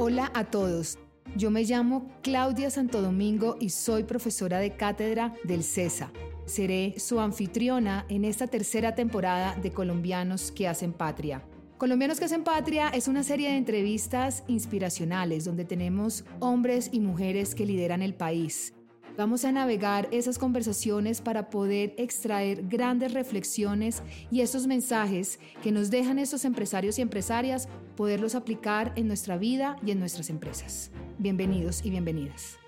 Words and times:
Hola 0.00 0.30
a 0.32 0.44
todos. 0.44 0.96
Yo 1.34 1.50
me 1.50 1.64
llamo 1.64 2.08
Claudia 2.22 2.70
Santo 2.70 3.02
Domingo 3.02 3.56
y 3.58 3.70
soy 3.70 4.04
profesora 4.04 4.60
de 4.60 4.76
cátedra 4.76 5.34
del 5.42 5.64
CESA. 5.64 6.12
Seré 6.46 6.94
su 7.00 7.18
anfitriona 7.18 8.06
en 8.08 8.24
esta 8.24 8.46
tercera 8.46 8.94
temporada 8.94 9.56
de 9.60 9.72
Colombianos 9.72 10.52
que 10.52 10.68
hacen 10.68 10.92
patria. 10.92 11.42
Colombianos 11.78 12.20
que 12.20 12.26
hacen 12.26 12.44
patria 12.44 12.90
es 12.90 13.08
una 13.08 13.24
serie 13.24 13.48
de 13.50 13.56
entrevistas 13.56 14.44
inspiracionales 14.46 15.44
donde 15.44 15.64
tenemos 15.64 16.24
hombres 16.38 16.90
y 16.92 17.00
mujeres 17.00 17.56
que 17.56 17.66
lideran 17.66 18.00
el 18.00 18.14
país. 18.14 18.74
Vamos 19.18 19.44
a 19.44 19.50
navegar 19.50 20.08
esas 20.12 20.38
conversaciones 20.38 21.20
para 21.20 21.50
poder 21.50 21.92
extraer 21.98 22.62
grandes 22.68 23.12
reflexiones 23.14 24.00
y 24.30 24.42
esos 24.42 24.68
mensajes 24.68 25.40
que 25.60 25.72
nos 25.72 25.90
dejan 25.90 26.20
estos 26.20 26.44
empresarios 26.44 27.00
y 27.00 27.02
empresarias, 27.02 27.68
poderlos 27.96 28.36
aplicar 28.36 28.92
en 28.94 29.08
nuestra 29.08 29.36
vida 29.36 29.76
y 29.84 29.90
en 29.90 29.98
nuestras 29.98 30.30
empresas. 30.30 30.92
Bienvenidos 31.18 31.84
y 31.84 31.90
bienvenidas. 31.90 32.60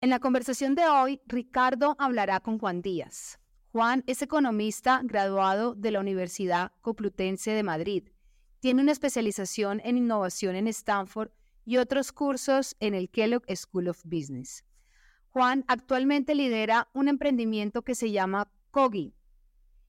En 0.00 0.10
la 0.10 0.20
conversación 0.20 0.76
de 0.76 0.86
hoy, 0.86 1.20
Ricardo 1.26 1.96
hablará 1.98 2.38
con 2.38 2.60
Juan 2.60 2.80
Díaz. 2.80 3.40
Juan 3.72 4.04
es 4.06 4.22
economista 4.22 5.00
graduado 5.02 5.74
de 5.74 5.90
la 5.90 5.98
Universidad 5.98 6.70
Complutense 6.80 7.50
de 7.50 7.64
Madrid. 7.64 8.04
Tiene 8.60 8.82
una 8.82 8.92
especialización 8.92 9.80
en 9.82 9.96
innovación 9.96 10.54
en 10.54 10.68
Stanford 10.68 11.32
y 11.64 11.78
otros 11.78 12.12
cursos 12.12 12.76
en 12.80 12.94
el 12.94 13.10
Kellogg 13.10 13.44
School 13.54 13.88
of 13.88 14.02
Business. 14.04 14.64
Juan 15.28 15.64
actualmente 15.66 16.34
lidera 16.34 16.88
un 16.92 17.08
emprendimiento 17.08 17.82
que 17.82 17.94
se 17.94 18.10
llama 18.12 18.50
Kogi, 18.70 19.14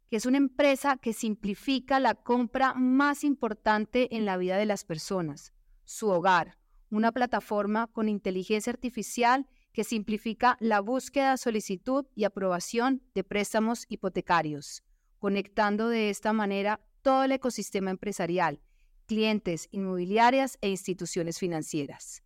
que 0.10 0.18
es 0.18 0.26
una 0.26 0.38
empresa 0.38 0.98
que 0.98 1.14
simplifica 1.14 2.00
la 2.00 2.16
compra 2.16 2.74
más 2.74 3.24
importante 3.24 4.16
en 4.16 4.26
la 4.26 4.38
vida 4.38 4.58
de 4.58 4.66
las 4.66 4.86
personas, 4.86 5.54
su 5.84 6.10
hogar, 6.10 6.58
una 6.90 7.12
plataforma 7.12 7.88
con 7.88 8.10
inteligencia 8.10 8.72
artificial 8.72 9.48
que 9.72 9.84
simplifica 9.84 10.58
la 10.60 10.80
búsqueda, 10.80 11.38
solicitud 11.38 12.06
y 12.16 12.24
aprobación 12.24 13.04
de 13.14 13.24
préstamos 13.24 13.86
hipotecarios, 13.90 14.84
conectando 15.20 15.90
de 15.90 16.10
esta 16.10 16.34
manera 16.34 16.80
todo 17.02 17.26
el 17.26 17.34
ecosistema 17.34 17.92
empresarial, 17.92 18.62
clientes, 19.06 19.68
inmobiliarias 19.72 20.58
e 20.62 20.70
instituciones 20.70 21.40
financieras. 21.40 22.24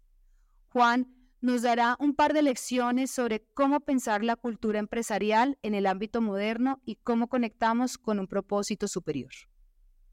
Juan 0.70 1.14
nos 1.42 1.62
dará 1.62 1.96
un 2.00 2.16
par 2.16 2.34
de 2.34 2.42
lecciones 2.42 3.12
sobre 3.12 3.46
cómo 3.54 3.80
pensar 3.80 4.24
la 4.24 4.36
cultura 4.36 4.80
empresarial 4.80 5.58
en 5.62 5.74
el 5.74 5.86
ámbito 5.86 6.22
moderno 6.22 6.82
y 6.86 6.96
cómo 6.96 7.28
conectamos 7.28 7.98
con 7.98 8.20
un 8.20 8.28
propósito 8.28 8.88
superior. 8.88 9.32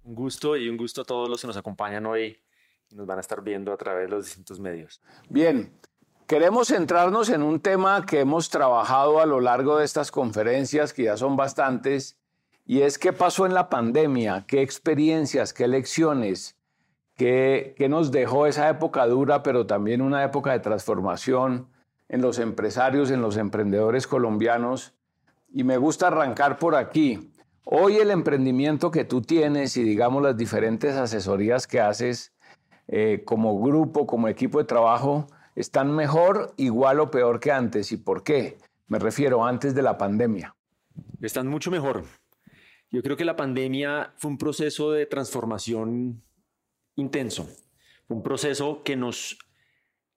Un 0.04 0.14
gusto 0.14 0.56
y 0.56 0.68
un 0.68 0.76
gusto 0.76 1.02
a 1.02 1.04
todos 1.04 1.28
los 1.28 1.40
que 1.40 1.48
nos 1.48 1.56
acompañan 1.56 2.06
hoy 2.06 2.38
y 2.88 2.94
nos 2.94 3.06
van 3.06 3.18
a 3.18 3.20
estar 3.22 3.42
viendo 3.42 3.72
a 3.72 3.76
través 3.76 4.04
de 4.04 4.16
los 4.16 4.24
distintos 4.26 4.60
medios. 4.60 5.00
Bien, 5.28 5.72
Queremos 6.26 6.68
centrarnos 6.68 7.28
en 7.28 7.40
un 7.40 7.60
tema 7.60 8.04
que 8.04 8.18
hemos 8.18 8.50
trabajado 8.50 9.20
a 9.20 9.26
lo 9.26 9.40
largo 9.40 9.78
de 9.78 9.84
estas 9.84 10.10
conferencias, 10.10 10.92
que 10.92 11.04
ya 11.04 11.16
son 11.16 11.36
bastantes, 11.36 12.18
y 12.66 12.82
es 12.82 12.98
qué 12.98 13.12
pasó 13.12 13.46
en 13.46 13.54
la 13.54 13.70
pandemia, 13.70 14.44
qué 14.46 14.60
experiencias, 14.60 15.52
qué 15.52 15.68
lecciones, 15.68 16.56
qué, 17.14 17.74
nos 17.88 18.10
dejó 18.10 18.46
esa 18.46 18.68
época 18.68 19.06
dura, 19.06 19.44
pero 19.44 19.66
también 19.66 20.02
una 20.02 20.24
época 20.24 20.50
de 20.50 20.58
transformación 20.58 21.68
en 22.08 22.20
los 22.22 22.40
empresarios, 22.40 23.12
en 23.12 23.22
los 23.22 23.36
emprendedores 23.36 24.08
colombianos. 24.08 24.94
Y 25.52 25.62
me 25.62 25.76
gusta 25.76 26.08
arrancar 26.08 26.58
por 26.58 26.74
aquí. 26.74 27.32
Hoy 27.64 27.96
el 27.96 28.10
emprendimiento 28.10 28.90
que 28.90 29.04
tú 29.04 29.22
tienes 29.22 29.76
y 29.76 29.84
digamos 29.84 30.22
las 30.22 30.36
diferentes 30.36 30.96
asesorías 30.96 31.68
que 31.68 31.80
haces 31.80 32.32
eh, 32.88 33.22
como 33.24 33.60
grupo, 33.60 34.06
como 34.06 34.26
equipo 34.26 34.58
de 34.58 34.64
trabajo, 34.64 35.28
están 35.54 35.94
mejor, 35.94 36.52
igual 36.56 36.98
o 36.98 37.10
peor 37.12 37.38
que 37.38 37.52
antes. 37.52 37.92
¿Y 37.92 37.96
por 37.96 38.24
qué? 38.24 38.58
Me 38.88 38.98
refiero 38.98 39.44
antes 39.44 39.74
de 39.74 39.82
la 39.82 39.96
pandemia. 39.98 40.54
Están 41.20 41.46
mucho 41.46 41.70
mejor. 41.70 42.04
Yo 42.90 43.02
creo 43.02 43.16
que 43.16 43.24
la 43.24 43.36
pandemia 43.36 44.14
fue 44.16 44.30
un 44.30 44.38
proceso 44.38 44.92
de 44.92 45.06
transformación 45.06 46.22
intenso. 46.96 47.48
un 48.08 48.22
proceso 48.22 48.82
que 48.84 48.94
nos 48.94 49.36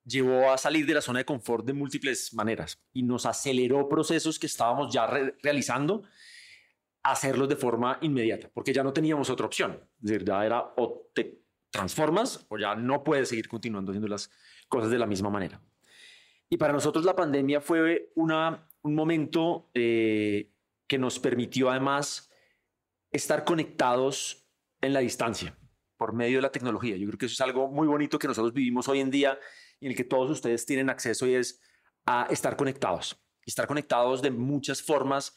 llevó 0.05 0.51
a 0.51 0.57
salir 0.57 0.85
de 0.85 0.93
la 0.93 1.01
zona 1.01 1.19
de 1.19 1.25
confort 1.25 1.65
de 1.65 1.73
múltiples 1.73 2.33
maneras 2.33 2.79
y 2.93 3.03
nos 3.03 3.25
aceleró 3.25 3.89
procesos 3.89 4.37
que 4.37 4.47
estábamos 4.47 4.93
ya 4.93 5.07
realizando 5.41 6.03
a 7.03 7.11
hacerlos 7.11 7.49
de 7.49 7.55
forma 7.55 7.97
inmediata, 8.01 8.49
porque 8.53 8.73
ya 8.73 8.83
no 8.83 8.93
teníamos 8.93 9.29
otra 9.29 9.45
opción. 9.45 9.79
Es 10.01 10.09
decir, 10.09 10.25
ya 10.25 10.45
era 10.45 10.73
o 10.77 11.09
te 11.13 11.41
transformas 11.71 12.45
o 12.49 12.57
ya 12.57 12.75
no 12.75 13.03
puedes 13.03 13.29
seguir 13.29 13.47
continuando 13.47 13.91
haciendo 13.91 14.07
las 14.07 14.29
cosas 14.67 14.91
de 14.91 14.99
la 14.99 15.05
misma 15.05 15.29
manera. 15.29 15.61
Y 16.49 16.57
para 16.57 16.73
nosotros 16.73 17.05
la 17.05 17.15
pandemia 17.15 17.61
fue 17.61 18.11
una, 18.15 18.67
un 18.81 18.95
momento 18.95 19.69
eh, 19.73 20.51
que 20.87 20.97
nos 20.97 21.19
permitió 21.19 21.69
además 21.69 22.28
estar 23.11 23.43
conectados 23.43 24.47
en 24.81 24.93
la 24.93 24.99
distancia 24.99 25.57
por 25.97 26.13
medio 26.13 26.37
de 26.37 26.43
la 26.43 26.51
tecnología. 26.51 26.95
Yo 26.95 27.07
creo 27.07 27.17
que 27.17 27.25
eso 27.25 27.33
es 27.33 27.41
algo 27.41 27.67
muy 27.67 27.87
bonito 27.87 28.17
que 28.17 28.27
nosotros 28.27 28.53
vivimos 28.53 28.87
hoy 28.87 29.01
en 29.01 29.11
día 29.11 29.37
y 29.79 29.85
en 29.85 29.91
el 29.91 29.97
que 29.97 30.05
todos 30.05 30.29
ustedes 30.29 30.65
tienen 30.65 30.89
acceso 30.89 31.27
y 31.27 31.35
es 31.35 31.61
a 32.05 32.27
estar 32.29 32.55
conectados. 32.55 33.21
Estar 33.45 33.67
conectados 33.67 34.21
de 34.21 34.31
muchas 34.31 34.81
formas 34.81 35.35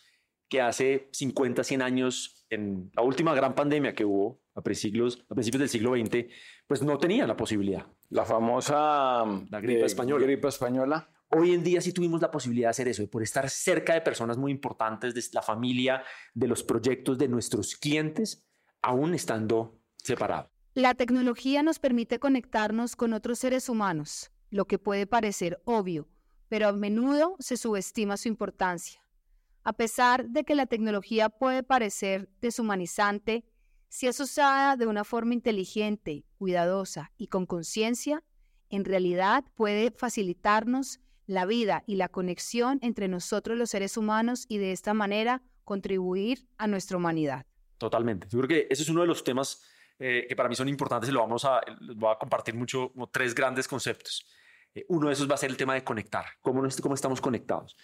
que 0.49 0.61
hace 0.61 1.09
50, 1.13 1.65
100 1.65 1.83
años, 1.83 2.47
en 2.51 2.91
la 2.95 3.03
última 3.03 3.35
gran 3.35 3.55
pandemia 3.55 3.95
que 3.95 4.05
hubo 4.05 4.43
a, 4.55 4.61
a 4.61 4.63
principios 4.63 5.27
del 5.27 5.69
siglo 5.69 5.97
XX, 5.97 6.27
pues 6.67 6.83
no 6.83 6.99
tenían 6.99 7.27
la 7.27 7.37
posibilidad. 7.37 7.87
La 8.11 8.27
famosa 8.27 9.25
la 9.51 9.59
española. 9.87 10.25
gripe 10.27 10.49
española. 10.49 11.11
Hoy 11.35 11.55
en 11.55 11.65
día 11.65 11.81
sí 11.81 11.95
tuvimos 11.95 12.21
la 12.21 12.31
posibilidad 12.31 12.67
de 12.67 12.73
hacer 12.73 12.89
eso, 12.89 13.01
de 13.01 13.09
por 13.09 13.23
estar 13.23 13.49
cerca 13.49 13.95
de 13.95 14.03
personas 14.03 14.37
muy 14.37 14.53
importantes, 14.53 15.15
de 15.15 15.23
la 15.33 15.41
familia, 15.41 16.03
de 16.35 16.47
los 16.47 16.63
proyectos 16.63 17.17
de 17.17 17.27
nuestros 17.27 17.75
clientes, 17.75 18.45
aún 18.83 19.15
estando 19.15 19.81
separados. 19.97 20.51
La 20.75 20.95
tecnología 20.95 21.63
nos 21.63 21.79
permite 21.79 22.19
conectarnos 22.19 22.97
con 22.97 23.15
otros 23.15 23.39
seres 23.39 23.71
humanos, 23.71 24.31
lo 24.51 24.67
que 24.67 24.79
puede 24.79 25.07
parecer 25.07 25.63
obvio, 25.65 26.07
pero 26.49 26.69
a 26.69 26.73
menudo 26.73 27.37
se 27.39 27.57
subestima 27.57 28.19
su 28.19 28.29
importancia. 28.29 29.01
A 29.65 29.73
pesar 29.73 30.29
de 30.29 30.45
que 30.45 30.55
la 30.55 30.67
tecnología 30.67 31.31
puede 31.31 31.63
parecer 31.63 32.29
deshumanizante, 32.43 33.47
si 33.89 34.07
es 34.07 34.21
usada 34.21 34.77
de 34.77 34.87
una 34.87 35.05
forma 35.05 35.33
inteligente, 35.33 36.27
cuidadosa 36.37 37.11
y 37.17 37.29
con 37.29 37.47
conciencia, 37.47 38.23
en 38.69 38.85
realidad 38.85 39.45
puede 39.55 39.93
facilitarnos 39.93 41.01
la 41.27 41.47
vida 41.47 41.85
y 41.87 41.97
la 41.97 42.09
conexión 42.09 42.79
entre 42.83 43.09
nosotros 43.09 43.57
los 43.57 43.71
seres 43.71 43.97
humanos 43.97 44.47
y 44.49 44.59
de 44.59 44.73
esta 44.73 44.95
manera 44.95 45.43
contribuir 45.65 46.47
a 46.59 46.67
nuestra 46.67 46.97
humanidad. 46.97 47.47
Totalmente. 47.79 48.29
Yo 48.31 48.39
creo 48.39 48.49
que 48.49 48.67
ese 48.71 48.83
es 48.83 48.89
uno 48.89 49.01
de 49.01 49.07
los 49.07 49.25
temas 49.25 49.63
eh, 49.99 50.27
que 50.29 50.37
para 50.37 50.49
mí 50.49 50.55
son 50.55 50.69
importantes 50.69 51.09
y 51.09 51.13
lo 51.13 51.21
vamos 51.21 51.45
a, 51.45 51.61
voy 51.95 52.13
a 52.13 52.19
compartir 52.19 52.55
mucho, 52.55 52.91
como 52.93 53.09
tres 53.09 53.35
grandes 53.35 53.69
conceptos. 53.69 54.27
Eh, 54.75 54.85
uno 54.89 55.09
de 55.09 55.15
esos 55.15 55.31
va 55.31 55.35
a 55.35 55.39
ser 55.39 55.51
el 55.51 55.57
tema 55.57 55.75
de 55.75 55.85
conectar, 55.85 56.25
cómo, 56.41 56.63
cómo 56.81 56.95
estamos 56.95 57.21
conectados. 57.21 57.77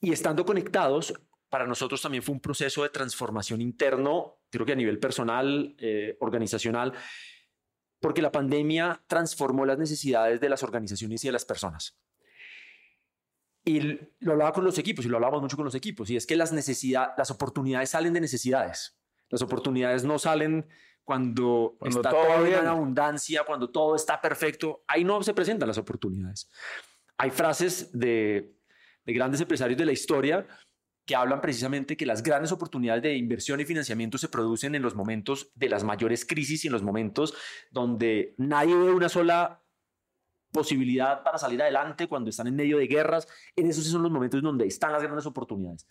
Y 0.00 0.12
estando 0.12 0.44
conectados, 0.44 1.14
para 1.48 1.66
nosotros 1.66 2.02
también 2.02 2.22
fue 2.22 2.34
un 2.34 2.40
proceso 2.40 2.82
de 2.82 2.90
transformación 2.90 3.60
interno, 3.60 4.40
creo 4.50 4.66
que 4.66 4.72
a 4.72 4.76
nivel 4.76 4.98
personal, 4.98 5.74
eh, 5.78 6.16
organizacional, 6.20 6.92
porque 8.00 8.20
la 8.20 8.32
pandemia 8.32 9.02
transformó 9.06 9.64
las 9.64 9.78
necesidades 9.78 10.40
de 10.40 10.48
las 10.48 10.62
organizaciones 10.62 11.24
y 11.24 11.28
de 11.28 11.32
las 11.32 11.44
personas. 11.44 11.98
Y 13.68 13.80
lo 14.20 14.32
hablaba 14.32 14.52
con 14.52 14.62
los 14.62 14.78
equipos 14.78 15.04
y 15.04 15.08
lo 15.08 15.16
hablábamos 15.16 15.42
mucho 15.42 15.56
con 15.56 15.64
los 15.64 15.74
equipos, 15.74 16.08
y 16.08 16.16
es 16.16 16.24
que 16.24 16.36
las, 16.36 16.52
necesidades, 16.52 17.14
las 17.18 17.32
oportunidades 17.32 17.90
salen 17.90 18.12
de 18.12 18.20
necesidades. 18.20 18.96
Las 19.28 19.42
oportunidades 19.42 20.04
no 20.04 20.20
salen 20.20 20.68
cuando, 21.02 21.76
está 21.82 22.10
todo, 22.10 22.46
en 22.46 22.66
abundancia, 22.66 23.42
cuando 23.44 23.70
todo 23.70 23.96
está 23.96 24.20
perfecto. 24.20 24.84
Ahí 24.86 25.02
no 25.02 25.20
se 25.24 25.34
presentan 25.34 25.66
las 25.66 25.78
oportunidades. 25.78 26.48
Hay 27.18 27.30
frases 27.30 27.90
de, 27.92 28.56
de 29.04 29.12
grandes 29.12 29.40
empresarios 29.40 29.78
de 29.78 29.84
la 29.84 29.92
historia 29.92 30.46
que 31.04 31.16
hablan 31.16 31.40
precisamente 31.40 31.96
que 31.96 32.06
las 32.06 32.22
grandes 32.22 32.52
oportunidades 32.52 33.02
de 33.02 33.16
inversión 33.16 33.60
y 33.60 33.64
financiamiento 33.64 34.16
se 34.16 34.28
producen 34.28 34.76
en 34.76 34.82
los 34.82 34.94
momentos 34.94 35.50
de 35.54 35.68
las 35.68 35.82
mayores 35.82 36.24
crisis 36.24 36.64
y 36.64 36.68
en 36.68 36.72
los 36.72 36.82
momentos 36.82 37.34
donde 37.72 38.34
nadie 38.38 38.76
ve 38.76 38.92
una 38.92 39.08
sola 39.08 39.62
posibilidad 40.52 41.22
para 41.22 41.38
salir 41.38 41.60
adelante, 41.60 42.08
cuando 42.08 42.30
están 42.30 42.46
en 42.46 42.56
medio 42.56 42.78
de 42.78 42.86
guerras. 42.86 43.28
En 43.54 43.68
esos 43.68 43.86
son 43.86 44.02
los 44.02 44.10
momentos 44.10 44.42
donde 44.42 44.66
están 44.66 44.92
las 44.92 45.02
grandes 45.02 45.26
oportunidades. 45.26 45.86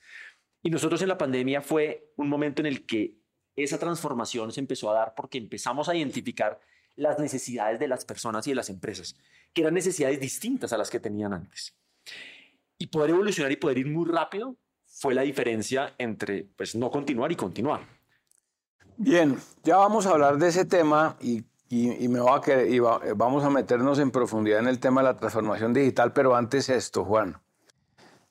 Y 0.63 0.69
nosotros 0.69 1.01
en 1.01 1.09
la 1.09 1.17
pandemia 1.17 1.61
fue 1.61 2.11
un 2.17 2.27
momento 2.27 2.61
en 2.61 2.65
el 2.65 2.85
que 2.85 3.19
esa 3.55 3.77
transformación 3.77 4.51
se 4.51 4.59
empezó 4.59 4.89
a 4.89 4.95
dar 4.95 5.13
porque 5.15 5.37
empezamos 5.37 5.87
a 5.89 5.95
identificar 5.95 6.59
las 6.95 7.19
necesidades 7.19 7.79
de 7.79 7.87
las 7.87 8.05
personas 8.05 8.47
y 8.47 8.51
de 8.51 8.55
las 8.55 8.69
empresas, 8.69 9.15
que 9.53 9.61
eran 9.61 9.73
necesidades 9.73 10.19
distintas 10.19 10.73
a 10.73 10.77
las 10.77 10.89
que 10.89 10.99
tenían 10.99 11.33
antes. 11.33 11.75
Y 12.77 12.87
poder 12.87 13.11
evolucionar 13.11 13.51
y 13.51 13.57
poder 13.57 13.77
ir 13.77 13.87
muy 13.87 14.09
rápido 14.09 14.57
fue 14.85 15.13
la 15.13 15.21
diferencia 15.21 15.93
entre 15.97 16.43
pues, 16.55 16.75
no 16.75 16.89
continuar 16.89 17.31
y 17.31 17.35
continuar. 17.35 17.81
Bien, 18.97 19.37
ya 19.63 19.77
vamos 19.77 20.05
a 20.05 20.11
hablar 20.11 20.37
de 20.37 20.47
ese 20.47 20.65
tema 20.65 21.17
y, 21.21 21.43
me 22.07 22.19
va 22.19 22.35
a 22.37 23.13
vamos 23.15 23.43
a 23.43 23.49
meternos 23.49 23.99
en 23.99 24.11
profundidad 24.11 24.59
en 24.59 24.67
el 24.67 24.79
tema 24.79 25.01
de 25.01 25.07
la 25.07 25.17
transformación 25.17 25.73
digital, 25.73 26.13
pero 26.13 26.35
antes 26.35 26.69
esto, 26.69 27.03
Juan. 27.03 27.37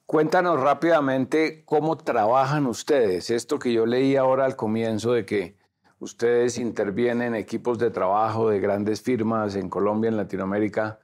Cuéntanos 0.06 0.61
rápidamente 0.61 1.64
cómo 1.64 1.96
trabajan 1.96 2.67
ustedes. 2.67 3.31
Esto 3.31 3.58
que 3.58 3.73
yo 3.73 3.87
leí 3.87 4.17
ahora 4.17 4.44
al 4.44 4.55
comienzo 4.55 5.12
de 5.12 5.25
que 5.25 5.56
ustedes 5.99 6.58
intervienen 6.58 7.29
en 7.29 7.35
equipos 7.35 7.79
de 7.79 7.91
trabajo 7.91 8.50
de 8.50 8.61
grandes 8.61 9.00
firmas 9.00 9.56
en 9.56 9.70
Colombia, 9.70 10.08
en 10.08 10.19
Latinoamérica. 10.19 11.00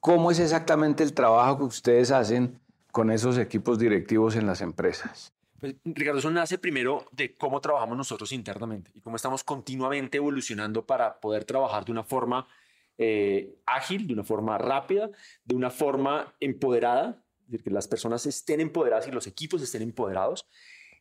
¿Cómo 0.00 0.30
es 0.30 0.38
exactamente 0.38 1.02
el 1.02 1.12
trabajo 1.12 1.58
que 1.58 1.64
ustedes 1.64 2.10
hacen 2.10 2.58
con 2.90 3.10
esos 3.10 3.36
equipos 3.36 3.78
directivos 3.78 4.34
en 4.34 4.46
las 4.46 4.62
empresas? 4.62 5.34
Pues, 5.60 5.76
Ricardo, 5.84 6.18
eso 6.18 6.30
nace 6.30 6.58
primero 6.58 7.06
de 7.12 7.36
cómo 7.36 7.60
trabajamos 7.60 7.96
nosotros 7.96 8.32
internamente 8.32 8.90
y 8.94 9.00
cómo 9.00 9.16
estamos 9.16 9.44
continuamente 9.44 10.16
evolucionando 10.16 10.86
para 10.86 11.20
poder 11.20 11.44
trabajar 11.44 11.84
de 11.84 11.92
una 11.92 12.02
forma 12.02 12.48
eh, 12.96 13.54
ágil, 13.66 14.06
de 14.06 14.14
una 14.14 14.24
forma 14.24 14.56
rápida, 14.56 15.10
de 15.44 15.54
una 15.54 15.70
forma 15.70 16.34
empoderada, 16.40 17.22
es 17.40 17.46
decir, 17.46 17.64
que 17.64 17.70
las 17.70 17.88
personas 17.88 18.24
estén 18.26 18.60
empoderadas 18.60 19.06
y 19.06 19.10
los 19.10 19.26
equipos 19.26 19.60
estén 19.60 19.82
empoderados 19.82 20.46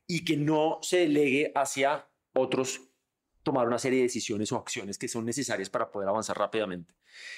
y 0.05 0.25
que 0.25 0.35
no 0.35 0.79
se 0.81 0.99
delegue 0.99 1.51
hacia 1.55 2.09
otros 2.33 2.88
tomar 3.49 3.65
una 3.65 3.79
serie 3.79 3.97
de 3.97 4.03
decisiones 4.03 4.51
o 4.51 4.57
acciones 4.57 4.99
que 4.99 5.07
son 5.07 5.25
necesarias 5.25 5.71
para 5.71 5.89
poder 5.89 6.07
avanzar 6.07 6.37
rápidamente. 6.37 6.93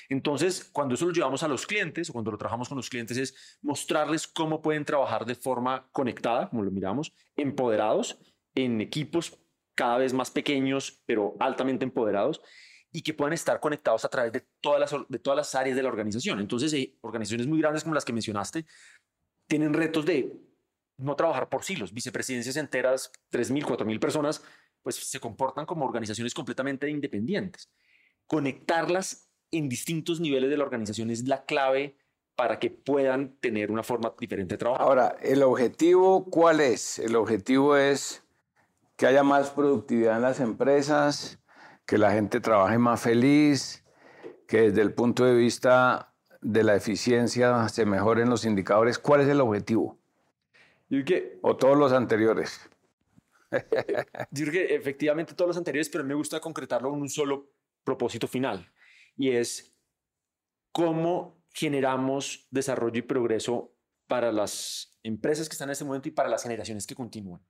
Entonces, 0.09 0.69
cuando 0.73 0.95
eso 0.95 1.05
lo 1.05 1.13
llevamos 1.13 1.41
a 1.41 1.47
los 1.47 1.65
clientes 1.65 2.09
o 2.09 2.13
cuando 2.13 2.31
lo 2.31 2.37
trabajamos 2.37 2.67
con 2.67 2.75
los 2.75 2.89
clientes 2.89 3.15
es 3.15 3.57
mostrarles 3.61 4.27
cómo 4.27 4.61
pueden 4.61 4.83
trabajar 4.83 5.25
de 5.25 5.35
forma 5.35 5.87
conectada, 5.93 6.49
como 6.49 6.63
lo 6.63 6.71
miramos, 6.71 7.13
empoderados 7.37 8.19
en 8.55 8.81
equipos 8.81 9.39
cada 9.73 9.99
vez 9.99 10.11
más 10.11 10.29
pequeños, 10.31 11.01
pero 11.05 11.37
altamente 11.39 11.85
empoderados 11.85 12.41
y 12.91 13.03
que 13.03 13.13
puedan 13.13 13.31
estar 13.31 13.61
conectados 13.61 14.03
a 14.03 14.09
través 14.09 14.33
de 14.33 14.45
todas 14.59 14.81
las, 14.81 15.01
de 15.07 15.19
todas 15.19 15.37
las 15.37 15.55
áreas 15.55 15.77
de 15.77 15.83
la 15.83 15.87
organización. 15.87 16.41
Entonces, 16.41 16.73
eh, 16.73 16.97
organizaciones 16.99 17.47
muy 17.47 17.61
grandes 17.61 17.83
como 17.83 17.95
las 17.95 18.03
que 18.03 18.11
mencionaste 18.11 18.65
tienen 19.47 19.73
retos 19.73 20.05
de 20.05 20.29
no 20.97 21.15
trabajar 21.15 21.47
por 21.47 21.63
silos, 21.63 21.93
vicepresidencias 21.93 22.57
enteras, 22.57 23.13
3.000, 23.31 23.63
4.000 23.63 23.99
personas 23.99 24.43
pues 24.81 24.95
se 24.95 25.19
comportan 25.19 25.65
como 25.65 25.85
organizaciones 25.85 26.33
completamente 26.33 26.89
independientes. 26.89 27.69
Conectarlas 28.27 29.29
en 29.51 29.69
distintos 29.69 30.19
niveles 30.19 30.49
de 30.49 30.57
la 30.57 30.63
organización 30.63 31.11
es 31.11 31.27
la 31.27 31.45
clave 31.45 31.97
para 32.35 32.59
que 32.59 32.71
puedan 32.71 33.35
tener 33.37 33.71
una 33.71 33.83
forma 33.83 34.13
diferente 34.19 34.55
de 34.55 34.57
trabajar. 34.57 34.87
Ahora, 34.87 35.15
¿el 35.21 35.43
objetivo 35.43 36.25
cuál 36.29 36.61
es? 36.61 36.97
El 36.99 37.15
objetivo 37.15 37.75
es 37.75 38.23
que 38.95 39.05
haya 39.05 39.23
más 39.23 39.49
productividad 39.49 40.15
en 40.15 40.21
las 40.21 40.39
empresas, 40.39 41.39
que 41.85 41.97
la 41.97 42.11
gente 42.11 42.39
trabaje 42.39 42.77
más 42.77 43.01
feliz, 43.01 43.83
que 44.47 44.61
desde 44.61 44.81
el 44.81 44.93
punto 44.93 45.25
de 45.25 45.35
vista 45.35 46.13
de 46.41 46.63
la 46.63 46.75
eficiencia 46.75 47.67
se 47.69 47.85
mejoren 47.85 48.29
los 48.29 48.45
indicadores. 48.45 48.97
¿Cuál 48.97 49.21
es 49.21 49.27
el 49.27 49.41
objetivo? 49.41 49.97
o 51.41 51.55
todos 51.55 51.77
los 51.77 51.93
anteriores. 51.93 52.69
Yo 54.31 54.45
creo 54.45 54.51
que 54.51 54.75
efectivamente 54.75 55.33
todos 55.33 55.50
los 55.50 55.57
anteriores, 55.57 55.89
pero 55.89 56.03
me 56.03 56.13
gusta 56.13 56.39
concretarlo 56.39 56.94
en 56.94 57.01
un 57.01 57.09
solo 57.09 57.51
propósito 57.83 58.27
final 58.27 58.71
y 59.18 59.31
es 59.31 59.75
cómo 60.71 61.44
generamos 61.53 62.48
desarrollo 62.50 63.00
y 63.00 63.03
progreso 63.03 63.75
para 64.07 64.31
las 64.31 64.98
empresas 65.03 65.50
que 65.50 65.53
están 65.53 65.69
en 65.69 65.74
este 65.74 65.86
momento 65.86 66.07
y 66.07 66.12
para 66.12 66.30
las 66.30 66.44
generaciones 66.44 66.88
que 66.88 66.95
continúan. 66.95 67.42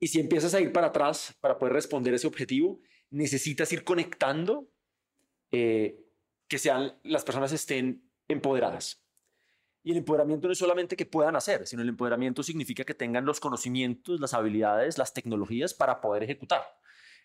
Y 0.00 0.08
si 0.08 0.20
empiezas 0.20 0.54
a 0.54 0.60
ir 0.60 0.72
para 0.72 0.88
atrás 0.88 1.36
para 1.40 1.58
poder 1.58 1.74
responder 1.74 2.14
ese 2.14 2.26
objetivo, 2.26 2.80
necesitas 3.10 3.72
ir 3.72 3.84
conectando 3.84 4.70
eh, 5.50 6.04
que 6.48 6.58
sean 6.58 6.98
las 7.02 7.24
personas 7.24 7.52
estén 7.52 8.08
empoderadas. 8.28 9.04
Y 9.88 9.92
el 9.92 9.96
empoderamiento 9.96 10.48
no 10.48 10.52
es 10.52 10.58
solamente 10.58 10.96
que 10.96 11.06
puedan 11.06 11.34
hacer, 11.34 11.66
sino 11.66 11.80
el 11.80 11.88
empoderamiento 11.88 12.42
significa 12.42 12.84
que 12.84 12.92
tengan 12.92 13.24
los 13.24 13.40
conocimientos, 13.40 14.20
las 14.20 14.34
habilidades, 14.34 14.98
las 14.98 15.14
tecnologías 15.14 15.72
para 15.72 16.02
poder 16.02 16.22
ejecutar. 16.24 16.60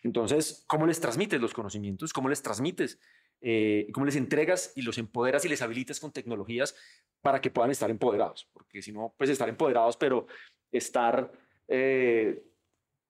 Entonces, 0.02 0.64
¿cómo 0.66 0.86
les 0.86 0.98
transmites 0.98 1.38
los 1.42 1.52
conocimientos? 1.52 2.14
¿Cómo 2.14 2.30
les 2.30 2.40
transmites? 2.40 2.98
Eh, 3.42 3.88
¿Cómo 3.92 4.06
les 4.06 4.16
entregas 4.16 4.72
y 4.76 4.80
los 4.80 4.96
empoderas 4.96 5.44
y 5.44 5.50
les 5.50 5.60
habilitas 5.60 6.00
con 6.00 6.10
tecnologías 6.10 6.74
para 7.20 7.38
que 7.38 7.50
puedan 7.50 7.70
estar 7.70 7.90
empoderados? 7.90 8.48
Porque 8.50 8.80
si 8.80 8.92
no, 8.92 9.14
pues 9.18 9.28
estar 9.28 9.50
empoderados, 9.50 9.98
pero 9.98 10.26
estar 10.72 11.32
eh, 11.68 12.46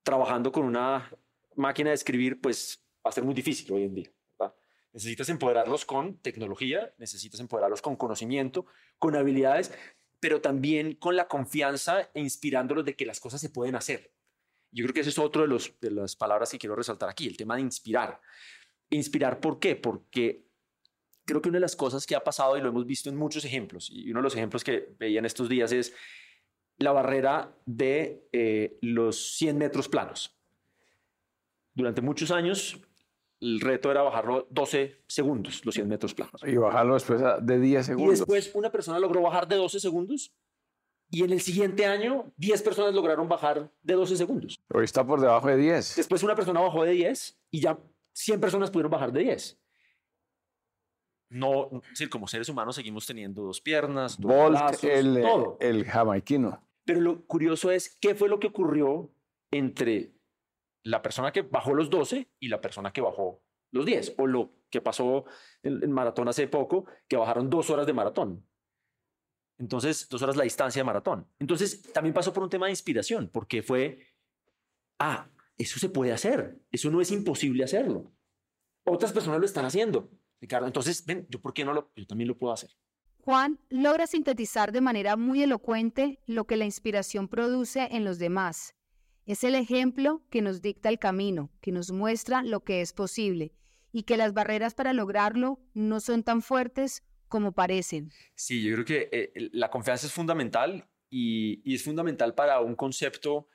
trabajando 0.02 0.50
con 0.50 0.64
una 0.64 1.08
máquina 1.54 1.90
de 1.90 1.94
escribir, 1.94 2.40
pues 2.40 2.84
va 3.06 3.10
a 3.10 3.12
ser 3.12 3.22
muy 3.22 3.34
difícil 3.34 3.72
hoy 3.72 3.84
en 3.84 3.94
día. 3.94 4.13
Necesitas 4.94 5.28
empoderarlos 5.28 5.84
con 5.84 6.18
tecnología, 6.18 6.94
necesitas 6.98 7.40
empoderarlos 7.40 7.82
con 7.82 7.96
conocimiento, 7.96 8.66
con 9.00 9.16
habilidades, 9.16 9.72
pero 10.20 10.40
también 10.40 10.94
con 10.94 11.16
la 11.16 11.26
confianza 11.26 12.10
e 12.14 12.20
inspirándolos 12.20 12.84
de 12.84 12.94
que 12.94 13.04
las 13.04 13.18
cosas 13.18 13.40
se 13.40 13.50
pueden 13.50 13.74
hacer. 13.74 14.12
Yo 14.70 14.84
creo 14.84 14.94
que 14.94 15.00
ese 15.00 15.10
es 15.10 15.18
otro 15.18 15.42
de, 15.42 15.48
los, 15.48 15.74
de 15.80 15.90
las 15.90 16.14
palabras 16.14 16.50
que 16.50 16.58
quiero 16.58 16.76
resaltar 16.76 17.08
aquí, 17.08 17.26
el 17.26 17.36
tema 17.36 17.56
de 17.56 17.62
inspirar. 17.62 18.20
Inspirar, 18.90 19.40
¿por 19.40 19.58
qué? 19.58 19.74
Porque 19.74 20.46
creo 21.24 21.42
que 21.42 21.48
una 21.48 21.56
de 21.56 21.62
las 21.62 21.74
cosas 21.74 22.06
que 22.06 22.14
ha 22.14 22.22
pasado 22.22 22.56
y 22.56 22.60
lo 22.60 22.68
hemos 22.68 22.86
visto 22.86 23.10
en 23.10 23.16
muchos 23.16 23.44
ejemplos, 23.44 23.90
y 23.90 24.08
uno 24.12 24.20
de 24.20 24.24
los 24.24 24.36
ejemplos 24.36 24.62
que 24.62 24.94
veía 24.96 25.18
en 25.18 25.26
estos 25.26 25.48
días 25.48 25.72
es 25.72 25.92
la 26.78 26.92
barrera 26.92 27.52
de 27.66 28.28
eh, 28.30 28.78
los 28.80 29.36
100 29.38 29.58
metros 29.58 29.88
planos. 29.88 30.38
Durante 31.74 32.00
muchos 32.00 32.30
años 32.30 32.80
el 33.40 33.60
reto 33.60 33.90
era 33.90 34.02
bajarlo 34.02 34.46
12 34.50 35.02
segundos, 35.06 35.64
los 35.64 35.74
100 35.74 35.88
metros 35.88 36.14
planos. 36.14 36.40
Y 36.46 36.56
bajarlo 36.56 36.94
después 36.94 37.20
de 37.42 37.60
10 37.60 37.86
segundos. 37.86 38.14
Y 38.14 38.18
después 38.18 38.50
una 38.54 38.70
persona 38.70 38.98
logró 38.98 39.22
bajar 39.22 39.46
de 39.48 39.56
12 39.56 39.80
segundos 39.80 40.32
y 41.10 41.22
en 41.22 41.30
el 41.30 41.40
siguiente 41.40 41.86
año 41.86 42.32
10 42.36 42.62
personas 42.62 42.94
lograron 42.94 43.28
bajar 43.28 43.70
de 43.82 43.94
12 43.94 44.16
segundos. 44.16 44.58
Hoy 44.72 44.84
está 44.84 45.06
por 45.06 45.20
debajo 45.20 45.48
de 45.48 45.56
10. 45.56 45.96
Después 45.96 46.22
una 46.22 46.34
persona 46.34 46.60
bajó 46.60 46.84
de 46.84 46.92
10 46.92 47.38
y 47.50 47.60
ya 47.60 47.78
100 48.14 48.40
personas 48.40 48.70
pudieron 48.70 48.90
bajar 48.90 49.12
de 49.12 49.20
10. 49.20 49.58
No, 51.30 51.80
es 51.82 51.90
decir, 51.90 52.10
como 52.10 52.28
seres 52.28 52.48
humanos 52.48 52.76
seguimos 52.76 53.06
teniendo 53.06 53.42
dos 53.42 53.60
piernas, 53.60 54.20
dos 54.20 54.32
Bolt, 54.32 54.58
brazos, 54.58 54.84
el, 54.84 55.20
todo. 55.20 55.56
el 55.60 55.84
jamaiquino. 55.84 56.64
Pero 56.84 57.00
lo 57.00 57.24
curioso 57.26 57.70
es 57.70 57.96
qué 58.00 58.14
fue 58.14 58.28
lo 58.28 58.38
que 58.38 58.48
ocurrió 58.48 59.10
entre 59.50 60.12
la 60.84 61.02
persona 61.02 61.32
que 61.32 61.42
bajó 61.42 61.74
los 61.74 61.90
12 61.90 62.30
y 62.38 62.48
la 62.48 62.60
persona 62.60 62.92
que 62.92 63.00
bajó 63.00 63.42
los 63.72 63.84
10, 63.84 64.14
o 64.18 64.26
lo 64.26 64.52
que 64.70 64.80
pasó 64.80 65.24
en, 65.62 65.90
maratón 65.90 66.28
hace 66.28 66.46
poco, 66.46 66.86
que 67.08 67.16
bajaron 67.16 67.50
dos 67.50 67.70
horas 67.70 67.86
de 67.86 67.92
maratón. 67.92 68.46
Entonces, 69.58 70.08
dos 70.08 70.22
horas 70.22 70.36
la 70.36 70.44
distancia 70.44 70.80
de 70.80 70.84
maratón. 70.84 71.28
Entonces, 71.38 71.82
también 71.92 72.14
pasó 72.14 72.32
por 72.32 72.44
un 72.44 72.50
tema 72.50 72.66
de 72.66 72.72
inspiración, 72.72 73.30
porque 73.32 73.62
fue, 73.62 73.98
ah, 74.98 75.28
eso 75.56 75.78
se 75.78 75.88
puede 75.88 76.12
hacer, 76.12 76.60
eso 76.70 76.90
no 76.90 77.00
es 77.00 77.10
imposible 77.10 77.64
hacerlo. 77.64 78.12
Otras 78.84 79.12
personas 79.12 79.40
lo 79.40 79.46
están 79.46 79.64
haciendo, 79.64 80.10
Ricardo. 80.40 80.66
Entonces, 80.66 81.04
ven, 81.04 81.26
yo 81.30 81.40
por 81.40 81.54
qué 81.54 81.64
no 81.64 81.72
lo, 81.72 81.92
yo 81.96 82.06
también 82.06 82.28
lo 82.28 82.36
puedo 82.36 82.52
hacer. 82.52 82.70
Juan 83.18 83.58
logra 83.70 84.06
sintetizar 84.06 84.70
de 84.70 84.82
manera 84.82 85.16
muy 85.16 85.42
elocuente 85.42 86.20
lo 86.26 86.44
que 86.44 86.56
la 86.56 86.66
inspiración 86.66 87.26
produce 87.26 87.88
en 87.90 88.04
los 88.04 88.18
demás 88.18 88.74
es 89.26 89.44
el 89.44 89.54
ejemplo 89.54 90.22
que 90.30 90.42
nos 90.42 90.62
dicta 90.62 90.88
el 90.88 90.98
camino, 90.98 91.50
que 91.60 91.72
nos 91.72 91.90
muestra 91.90 92.42
lo 92.42 92.60
que 92.60 92.80
es 92.80 92.92
posible 92.92 93.52
y 93.92 94.02
que 94.02 94.16
las 94.16 94.34
barreras 94.34 94.74
para 94.74 94.92
lograrlo 94.92 95.60
no 95.72 96.00
son 96.00 96.22
tan 96.22 96.42
fuertes 96.42 97.02
como 97.28 97.52
parecen. 97.52 98.10
Sí, 98.34 98.62
yo 98.62 98.74
creo 98.74 98.84
que 98.84 99.08
eh, 99.12 99.50
la 99.52 99.70
confianza 99.70 100.06
es 100.06 100.12
fundamental 100.12 100.88
y, 101.08 101.62
y, 101.64 101.74
es 101.74 101.84
fundamental 101.84 102.34
para 102.34 102.60
un 102.60 102.74
concepto 102.74 103.48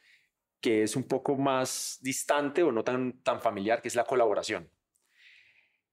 que 0.62 0.84
es 0.84 0.96
un 0.96 1.04
poco 1.04 1.38
más 1.38 2.00
distante 2.02 2.64
o 2.64 2.72
no 2.72 2.84
tan, 2.84 3.22
tan 3.22 3.42
familiar, 3.42 3.82
que 3.82 3.88
es 3.88 3.96
la 3.96 4.04
colaboración. 4.04 4.70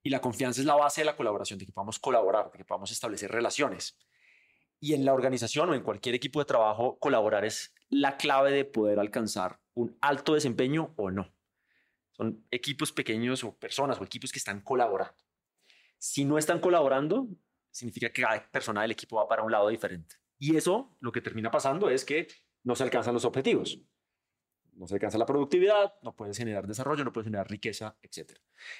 Y 0.03 0.09
la 0.09 0.21
confianza 0.21 0.61
es 0.61 0.67
la 0.67 0.75
base 0.75 1.01
de 1.01 1.05
la 1.05 1.15
colaboración, 1.15 1.59
de 1.59 1.65
que 1.65 1.71
podamos 1.71 1.99
colaborar, 1.99 2.51
de 2.51 2.57
que 2.57 2.65
podamos 2.65 2.91
establecer 2.91 3.31
relaciones. 3.31 3.97
Y 4.79 4.93
en 4.93 5.05
la 5.05 5.13
organización 5.13 5.69
o 5.69 5.73
en 5.73 5.81
cualquier 5.81 6.15
equipo 6.15 6.39
de 6.39 6.45
trabajo, 6.45 6.99
colaborar 6.99 7.45
es 7.45 7.73
la 7.89 8.17
clave 8.17 8.51
de 8.51 8.65
poder 8.65 8.99
alcanzar 8.99 9.59
un 9.73 9.97
alto 10.01 10.33
desempeño 10.33 10.93
o 10.97 11.11
no. 11.11 11.33
Son 12.11 12.45
equipos 12.51 12.91
pequeños 12.91 13.43
o 13.43 13.57
personas 13.57 13.99
o 13.99 14.03
equipos 14.03 14.31
que 14.31 14.39
están 14.39 14.61
colaborando. 14.61 15.15
Si 15.97 16.25
no 16.25 16.37
están 16.37 16.59
colaborando, 16.59 17.27
significa 17.71 18.11
que 18.11 18.21
cada 18.21 18.49
persona 18.49 18.81
del 18.81 18.91
equipo 18.91 19.17
va 19.17 19.27
para 19.27 19.43
un 19.43 19.51
lado 19.51 19.69
diferente. 19.69 20.15
Y 20.39 20.55
eso 20.55 20.95
lo 20.99 21.11
que 21.11 21.21
termina 21.21 21.51
pasando 21.51 21.89
es 21.89 22.05
que 22.05 22.27
no 22.63 22.75
se 22.75 22.83
alcanzan 22.83 23.13
los 23.13 23.25
objetivos. 23.25 23.79
No 24.73 24.87
se 24.87 24.95
alcanza 24.95 25.17
la 25.17 25.25
productividad, 25.25 25.93
no 26.03 26.15
puedes 26.15 26.37
generar 26.37 26.67
desarrollo, 26.67 27.03
no 27.03 27.11
puedes 27.11 27.25
generar 27.25 27.49
riqueza, 27.49 27.97
etc. 28.01 28.33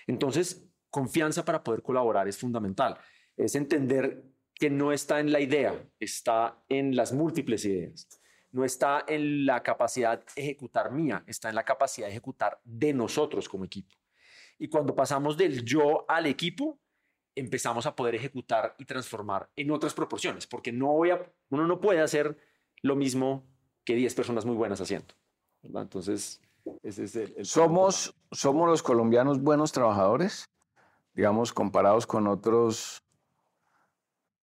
Entonces, 0.05 0.67
confianza 0.89 1.43
para 1.43 1.63
poder 1.63 1.81
colaborar 1.81 2.27
es 2.27 2.37
fundamental. 2.37 2.99
Es 3.35 3.55
entender 3.55 4.23
que 4.59 4.69
no 4.69 4.91
está 4.91 5.19
en 5.19 5.31
la 5.31 5.39
idea, 5.39 5.87
está 5.99 6.63
en 6.69 6.95
las 6.95 7.13
múltiples 7.13 7.65
ideas 7.65 8.07
no 8.51 8.65
está 8.65 9.05
en 9.07 9.45
la 9.45 9.61
capacidad 9.61 10.23
ejecutar 10.35 10.91
mía, 10.91 11.23
está 11.27 11.49
en 11.49 11.55
la 11.55 11.63
capacidad 11.63 12.07
de 12.07 12.11
ejecutar 12.11 12.59
de 12.63 12.93
nosotros 12.93 13.47
como 13.47 13.65
equipo. 13.65 13.95
Y 14.57 14.67
cuando 14.67 14.95
pasamos 14.95 15.37
del 15.37 15.63
yo 15.63 16.09
al 16.09 16.25
equipo, 16.25 16.79
empezamos 17.35 17.85
a 17.85 17.95
poder 17.95 18.15
ejecutar 18.15 18.75
y 18.79 18.85
transformar 18.85 19.49
en 19.55 19.69
otras 19.71 19.93
proporciones, 19.93 20.47
porque 20.47 20.71
no 20.71 20.87
voy 20.87 21.11
a, 21.11 21.31
uno 21.49 21.67
no 21.67 21.79
puede 21.79 22.01
hacer 22.01 22.37
lo 22.81 22.95
mismo 22.95 23.45
que 23.83 23.95
10 23.95 24.15
personas 24.15 24.45
muy 24.45 24.55
buenas 24.55 24.81
haciendo. 24.81 25.13
Entonces, 25.61 26.41
ese 26.81 27.03
es 27.03 27.15
el... 27.15 27.45
¿Somos, 27.45 28.15
¿Somos 28.31 28.67
los 28.67 28.81
colombianos 28.81 29.39
buenos 29.39 29.71
trabajadores? 29.71 30.49
Digamos, 31.13 31.53
comparados 31.53 32.07
con 32.07 32.27
otros 32.27 33.03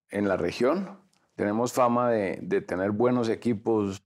en 0.09 0.27
la 0.27 0.37
región. 0.37 0.99
Tenemos 1.35 1.73
fama 1.73 2.11
de, 2.11 2.39
de 2.41 2.61
tener 2.61 2.91
buenos 2.91 3.29
equipos, 3.29 4.05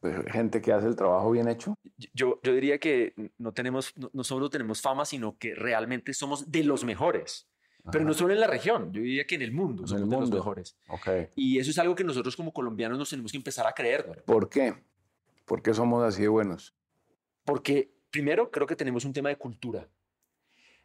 pues, 0.00 0.16
gente 0.30 0.60
que 0.60 0.70
hace 0.70 0.86
el 0.86 0.96
trabajo 0.96 1.30
bien 1.30 1.48
hecho. 1.48 1.78
Yo, 2.12 2.38
yo 2.42 2.52
diría 2.52 2.78
que 2.78 3.14
no, 3.38 3.52
tenemos, 3.52 3.94
no, 4.12 4.22
solo 4.22 4.50
tenemos 4.50 4.82
fama, 4.82 5.06
sino 5.06 5.38
que 5.38 5.54
realmente 5.54 6.12
somos 6.12 6.50
de 6.50 6.62
los 6.62 6.84
mejores. 6.84 7.48
Pero 7.90 8.04
no 8.04 8.12
solo 8.12 8.34
en 8.34 8.40
la 8.40 8.46
región, 8.46 8.92
yo 8.92 9.00
diría 9.00 9.26
que 9.26 9.34
en 9.34 9.42
el 9.42 9.52
mundo 9.52 9.86
somos 9.86 10.08
de 10.08 10.16
los 10.16 10.30
mejores. 10.30 10.76
Okay. 10.88 11.28
Y 11.36 11.58
eso 11.58 11.70
es 11.70 11.78
algo 11.78 11.94
que 11.94 12.04
nosotros 12.04 12.36
como 12.36 12.52
colombianos 12.52 12.98
nos 12.98 13.10
tenemos 13.10 13.30
que 13.30 13.38
empezar 13.38 13.66
a 13.66 13.72
creer. 13.72 14.22
¿Por 14.26 14.48
qué? 14.48 14.74
¿Por 15.46 15.62
qué 15.62 15.72
somos 15.72 16.02
así 16.02 16.20
de 16.20 16.28
buenos? 16.28 16.74
Porque 17.44 17.90
primero 18.10 18.50
creo 18.50 18.66
que 18.66 18.76
tenemos 18.76 19.06
un 19.06 19.12
tema 19.14 19.30
de 19.30 19.36
cultura. 19.36 19.88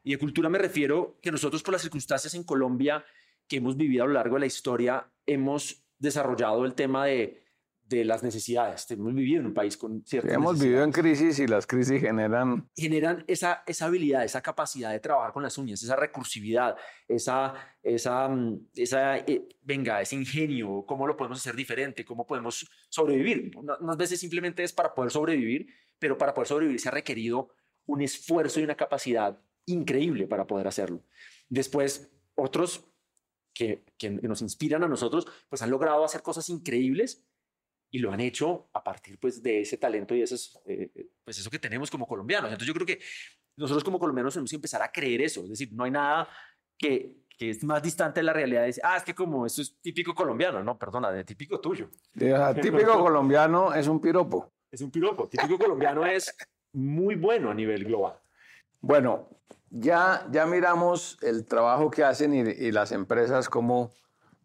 Y 0.03 0.11
de 0.11 0.17
cultura 0.17 0.49
me 0.49 0.59
refiero 0.59 1.17
que 1.21 1.31
nosotros 1.31 1.61
por 1.61 1.73
las 1.73 1.81
circunstancias 1.81 2.33
en 2.35 2.43
Colombia 2.43 3.03
que 3.49 3.57
hemos 3.57 3.75
vivido 3.75 4.03
a 4.05 4.07
lo 4.07 4.13
largo 4.13 4.35
de 4.35 4.41
la 4.41 4.45
historia, 4.45 5.11
hemos 5.25 5.83
desarrollado 5.97 6.65
el 6.65 6.75
tema 6.75 7.05
de, 7.05 7.43
de 7.89 8.05
las 8.05 8.21
necesidades. 8.21 8.89
Hemos 8.91 9.15
vivido 9.15 9.39
en 9.41 9.47
un 9.47 9.53
país 9.53 9.75
con 9.75 10.05
ciertas 10.05 10.31
Hemos 10.31 10.59
vivido 10.59 10.83
en 10.83 10.91
crisis 10.91 11.39
y 11.39 11.47
las 11.47 11.65
crisis 11.65 11.99
generan... 11.99 12.69
Generan 12.75 13.25
esa, 13.27 13.63
esa 13.65 13.87
habilidad, 13.87 14.23
esa 14.23 14.41
capacidad 14.41 14.91
de 14.91 14.99
trabajar 14.99 15.33
con 15.33 15.41
las 15.41 15.57
uñas, 15.57 15.81
esa 15.81 15.95
recursividad, 15.95 16.77
esa, 17.07 17.55
esa, 17.81 18.29
mm, 18.29 18.67
esa 18.75 19.17
eh, 19.17 19.47
venga, 19.61 19.99
ese 19.99 20.15
ingenio, 20.15 20.85
cómo 20.85 21.07
lo 21.07 21.17
podemos 21.17 21.39
hacer 21.39 21.55
diferente, 21.55 22.05
cómo 22.05 22.27
podemos 22.27 22.69
sobrevivir. 22.89 23.51
Unas 23.57 23.97
veces 23.97 24.19
simplemente 24.19 24.63
es 24.63 24.71
para 24.71 24.93
poder 24.93 25.11
sobrevivir, 25.11 25.65
pero 25.97 26.17
para 26.17 26.33
poder 26.33 26.47
sobrevivir 26.47 26.79
se 26.79 26.89
ha 26.89 26.91
requerido 26.91 27.49
un 27.87 28.01
esfuerzo 28.01 28.59
y 28.59 28.63
una 28.63 28.75
capacidad 28.75 29.41
increíble 29.65 30.27
para 30.27 30.45
poder 30.45 30.67
hacerlo. 30.67 31.03
Después, 31.49 32.11
otros 32.35 32.88
que, 33.53 33.83
que, 33.97 34.09
nos 34.09 34.41
inspiran 34.41 34.83
a 34.83 34.87
nosotros, 34.87 35.27
pues 35.49 35.61
han 35.61 35.69
logrado 35.69 36.03
hacer 36.03 36.21
cosas 36.21 36.49
increíbles 36.49 37.25
y 37.91 37.99
lo 37.99 38.11
han 38.11 38.19
hecho 38.19 38.69
a 38.73 38.83
partir 38.83 39.19
pues 39.19 39.41
de 39.41 39.61
ese 39.61 39.77
talento 39.77 40.15
y 40.15 40.21
esos, 40.21 40.59
eh, 40.65 40.91
eh, 40.93 41.09
pues 41.23 41.39
eso 41.39 41.49
que 41.49 41.59
tenemos 41.59 41.89
como 41.89 42.07
colombianos. 42.07 42.51
Entonces 42.51 42.67
yo 42.67 42.73
creo 42.73 42.85
que 42.85 42.99
nosotros 43.57 43.83
como 43.83 43.99
colombianos 43.99 44.33
tenemos 44.33 44.49
que 44.49 44.55
empezar 44.55 44.81
a 44.81 44.91
creer 44.91 45.21
eso, 45.21 45.43
es 45.43 45.49
decir, 45.49 45.69
no 45.73 45.83
hay 45.83 45.91
nada 45.91 46.29
que, 46.77 47.25
que 47.37 47.49
es 47.49 47.63
más 47.63 47.81
distante 47.81 48.19
de 48.19 48.23
la 48.23 48.33
realidad 48.33 48.61
de 48.61 48.67
decir, 48.67 48.83
ah, 48.85 48.97
es 48.97 49.03
que 49.03 49.15
como 49.15 49.45
esto 49.45 49.61
es 49.61 49.79
típico 49.81 50.13
colombiano, 50.13 50.63
no, 50.63 50.77
perdona, 50.77 51.11
de 51.11 51.23
típico 51.23 51.59
tuyo. 51.59 51.89
típico 52.13 52.99
colombiano 52.99 53.73
es 53.73 53.87
un 53.87 53.99
piropo. 53.99 54.53
Es 54.71 54.81
un 54.81 54.91
piropo, 54.91 55.27
típico 55.27 55.57
colombiano 55.57 56.05
es 56.05 56.35
muy 56.73 57.15
bueno 57.15 57.49
a 57.49 57.53
nivel 57.53 57.85
global. 57.85 58.19
Bueno, 58.81 59.29
ya, 59.71 60.27
ya 60.31 60.45
miramos 60.45 61.17
el 61.21 61.45
trabajo 61.45 61.89
que 61.91 62.03
hacen 62.03 62.33
y, 62.33 62.71
las 62.71 62.91
empresas, 62.91 63.49
cómo, 63.49 63.91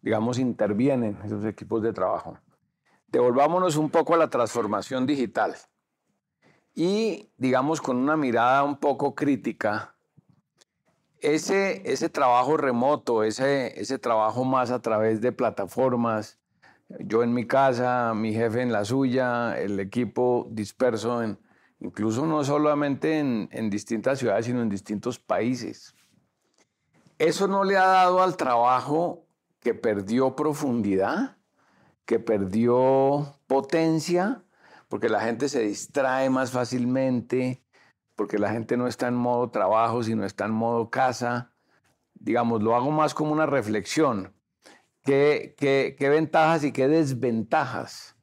digamos, 0.02 0.38
intervienen 0.38 1.19
esos 1.25 1.45
equipos 1.45 1.83
de 1.83 1.93
trabajo. 1.93 2.38
Devolvámonos 3.09 3.76
un 3.76 3.90
poco 3.90 4.14
a 4.14 4.19
la 4.19 4.28
transformación 4.28 5.07
digital 5.07 5.54
y, 6.75 7.31
digamos, 7.38 7.81
con 7.81 7.97
una 7.97 8.16
mirada 8.16 8.64
un 8.64 8.76
poco 8.76 9.14
crítica, 9.14 9.95
ese, 11.21 11.90
ese 11.90 12.11
trabajo 12.11 12.57
remoto, 12.57 13.25
ese, 13.25 13.81
ese 13.81 13.99
trabajo 13.99 14.45
más 14.45 14.71
a 14.71 14.83
través 14.83 15.23
de 15.23 15.33
plataformas, 15.33 16.38
yo 16.99 17.23
en 17.23 17.33
mi 17.33 17.47
casa, 17.47 18.12
mi 18.14 18.35
jefe 18.35 18.61
en 18.61 18.73
la 18.73 18.85
suya, 18.85 19.59
el 19.59 19.81
equipo 19.81 20.49
disperso 20.50 21.23
en, 21.23 21.38
incluso 21.85 22.25
no 22.25 22.43
solamente 22.45 23.19
en, 23.19 23.71
distintas 23.71 24.19
ciudades, 24.19 24.47
sino 24.47 24.62
en 24.62 24.71
distintos 24.71 25.19
países. 25.19 25.95
Eso 27.19 27.47
no 27.47 27.62
le 27.62 27.76
ha 27.76 27.87
dado 27.87 28.23
al 28.23 28.38
trabajo 28.38 29.26
que 29.61 29.75
perdió 29.75 30.35
profundidad, 30.35 31.37
que 32.07 32.19
perdió 32.19 33.38
potencia, 33.47 34.43
porque 34.88 35.11
la 35.11 35.21
gente 35.21 35.49
se 35.50 35.61
distrae 35.61 36.31
más 36.31 36.53
fácilmente, 36.53 37.62
porque 38.17 38.38
la 38.38 38.50
gente 38.50 38.79
no 38.79 38.87
está 38.87 39.09
en 39.09 39.17
modo 39.17 39.50
trabajo, 39.50 40.03
sino 40.03 40.25
está 40.25 40.47
en 40.47 40.53
modo 40.53 40.88
casa. 40.88 41.53
Digamos, 42.14 42.62
lo 42.62 42.75
hago 42.75 42.93
más 42.93 43.12
como 43.12 43.33
una 43.33 43.47
reflexión. 43.47 44.35
¿Qué, 45.03 45.55
qué, 45.59 45.97
qué 45.99 46.09
ventajas 46.09 46.64
y 46.64 46.73
qué 46.73 46.88
desventajas 46.88 48.13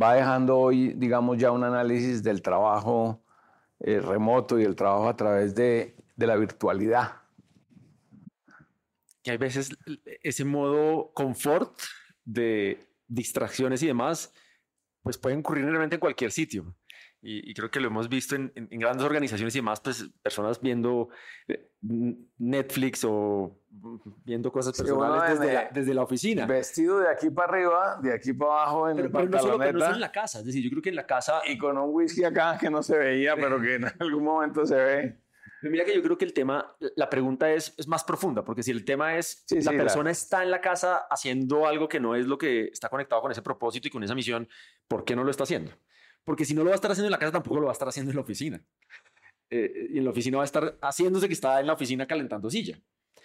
va 0.00 0.14
dejando 0.14 0.58
hoy, 0.58 0.94
digamos, 0.94 1.38
ya 1.38 1.50
un 1.50 1.64
análisis 1.64 2.22
del 2.22 2.42
trabajo 2.42 3.22
eh, 3.80 4.00
remoto 4.00 4.58
y 4.58 4.64
el 4.64 4.74
trabajo 4.74 5.08
a 5.08 5.16
través 5.16 5.54
de, 5.54 5.96
de 6.16 6.26
la 6.26 6.36
virtualidad. 6.36 7.22
Que 9.22 9.32
hay 9.32 9.36
veces 9.38 9.70
ese 10.22 10.44
modo 10.44 11.12
confort 11.14 11.78
de 12.24 12.86
distracciones 13.06 13.82
y 13.82 13.86
demás, 13.86 14.32
pues 15.02 15.18
pueden 15.18 15.40
ocurrir 15.40 15.64
realmente 15.64 15.96
en 15.96 16.00
cualquier 16.00 16.30
sitio. 16.30 16.74
Y, 17.26 17.54
creo 17.54 17.70
que 17.70 17.80
lo 17.80 17.86
hemos 17.86 18.10
visto 18.10 18.36
en, 18.36 18.52
grandes 18.72 19.02
organizaciones 19.02 19.54
y 19.54 19.58
demás, 19.58 19.80
pues 19.80 20.10
personas 20.22 20.60
viendo 20.60 21.08
eh, 21.48 21.70
Netflix 22.36 23.02
o 23.02 23.58
viendo 24.24 24.52
cosas 24.52 24.76
personales 24.76 25.38
desde, 25.38 25.52
la, 25.52 25.68
desde, 25.72 25.94
la, 25.94 26.02
oficina. 26.02 26.46
Vestido 26.46 27.00
de 27.00 27.08
aquí 27.08 27.30
para 27.30 27.52
arriba, 27.52 27.98
de 28.02 28.14
aquí 28.14 28.32
para 28.32 28.62
abajo 28.62 28.88
en 28.88 28.96
pero, 28.96 29.06
el 29.06 29.12
pero 29.12 29.28
no, 29.28 29.38
solo, 29.38 29.58
pero 29.58 29.72
no 29.72 29.84
solo 29.84 29.94
en 29.94 30.00
la 30.00 30.12
casa, 30.12 30.38
es 30.40 30.46
decir, 30.46 30.62
yo 30.62 30.70
creo 30.70 30.82
que 30.82 30.90
en 30.90 30.96
la 30.96 31.06
casa... 31.06 31.42
Y 31.46 31.58
con 31.58 31.76
un 31.76 31.90
whisky 31.92 32.24
acá 32.24 32.56
que 32.58 32.70
no 32.70 32.82
se 32.82 32.96
veía, 32.96 33.34
pero 33.36 33.60
que 33.60 33.74
en 33.74 33.84
algún 33.98 34.24
momento 34.24 34.64
se 34.64 34.76
ve. 34.76 35.18
Mira 35.62 35.84
que 35.84 35.94
yo 35.94 36.02
creo 36.02 36.18
que 36.18 36.24
el 36.24 36.32
tema, 36.32 36.76
la 36.96 37.08
pregunta 37.08 37.50
es, 37.52 37.74
es 37.78 37.88
más 37.88 38.04
profunda, 38.04 38.44
porque 38.44 38.62
si 38.62 38.70
el 38.70 38.84
tema 38.84 39.16
es, 39.16 39.44
la 39.50 39.72
persona 39.72 40.10
está 40.10 40.42
en 40.42 40.50
la 40.50 40.60
casa 40.60 41.06
haciendo 41.10 41.66
algo 41.66 41.88
que 41.88 42.00
no 42.00 42.14
es 42.14 42.26
lo 42.26 42.36
que 42.36 42.66
está 42.66 42.88
conectado 42.88 43.22
con 43.22 43.32
ese 43.32 43.42
propósito 43.42 43.88
y 43.88 43.90
con 43.90 44.02
esa 44.02 44.14
misión, 44.14 44.48
¿por 44.88 45.04
qué 45.04 45.16
no 45.16 45.24
lo 45.24 45.30
está 45.30 45.44
haciendo? 45.44 45.72
Porque 46.24 46.44
si 46.44 46.54
no 46.54 46.62
lo 46.62 46.70
va 46.70 46.74
a 46.74 46.76
estar 46.76 46.90
haciendo 46.90 47.08
en 47.08 47.12
la 47.12 47.18
casa, 47.18 47.32
tampoco 47.32 47.56
lo 47.56 47.66
va 47.66 47.72
a 47.72 47.72
estar 47.72 47.88
haciendo 47.88 48.10
en 48.10 48.16
la 48.16 48.22
oficina. 48.22 48.62
Eh, 49.50 49.88
y 49.90 49.98
en 49.98 50.04
la 50.04 50.10
oficina 50.10 50.38
va 50.38 50.42
a 50.42 50.46
estar 50.46 50.78
haciéndose 50.82 51.28
que 51.28 51.34
está 51.34 51.60
en 51.60 51.66
la 51.66 51.74
oficina 51.74 52.06
calentando 52.06 52.50
silla. 52.50 52.78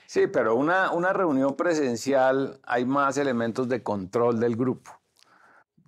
Sí, 0.10 0.26
pero 0.26 0.56
una, 0.56 0.92
una 0.92 1.14
reunión 1.14 1.56
presencial 1.56 2.60
hay 2.64 2.84
más 2.84 3.16
elementos 3.20 3.70
de 3.70 3.84
control 3.84 4.40
del 4.40 4.56
grupo. 4.56 5.00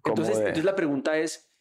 Entonces, 0.06 0.38
entonces 0.38 0.63
la 0.63 0.75
pregunta 0.75 1.18
es, 1.18 1.51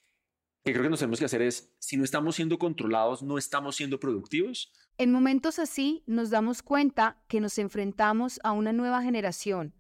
que 0.63 0.73
creo 0.73 0.83
que 0.83 0.91
nos 0.91 0.99
tenemos 0.99 1.19
que 1.19 1.25
hacer 1.25 1.41
es, 1.41 1.75
si 1.79 1.97
no 1.97 2.05
estamos 2.05 2.37
siendo 2.37 2.59
controlados, 2.59 3.23
no 3.23 3.39
estamos 3.39 3.77
siendo 3.77 3.99
productivos. 3.99 4.75
En 4.99 5.11
momentos 5.11 5.59
así 5.59 6.05
nos 6.07 6.29
damos 6.29 6.63
cuenta 6.63 7.23
que 7.29 7.41
nos 7.41 7.57
enfrentamos 7.59 8.39
a 8.45 8.53
una 8.53 8.75
nueva 8.75 9.01
generación, 9.01 9.73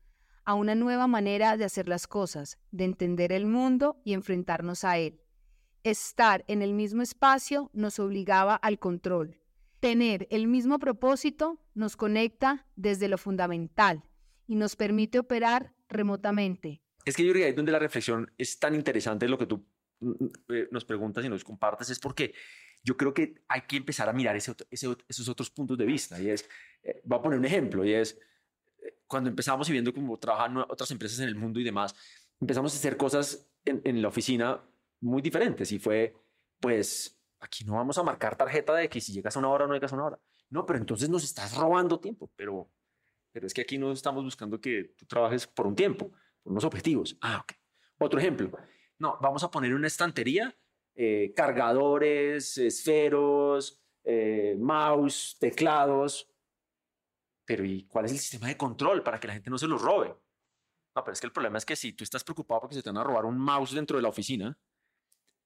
a 0.46 0.54
una 0.54 0.74
nueva 0.74 1.06
manera 1.06 1.58
de 1.58 1.66
hacer 1.66 1.86
las 1.86 2.06
cosas, 2.06 2.56
de 2.70 2.84
entender 2.84 3.30
el 3.30 3.44
mundo 3.44 4.00
y 4.06 4.14
enfrentarnos 4.14 4.84
a 4.84 4.96
él. 4.96 5.20
Estar 5.84 6.46
en 6.48 6.62
el 6.62 6.72
mismo 6.72 7.02
espacio 7.02 7.68
nos 7.74 7.98
obligaba 7.98 8.54
al 8.54 8.78
control. 8.78 9.39
Tener 9.80 10.28
el 10.30 10.46
mismo 10.46 10.78
propósito 10.78 11.58
nos 11.74 11.96
conecta 11.96 12.66
desde 12.76 13.08
lo 13.08 13.16
fundamental 13.16 14.04
y 14.46 14.56
nos 14.56 14.76
permite 14.76 15.18
operar 15.18 15.74
remotamente. 15.88 16.82
Es 17.06 17.16
que 17.16 17.24
yo 17.24 17.32
creo 17.32 17.42
que 17.42 17.46
ahí 17.46 17.54
donde 17.54 17.72
la 17.72 17.78
reflexión 17.78 18.30
es 18.36 18.58
tan 18.58 18.74
interesante 18.74 19.26
lo 19.26 19.38
que 19.38 19.46
tú 19.46 19.66
mm, 20.00 20.10
mm, 20.10 20.30
eh, 20.50 20.68
nos 20.70 20.84
preguntas 20.84 21.24
y 21.24 21.30
nos 21.30 21.44
compartes 21.44 21.88
es 21.88 21.98
porque 21.98 22.34
yo 22.82 22.96
creo 22.96 23.14
que 23.14 23.42
hay 23.48 23.62
que 23.62 23.76
empezar 23.76 24.08
a 24.08 24.12
mirar 24.12 24.36
ese, 24.36 24.54
esos 24.70 25.28
otros 25.28 25.50
puntos 25.50 25.78
de 25.78 25.86
vista. 25.86 26.20
Y 26.20 26.28
es, 26.28 26.48
eh, 26.82 27.00
voy 27.04 27.18
a 27.18 27.22
poner 27.22 27.38
un 27.38 27.44
ejemplo, 27.44 27.84
y 27.84 27.92
es, 27.92 28.18
eh, 28.82 28.98
cuando 29.06 29.30
empezamos 29.30 29.68
y 29.68 29.72
viendo 29.72 29.94
cómo 29.94 30.18
trabajan 30.18 30.58
otras 30.58 30.90
empresas 30.90 31.20
en 31.20 31.28
el 31.28 31.36
mundo 31.36 31.58
y 31.58 31.64
demás, 31.64 31.94
empezamos 32.40 32.74
a 32.74 32.76
hacer 32.76 32.96
cosas 32.96 33.50
en, 33.64 33.80
en 33.84 34.02
la 34.02 34.08
oficina 34.08 34.62
muy 35.00 35.22
diferentes 35.22 35.72
y 35.72 35.78
fue, 35.78 36.14
pues, 36.60 37.19
aquí 37.40 37.64
no 37.64 37.74
vamos 37.74 37.98
a 37.98 38.02
marcar 38.02 38.36
tarjeta 38.36 38.74
de 38.74 38.88
que 38.88 39.00
si 39.00 39.12
llegas 39.12 39.36
a 39.36 39.38
una 39.38 39.48
hora 39.48 39.66
no 39.66 39.74
llegas 39.74 39.92
a 39.92 39.96
una 39.96 40.04
hora. 40.04 40.20
No, 40.50 40.66
pero 40.66 40.78
entonces 40.78 41.08
nos 41.08 41.24
estás 41.24 41.56
robando 41.56 41.98
tiempo, 41.98 42.30
pero, 42.36 42.70
pero 43.32 43.46
es 43.46 43.54
que 43.54 43.62
aquí 43.62 43.78
no 43.78 43.92
estamos 43.92 44.22
buscando 44.24 44.60
que 44.60 44.94
tú 44.96 45.06
trabajes 45.06 45.46
por 45.46 45.66
un 45.66 45.74
tiempo, 45.74 46.10
por 46.42 46.52
unos 46.52 46.64
objetivos. 46.64 47.16
Ah, 47.20 47.40
ok. 47.42 47.52
Otro 47.98 48.18
ejemplo. 48.18 48.50
No, 48.98 49.18
vamos 49.20 49.42
a 49.42 49.50
poner 49.50 49.74
una 49.74 49.86
estantería, 49.86 50.54
eh, 50.94 51.32
cargadores, 51.34 52.58
esferos, 52.58 53.80
eh, 54.04 54.56
mouse, 54.58 55.36
teclados. 55.38 56.28
Pero 57.44 57.64
¿y 57.64 57.86
cuál 57.86 58.04
es 58.04 58.12
el 58.12 58.18
sistema 58.18 58.48
de 58.48 58.56
control 58.56 59.02
para 59.02 59.18
que 59.18 59.28
la 59.28 59.34
gente 59.34 59.50
no 59.50 59.58
se 59.58 59.66
los 59.66 59.80
robe? 59.80 60.14
No, 60.94 61.04
pero 61.04 61.12
es 61.12 61.20
que 61.20 61.26
el 61.26 61.32
problema 61.32 61.58
es 61.58 61.64
que 61.64 61.76
si 61.76 61.92
tú 61.92 62.04
estás 62.04 62.24
preocupado 62.24 62.62
porque 62.62 62.74
se 62.74 62.82
te 62.82 62.90
van 62.90 62.98
a 62.98 63.04
robar 63.04 63.24
un 63.24 63.38
mouse 63.38 63.74
dentro 63.74 63.96
de 63.96 64.02
la 64.02 64.08
oficina, 64.08 64.58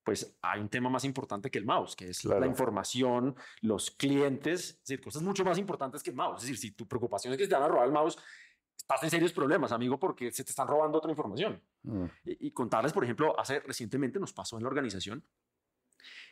pues 0.05 0.37
hay 0.43 0.61
un 0.61 0.69
tema 0.69 0.91
más 0.91 1.05
importante 1.05 1.51
que 1.51 1.59
el 1.59 1.65
mouse, 1.65 1.97
que 1.97 2.11
es 2.11 2.25
la 2.25 2.47
información, 2.47 3.35
los 3.63 3.91
clientes, 3.91 4.71
es 4.71 4.81
decir, 4.81 5.01
cosas 5.01 5.23
mucho 5.23 5.45
más 5.45 5.59
importantes 5.59 6.03
que 6.03 6.11
el 6.11 6.17
mouse. 6.17 6.43
Es 6.43 6.43
decir, 6.43 6.59
si 6.59 6.71
tu 6.73 6.87
preocupación 6.87 7.33
es 7.33 7.39
que 7.39 7.49
te 7.49 7.55
van 7.55 7.65
a 7.65 7.69
robar 7.69 7.87
el 7.87 7.93
mouse, 7.93 8.19
estás 8.77 9.03
en 9.03 9.11
serios 9.11 9.33
problemas, 9.33 9.73
amigo, 9.73 9.99
porque 9.99 10.31
se 10.31 10.45
te 10.45 10.51
están 10.51 10.69
robando 10.69 10.99
otra 10.99 11.11
información. 11.11 11.61
Mm. 11.83 12.05
Y, 12.25 12.51
contarles, 12.51 12.93
por 12.93 13.03
ejemplo, 13.03 13.39
hace 13.41 13.61
recientemente 13.61 14.21
nos 14.21 14.35
pasó 14.35 14.59
en 14.59 14.65
la 14.65 14.69
organización 14.69 15.25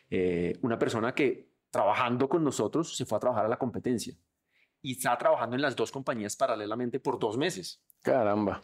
eh, 0.09 0.57
una 0.61 0.77
persona 0.77 1.15
que 1.15 1.49
trabajando 1.71 2.29
con 2.29 2.43
nosotros 2.43 2.95
se 2.95 3.05
fue 3.05 3.17
a 3.17 3.21
trabajar 3.21 3.45
a 3.45 3.49
la 3.49 3.57
competencia 3.57 4.15
y 4.83 4.91
estaba 4.91 5.17
trabajando 5.17 5.55
en 5.55 5.63
las 5.63 5.75
dos 5.75 5.91
compañías 5.91 6.35
paralelamente 6.35 6.99
por 6.99 7.17
dos 7.17 7.37
meses. 7.37 7.81
Caramba. 8.03 8.61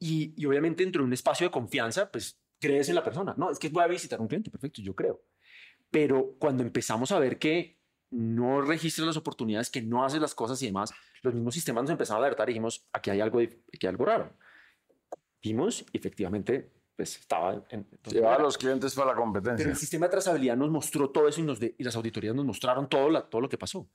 Y, 0.00 0.34
y 0.36 0.46
obviamente 0.46 0.82
dentro 0.82 1.02
de 1.02 1.06
un 1.06 1.12
espacio 1.12 1.46
de 1.46 1.52
confianza, 1.52 2.10
pues 2.10 2.43
crees 2.64 2.88
en 2.88 2.94
la 2.94 3.04
persona. 3.04 3.34
No, 3.36 3.50
es 3.50 3.58
que 3.58 3.68
voy 3.68 3.84
a 3.84 3.86
visitar 3.86 4.18
a 4.18 4.22
un 4.22 4.28
cliente, 4.28 4.50
perfecto, 4.50 4.80
yo 4.80 4.94
creo. 4.94 5.22
Pero 5.90 6.36
cuando 6.38 6.62
empezamos 6.62 7.12
a 7.12 7.18
ver 7.18 7.38
que 7.38 7.78
no 8.10 8.62
registras 8.62 9.06
las 9.06 9.16
oportunidades, 9.16 9.70
que 9.70 9.82
no 9.82 10.04
haces 10.04 10.20
las 10.20 10.34
cosas 10.34 10.60
y 10.62 10.66
demás, 10.66 10.92
los 11.22 11.34
mismos 11.34 11.54
sistemas 11.54 11.82
nos 11.82 11.90
empezaron 11.90 12.22
a 12.22 12.26
alertar 12.26 12.48
y 12.48 12.52
dijimos, 12.52 12.86
aquí 12.92 13.10
hay 13.10 13.20
algo, 13.20 13.38
aquí 13.38 13.86
hay 13.86 13.88
algo 13.88 14.04
raro. 14.04 14.32
Vimos 15.42 15.84
efectivamente 15.92 16.70
pues 16.96 17.18
estaba 17.18 17.64
en... 17.70 17.86
Llevaba 18.04 18.36
a 18.36 18.42
los 18.42 18.56
clientes 18.56 18.94
para 18.94 19.08
la 19.08 19.16
competencia. 19.16 19.56
Pero 19.56 19.70
el 19.70 19.76
sistema 19.76 20.06
de 20.06 20.12
trazabilidad 20.12 20.56
nos 20.56 20.70
mostró 20.70 21.10
todo 21.10 21.26
eso 21.26 21.40
y, 21.40 21.44
nos 21.44 21.60
y 21.60 21.74
las 21.82 21.96
auditorías 21.96 22.34
nos 22.34 22.44
mostraron 22.44 22.88
todo, 22.88 23.10
la, 23.10 23.22
todo 23.22 23.40
lo 23.40 23.48
que 23.48 23.58
pasó. 23.58 23.88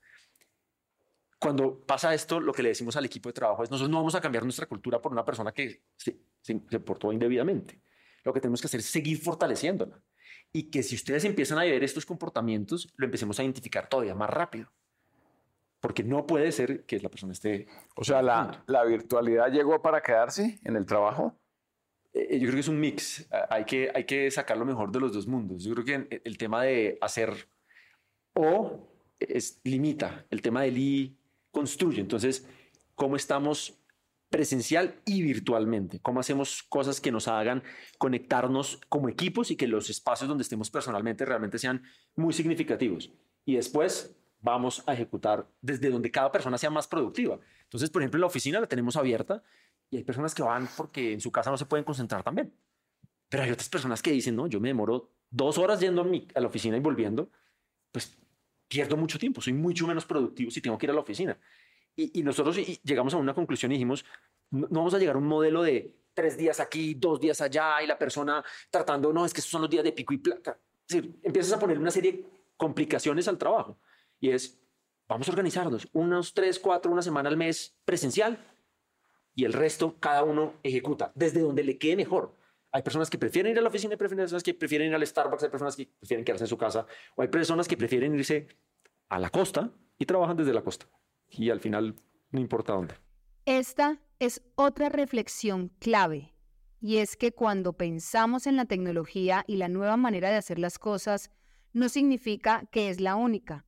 Cuando 1.40 1.80
pasa 1.80 2.14
esto, 2.14 2.42
lo 2.42 2.52
que 2.52 2.62
le 2.62 2.70
decimos 2.70 2.98
al 2.98 3.06
equipo 3.06 3.30
de 3.30 3.34
trabajo 3.34 3.64
es, 3.64 3.72
nosotros 3.72 3.90
no 3.90 3.98
vamos 3.98 4.16
a 4.16 4.22
cambiar 4.22 4.44
nuestra 4.44 4.66
cultura 4.66 5.02
por 5.02 5.14
una 5.14 5.24
persona 5.24 5.54
que 5.54 5.84
se, 5.96 6.20
se 6.42 6.60
portó 6.82 7.14
indebidamente. 7.14 7.82
Lo 8.24 8.34
que 8.34 8.42
tenemos 8.42 8.62
que 8.62 8.68
hacer 8.68 8.80
es 8.80 8.88
seguir 8.88 9.20
fortaleciéndola. 9.20 10.02
Y 10.52 10.70
que 10.72 10.84
si 10.84 10.96
ustedes 10.96 11.26
empiezan 11.26 11.60
a 11.60 11.64
ver 11.64 11.84
estos 11.84 12.06
comportamientos, 12.06 12.92
lo 12.96 13.06
empecemos 13.06 13.40
a 13.40 13.44
identificar 13.44 13.88
todavía 13.88 14.16
más 14.16 14.30
rápido. 14.30 14.72
Porque 15.80 16.04
no 16.04 16.26
puede 16.26 16.52
ser 16.52 16.86
que 16.86 17.00
la 17.00 17.10
persona 17.10 17.34
esté... 17.34 17.68
O 17.96 18.04
sea, 18.04 18.22
la, 18.22 18.64
la 18.68 18.84
virtualidad 18.84 19.52
llegó 19.52 19.82
para 19.82 20.02
quedarse 20.02 20.60
en 20.64 20.76
el 20.76 20.86
trabajo. 20.86 21.40
Eh, 22.14 22.40
yo 22.40 22.48
creo 22.48 22.56
que 22.56 22.60
es 22.60 22.68
un 22.68 22.80
mix. 22.80 23.28
Hay 23.50 23.66
que, 23.66 23.92
hay 23.94 24.06
que 24.06 24.30
sacar 24.32 24.58
lo 24.58 24.66
mejor 24.66 24.92
de 24.92 25.00
los 25.00 25.14
dos 25.14 25.28
mundos. 25.28 25.64
Yo 25.64 25.74
creo 25.74 25.86
que 25.86 26.22
el 26.24 26.38
tema 26.38 26.64
de 26.64 26.98
hacer 27.02 27.48
o 28.34 28.90
es, 29.20 29.60
limita, 29.64 30.26
el 30.30 30.42
tema 30.42 30.64
del 30.64 30.78
y 30.78 31.18
construye. 31.52 32.02
Entonces, 32.02 32.48
¿cómo 32.96 33.16
estamos 33.16 33.79
presencial 34.30 34.96
y 35.06 35.22
virtualmente. 35.24 36.00
Cómo 36.00 36.20
hacemos 36.20 36.64
cosas 36.64 37.02
que 37.02 37.12
nos 37.12 37.28
hagan 37.28 37.64
conectarnos 37.98 38.80
como 38.88 39.10
equipos 39.10 39.52
y 39.52 39.56
que 39.56 39.68
los 39.68 39.90
espacios 39.90 40.28
donde 40.28 40.44
estemos 40.44 40.70
personalmente 40.70 41.26
realmente 41.26 41.58
sean 41.58 41.84
muy 42.16 42.34
significativos. 42.34 43.12
Y 43.46 43.56
después 43.56 44.16
vamos 44.42 44.84
a 44.86 44.94
ejecutar 44.94 45.48
desde 45.62 45.90
donde 45.90 46.12
cada 46.12 46.32
persona 46.32 46.58
sea 46.58 46.70
más 46.70 46.88
productiva. 46.88 47.40
Entonces, 47.64 47.90
por 47.90 48.02
ejemplo, 48.02 48.20
la 48.20 48.28
oficina 48.28 48.60
la 48.60 48.68
tenemos 48.68 48.96
abierta 48.96 49.44
y 49.90 49.98
hay 49.98 50.04
personas 50.04 50.36
que 50.36 50.44
van 50.44 50.70
porque 50.78 51.14
en 51.14 51.22
su 51.22 51.32
casa 51.32 51.50
no 51.50 51.58
se 51.58 51.66
pueden 51.66 51.84
concentrar 51.84 52.24
también. 52.24 52.54
Pero 53.30 53.44
hay 53.44 53.52
otras 53.52 53.70
personas 53.70 54.02
que 54.02 54.12
dicen, 54.12 54.36
no, 54.36 54.48
yo 54.48 54.60
me 54.60 54.70
demoro 54.70 55.12
dos 55.30 55.58
horas 55.58 55.80
yendo 55.80 56.02
a, 56.02 56.06
a 56.36 56.42
la 56.42 56.48
oficina 56.48 56.78
y 56.78 56.80
volviendo, 56.80 57.32
pues 57.92 58.18
pierdo 58.68 58.96
mucho 58.98 59.18
tiempo, 59.18 59.42
soy 59.42 59.54
mucho 59.54 59.88
menos 59.88 60.06
productivo 60.06 60.52
si 60.52 60.62
tengo 60.62 60.78
que 60.78 60.86
ir 60.86 60.92
a 60.92 60.94
la 60.94 61.02
oficina. 61.02 61.38
Y, 61.96 62.24
nosotros 62.24 62.56
llegamos 62.84 63.14
a 63.14 63.18
una 63.18 63.34
conclusión 63.34 63.72
y 63.72 63.76
dijimos, 63.76 64.06
no, 64.52 64.68
vamos 64.70 64.94
a 64.94 65.00
llegar 65.00 65.16
a 65.16 65.20
un 65.20 65.28
modelo 65.28 65.64
de 65.64 66.00
tres 66.14 66.38
días 66.38 66.60
aquí, 66.60 66.96
dos 66.96 67.20
días 67.20 67.40
allá 67.42 67.82
y 67.82 67.88
la 67.88 67.98
persona 67.98 68.44
tratando, 68.70 69.14
no, 69.14 69.26
es 69.26 69.34
que 69.34 69.42
esos 69.42 69.52
son 69.52 69.62
los 69.62 69.70
días 69.70 69.84
de 69.84 69.92
pico 69.92 70.14
y 70.14 70.18
placa. 70.18 70.60
Es 70.88 70.96
decir, 70.96 71.20
empiezas 71.24 71.54
a 71.54 71.60
poner 71.60 71.78
una 71.78 71.92
serie 71.92 72.12
de 72.12 72.26
complicaciones 72.58 73.28
al 73.28 73.38
trabajo 73.38 73.80
y 74.20 74.32
es, 74.32 74.60
vamos 75.08 75.28
a 75.28 75.32
organizarnos 75.32 75.88
unos 75.94 76.34
tres, 76.34 76.60
cuatro, 76.60 76.92
una 76.92 77.02
semana 77.02 77.30
al 77.30 77.38
mes 77.38 77.78
presencial 77.86 78.38
y 79.36 79.46
el 79.46 79.54
resto 79.54 79.98
cada 80.00 80.24
uno 80.24 80.56
ejecuta 80.64 81.12
desde 81.16 81.42
donde 81.42 81.64
le 81.64 81.78
quede 81.78 81.96
mejor. 81.96 82.36
Hay 82.72 82.82
personas 82.82 83.10
que 83.10 83.18
prefieren 83.18 83.54
ir 83.54 83.60
a 83.60 83.62
la 83.62 83.70
oficina, 83.70 83.94
hay 83.94 83.98
personas 83.98 84.44
que 84.44 84.54
prefieren 84.54 84.90
ir 84.90 84.96
al 84.96 85.06
Starbucks, 85.06 85.44
hay 85.44 85.50
personas 85.50 85.76
que 85.76 85.88
prefieren 85.88 86.24
quedarse 86.24 86.44
en 86.44 86.50
su 86.50 86.58
casa, 86.58 86.86
o 87.16 87.22
hay 87.22 87.28
personas 87.30 87.68
que 87.68 87.78
prefieren 87.78 88.14
irse 88.14 88.48
a 89.08 89.20
la 89.20 89.30
costa 89.30 89.72
y 89.98 90.06
trabajan 90.06 90.38
desde 90.38 90.54
la 90.54 90.62
costa 90.62 90.86
y 91.32 91.50
al 91.50 91.60
final 91.60 91.96
no 92.32 92.40
importa 92.40 92.74
dónde. 92.74 92.96
Esta 93.46 94.00
es 94.20 94.42
otra 94.56 94.90
reflexión 94.90 95.70
clave 95.80 96.34
y 96.82 96.98
es 96.98 97.18
que 97.18 97.32
cuando 97.32 97.74
pensamos 97.74 98.48
en 98.48 98.56
la 98.56 98.66
tecnología 98.66 99.44
y 99.48 99.58
la 99.58 99.68
nueva 99.68 99.98
manera 99.98 100.30
de 100.30 100.38
hacer 100.38 100.60
las 100.60 100.80
cosas, 100.80 101.32
no 101.74 101.90
significa 101.90 102.68
que 102.72 102.90
es 102.90 103.02
la 103.02 103.16
única. 103.16 103.66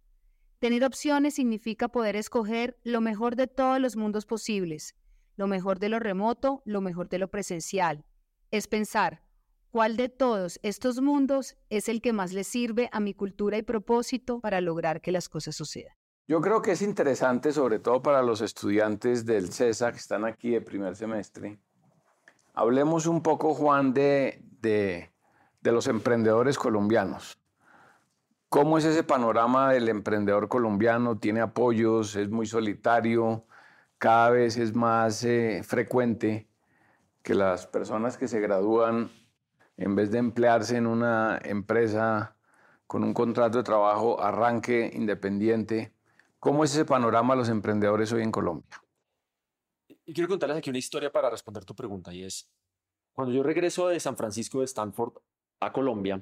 Tener 0.59 0.83
opciones 0.83 1.35
significa 1.35 1.89
poder 1.89 2.15
escoger 2.15 2.79
lo 2.83 3.01
mejor 3.01 3.35
de 3.35 3.47
todos 3.47 3.79
los 3.79 3.95
mundos 3.95 4.25
posibles, 4.25 4.95
lo 5.35 5.47
mejor 5.47 5.79
de 5.79 5.89
lo 5.89 5.99
remoto, 5.99 6.61
lo 6.65 6.81
mejor 6.81 7.09
de 7.09 7.19
lo 7.19 7.29
presencial. 7.29 8.05
Es 8.51 8.67
pensar, 8.67 9.23
¿cuál 9.71 9.97
de 9.97 10.07
todos 10.09 10.59
estos 10.61 11.01
mundos 11.01 11.55
es 11.69 11.89
el 11.89 12.01
que 12.01 12.13
más 12.13 12.31
le 12.31 12.43
sirve 12.43 12.89
a 12.91 12.99
mi 12.99 13.13
cultura 13.13 13.57
y 13.57 13.63
propósito 13.63 14.39
para 14.39 14.61
lograr 14.61 15.01
que 15.01 15.11
las 15.11 15.29
cosas 15.29 15.55
sucedan? 15.55 16.00
Yo 16.31 16.39
creo 16.39 16.61
que 16.61 16.71
es 16.71 16.81
interesante, 16.81 17.51
sobre 17.51 17.79
todo 17.79 18.01
para 18.01 18.21
los 18.21 18.39
estudiantes 18.39 19.25
del 19.25 19.51
CESA 19.51 19.91
que 19.91 19.97
están 19.97 20.23
aquí 20.23 20.51
de 20.51 20.61
primer 20.61 20.95
semestre. 20.95 21.59
Hablemos 22.53 23.05
un 23.05 23.21
poco, 23.21 23.53
Juan, 23.53 23.93
de, 23.93 24.41
de, 24.61 25.11
los 25.61 25.87
emprendedores 25.87 26.57
colombianos. 26.57 27.37
¿Cómo 28.47 28.77
es 28.77 28.85
ese 28.85 29.03
panorama 29.03 29.73
del 29.73 29.89
emprendedor 29.89 30.47
colombiano? 30.47 31.17
¿Tiene 31.17 31.41
apoyos? 31.41 32.15
¿Es 32.15 32.29
muy 32.29 32.45
solitario? 32.45 33.43
Cada 33.97 34.29
vez 34.29 34.55
es 34.55 34.73
más 34.73 35.25
eh, 35.25 35.63
frecuente 35.65 36.47
que 37.23 37.35
las 37.35 37.67
personas 37.67 38.17
que 38.17 38.29
se 38.29 38.39
gradúan, 38.39 39.11
en 39.75 39.95
vez 39.97 40.11
de 40.11 40.19
emplearse 40.19 40.77
en 40.77 40.87
una 40.87 41.41
empresa 41.43 42.37
con 42.87 43.03
un 43.03 43.13
contrato 43.13 43.57
de 43.57 43.65
trabajo, 43.65 44.23
arranque 44.23 44.89
independiente 44.93 45.93
¿Cómo 46.41 46.63
es 46.63 46.71
ese 46.71 46.85
panorama 46.85 47.35
de 47.35 47.41
los 47.41 47.49
emprendedores 47.49 48.11
hoy 48.11 48.23
en 48.23 48.31
Colombia? 48.31 48.67
Y 50.05 50.11
quiero 50.11 50.27
contarles 50.27 50.57
aquí 50.57 50.71
una 50.71 50.79
historia 50.79 51.11
para 51.11 51.29
responder 51.29 51.63
tu 51.63 51.75
pregunta 51.75 52.11
y 52.11 52.23
es, 52.23 52.51
cuando 53.13 53.31
yo 53.31 53.43
regreso 53.43 53.87
de 53.87 53.99
San 53.99 54.17
Francisco 54.17 54.57
de 54.57 54.65
Stanford 54.65 55.13
a 55.59 55.71
Colombia, 55.71 56.19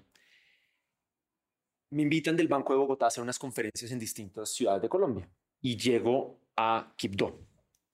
me 1.92 2.02
invitan 2.02 2.36
del 2.36 2.50
Banco 2.50 2.74
de 2.74 2.80
Bogotá 2.80 3.06
a 3.06 3.08
hacer 3.08 3.24
unas 3.24 3.40
conferencias 3.40 3.92
en 3.94 4.00
distintas 4.00 4.50
ciudades 4.54 4.82
de 4.82 4.90
Colombia 4.90 5.32
y 5.62 5.78
llego 5.78 6.42
a 6.58 6.94
Quibdó 6.98 7.40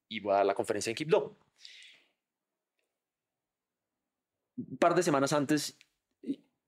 y 0.10 0.20
voy 0.20 0.34
a 0.34 0.38
dar 0.38 0.48
la 0.48 0.56
conferencia 0.56 0.90
en 0.90 0.96
Quibdó. 0.96 1.38
Un 4.58 4.78
par 4.80 4.96
de 4.96 5.04
semanas 5.04 5.32
antes 5.32 5.78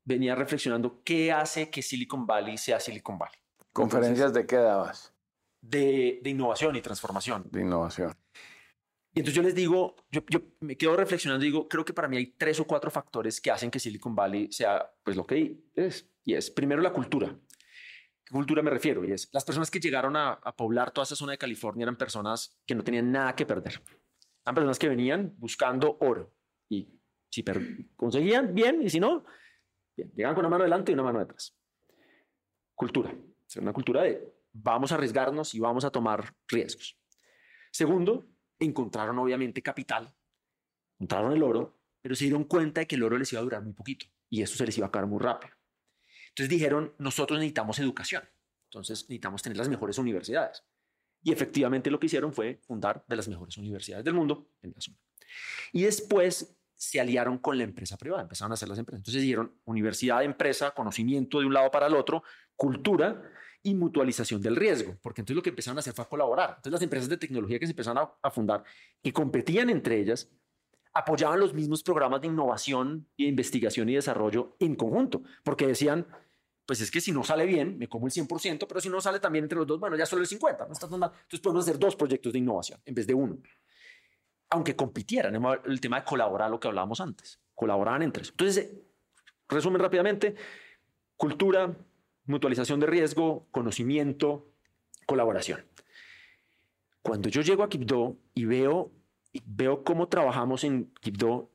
venía 0.04 0.36
reflexionando 0.36 1.02
qué 1.04 1.32
hace 1.32 1.72
que 1.72 1.82
Silicon 1.82 2.28
Valley 2.28 2.60
sea 2.60 2.80
Silicon 2.80 3.18
Valley. 3.18 3.40
¿Conferencias 3.74 4.32
de 4.34 4.46
qué 4.46 4.58
dabas? 4.58 5.17
De, 5.70 6.22
innovación 6.26 6.76
y 6.76 6.82
transformación. 6.82 7.46
De 7.52 7.62
innovación. 7.62 8.14
Y 9.14 9.20
entonces 9.20 9.36
yo 9.36 9.42
les 9.42 9.56
digo, 9.56 9.96
yo, 10.12 10.22
me 10.60 10.78
quedo 10.78 10.96
reflexionando 10.96 11.44
y 11.44 11.50
digo, 11.50 11.68
creo 11.68 11.84
que 11.84 11.94
para 11.94 12.08
mí 12.08 12.18
hay 12.18 12.28
tres 12.38 12.60
o 12.60 12.66
cuatro 12.66 12.92
factores 12.92 13.42
que 13.42 13.50
hacen 13.50 13.72
que 13.72 13.80
Silicon 13.80 14.16
Valley 14.16 14.52
sea 14.52 14.92
pues 15.04 15.18
lo 15.18 15.26
que 15.26 15.60
es. 15.76 16.10
Y 16.24 16.36
es, 16.36 16.52
primero, 16.52 16.82
la 16.82 16.94
cultura. 16.94 17.36
¿Qué 18.24 18.32
cultura 18.32 18.62
me 18.62 18.70
refiero? 18.70 19.04
Y 19.04 19.12
es, 19.12 19.30
las 19.32 19.44
personas 19.44 19.72
que 19.72 19.80
llegaron 19.80 20.16
a, 20.16 20.40
poblar 20.56 20.92
toda 20.92 21.04
esa 21.04 21.16
zona 21.16 21.32
de 21.32 21.38
California 21.38 21.84
eran 21.84 21.96
personas 21.96 22.60
que 22.66 22.76
no 22.76 22.84
tenían 22.84 23.12
nada 23.12 23.36
que 23.36 23.46
perder. 23.46 23.82
Eran 24.46 24.56
personas 24.56 24.78
que 24.78 24.90
venían 24.90 25.34
buscando 25.38 25.98
oro. 26.02 26.34
Y 26.70 26.88
si 27.30 27.44
conseguían, 27.96 28.54
bien, 28.54 28.84
y 28.84 28.90
si 28.90 29.00
no, 29.00 29.26
bien. 29.96 30.12
Llegaban 30.16 30.36
con 30.36 30.46
una 30.46 30.52
mano 30.52 30.64
delante 30.64 30.92
y 30.92 30.94
una 30.94 31.04
mano 31.04 31.20
detrás. 31.20 31.58
Cultura. 32.76 33.16
Es 33.48 33.56
una 33.56 33.74
cultura 33.74 34.04
de 34.04 34.37
vamos 34.54 34.92
a 34.92 34.96
arriesgarnos 34.96 35.54
y 35.54 35.60
vamos 35.60 35.86
a 35.86 35.92
tomar 35.92 36.34
riesgos. 36.48 36.98
Segundo, 37.72 38.28
encontraron 38.60 39.18
obviamente 39.20 39.62
capital, 39.62 40.14
encontraron 41.00 41.34
el 41.34 41.44
oro, 41.44 41.80
pero 42.02 42.16
se 42.16 42.26
dieron 42.26 42.46
cuenta 42.46 42.82
de 42.82 42.88
que 42.88 42.96
el 42.96 43.04
oro 43.04 43.18
les 43.18 43.32
iba 43.34 43.42
a 43.42 43.44
durar 43.44 43.64
muy 43.64 43.74
poquito 43.74 44.06
y 44.30 44.42
eso 44.42 44.56
se 44.56 44.66
les 44.66 44.78
iba 44.78 44.88
a 44.88 44.90
acabar 44.90 45.08
muy 45.08 45.20
rápido. 45.20 45.54
Entonces 46.30 46.50
dijeron, 46.50 46.94
nosotros 47.00 47.40
necesitamos 47.40 47.80
educación, 47.80 48.24
entonces 48.66 49.04
necesitamos 49.04 49.42
tener 49.42 49.58
las 49.58 49.70
mejores 49.70 49.98
universidades. 49.98 50.64
Y 51.24 51.32
efectivamente 51.32 51.90
lo 51.90 52.00
que 52.00 52.06
hicieron 52.06 52.34
fue 52.34 52.62
fundar 52.64 53.04
de 53.08 53.16
las 53.16 53.28
mejores 53.28 53.58
universidades 53.58 54.06
del 54.06 54.14
mundo 54.14 54.52
en 54.62 54.72
la 54.76 54.82
zona. 54.82 54.98
Y 55.74 55.84
después 55.84 56.58
se 56.74 57.00
aliaron 57.00 57.40
con 57.40 57.58
la 57.58 57.64
empresa 57.64 57.98
privada, 57.98 58.22
empezaron 58.22 58.52
a 58.52 58.54
hacer 58.54 58.70
las 58.70 58.78
empresas. 58.78 59.00
Entonces 59.00 59.24
dijeron 59.24 59.60
universidad, 59.66 60.24
empresa, 60.24 60.72
conocimiento 60.72 61.40
de 61.40 61.48
un 61.48 61.54
lado 61.54 61.72
para 61.72 61.88
el 61.88 61.96
otro, 61.96 62.24
cultura, 62.56 63.22
y 63.64 63.74
mutualización 63.74 64.42
del 64.42 64.56
riesgo, 64.56 64.98
porque 65.02 65.22
entonces 65.22 65.36
lo 65.36 65.44
que 65.44 65.50
empezaron 65.50 65.78
a 65.78 65.80
hacer 65.80 65.94
fue 65.94 66.06
a 66.06 66.10
colaborar. 66.10 66.50
Entonces 66.52 66.72
las 66.72 66.82
empresas 66.82 67.10
de 67.10 67.18
tecnología 67.18 67.60
que 67.60 67.66
se 67.66 67.72
empezaron 67.72 68.10
a, 68.22 68.32
fundar, 68.32 68.64
que 69.04 69.12
competían 69.12 69.70
entre 69.70 70.00
ellas, 70.00 70.30
apoyaban 70.94 71.40
los 71.40 71.54
mismos 71.54 71.84
programas 71.84 72.22
de 72.22 72.28
innovación 72.28 73.08
y 73.18 73.28
investigación 73.28 73.90
y 73.90 73.96
desarrollo 73.96 74.56
en 74.60 74.76
conjunto, 74.76 75.22
porque 75.44 75.68
decían, 75.68 76.08
pues 76.66 76.82
es 76.82 76.92
que 76.92 77.02
si 77.02 77.12
no 77.12 77.24
sale 77.24 77.46
bien, 77.46 77.78
me 77.78 77.88
como 77.88 78.08
el 78.08 78.14
100%, 78.14 78.66
pero 78.68 78.82
si 78.82 78.90
no 78.90 79.00
sale 79.00 79.20
también 79.20 79.46
entre 79.46 79.58
los 79.58 79.68
dos, 79.68 79.80
bueno, 79.80 79.96
ya 79.96 80.06
solo 80.06 80.22
el 80.22 80.28
50%, 80.28 80.68
no 80.68 80.74
está 80.74 80.90
tan 80.90 81.00
mal. 81.00 81.12
Entonces 81.14 81.40
podemos 81.40 81.64
hacer 81.66 81.80
dos 81.80 81.96
proyectos 81.96 82.34
de 82.34 82.40
innovación 82.40 82.80
en 82.86 82.96
vez 82.96 83.08
de 83.08 83.14
uno. 83.14 83.38
Aunque 84.50 84.76
compitieran, 84.76 85.36
el 85.66 85.82
tema 85.82 86.00
de 86.00 86.06
colaborar, 86.06 86.50
lo 86.50 86.60
que 86.60 86.68
hablábamos 86.68 87.02
antes, 87.02 87.40
colaboraban 87.54 88.02
entre 88.02 88.24
eso. 88.24 88.32
Entonces, 88.32 88.72
resumen 89.48 89.82
rápidamente, 89.82 90.36
cultura, 91.16 91.76
mutualización 92.28 92.80
de 92.80 92.88
riesgo, 92.88 93.48
conocimiento, 93.52 94.52
colaboración. 95.06 95.66
Cuando 97.02 97.30
yo 97.30 97.42
llego 97.42 97.64
a 97.64 97.70
Kipdo 97.70 98.18
y 98.34 98.46
veo, 98.46 98.92
y 99.32 99.42
veo 99.46 99.84
cómo 99.84 100.08
trabajamos 100.08 100.64
en 100.64 100.94
Kipdo, 101.00 101.50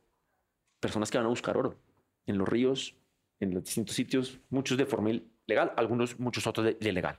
personas 0.80 1.10
que 1.10 1.18
van 1.18 1.26
a 1.26 1.30
buscar 1.30 1.56
oro 1.56 1.78
en 2.26 2.38
los 2.38 2.48
ríos, 2.48 2.96
en 3.38 3.54
los 3.54 3.64
distintos 3.64 3.94
sitios, 3.94 4.40
muchos 4.50 4.78
de 4.78 4.86
forma 4.86 5.10
legal, 5.46 5.72
algunos, 5.76 6.18
muchos 6.18 6.46
otros 6.46 6.66
de, 6.66 6.88
ilegal. 6.88 7.18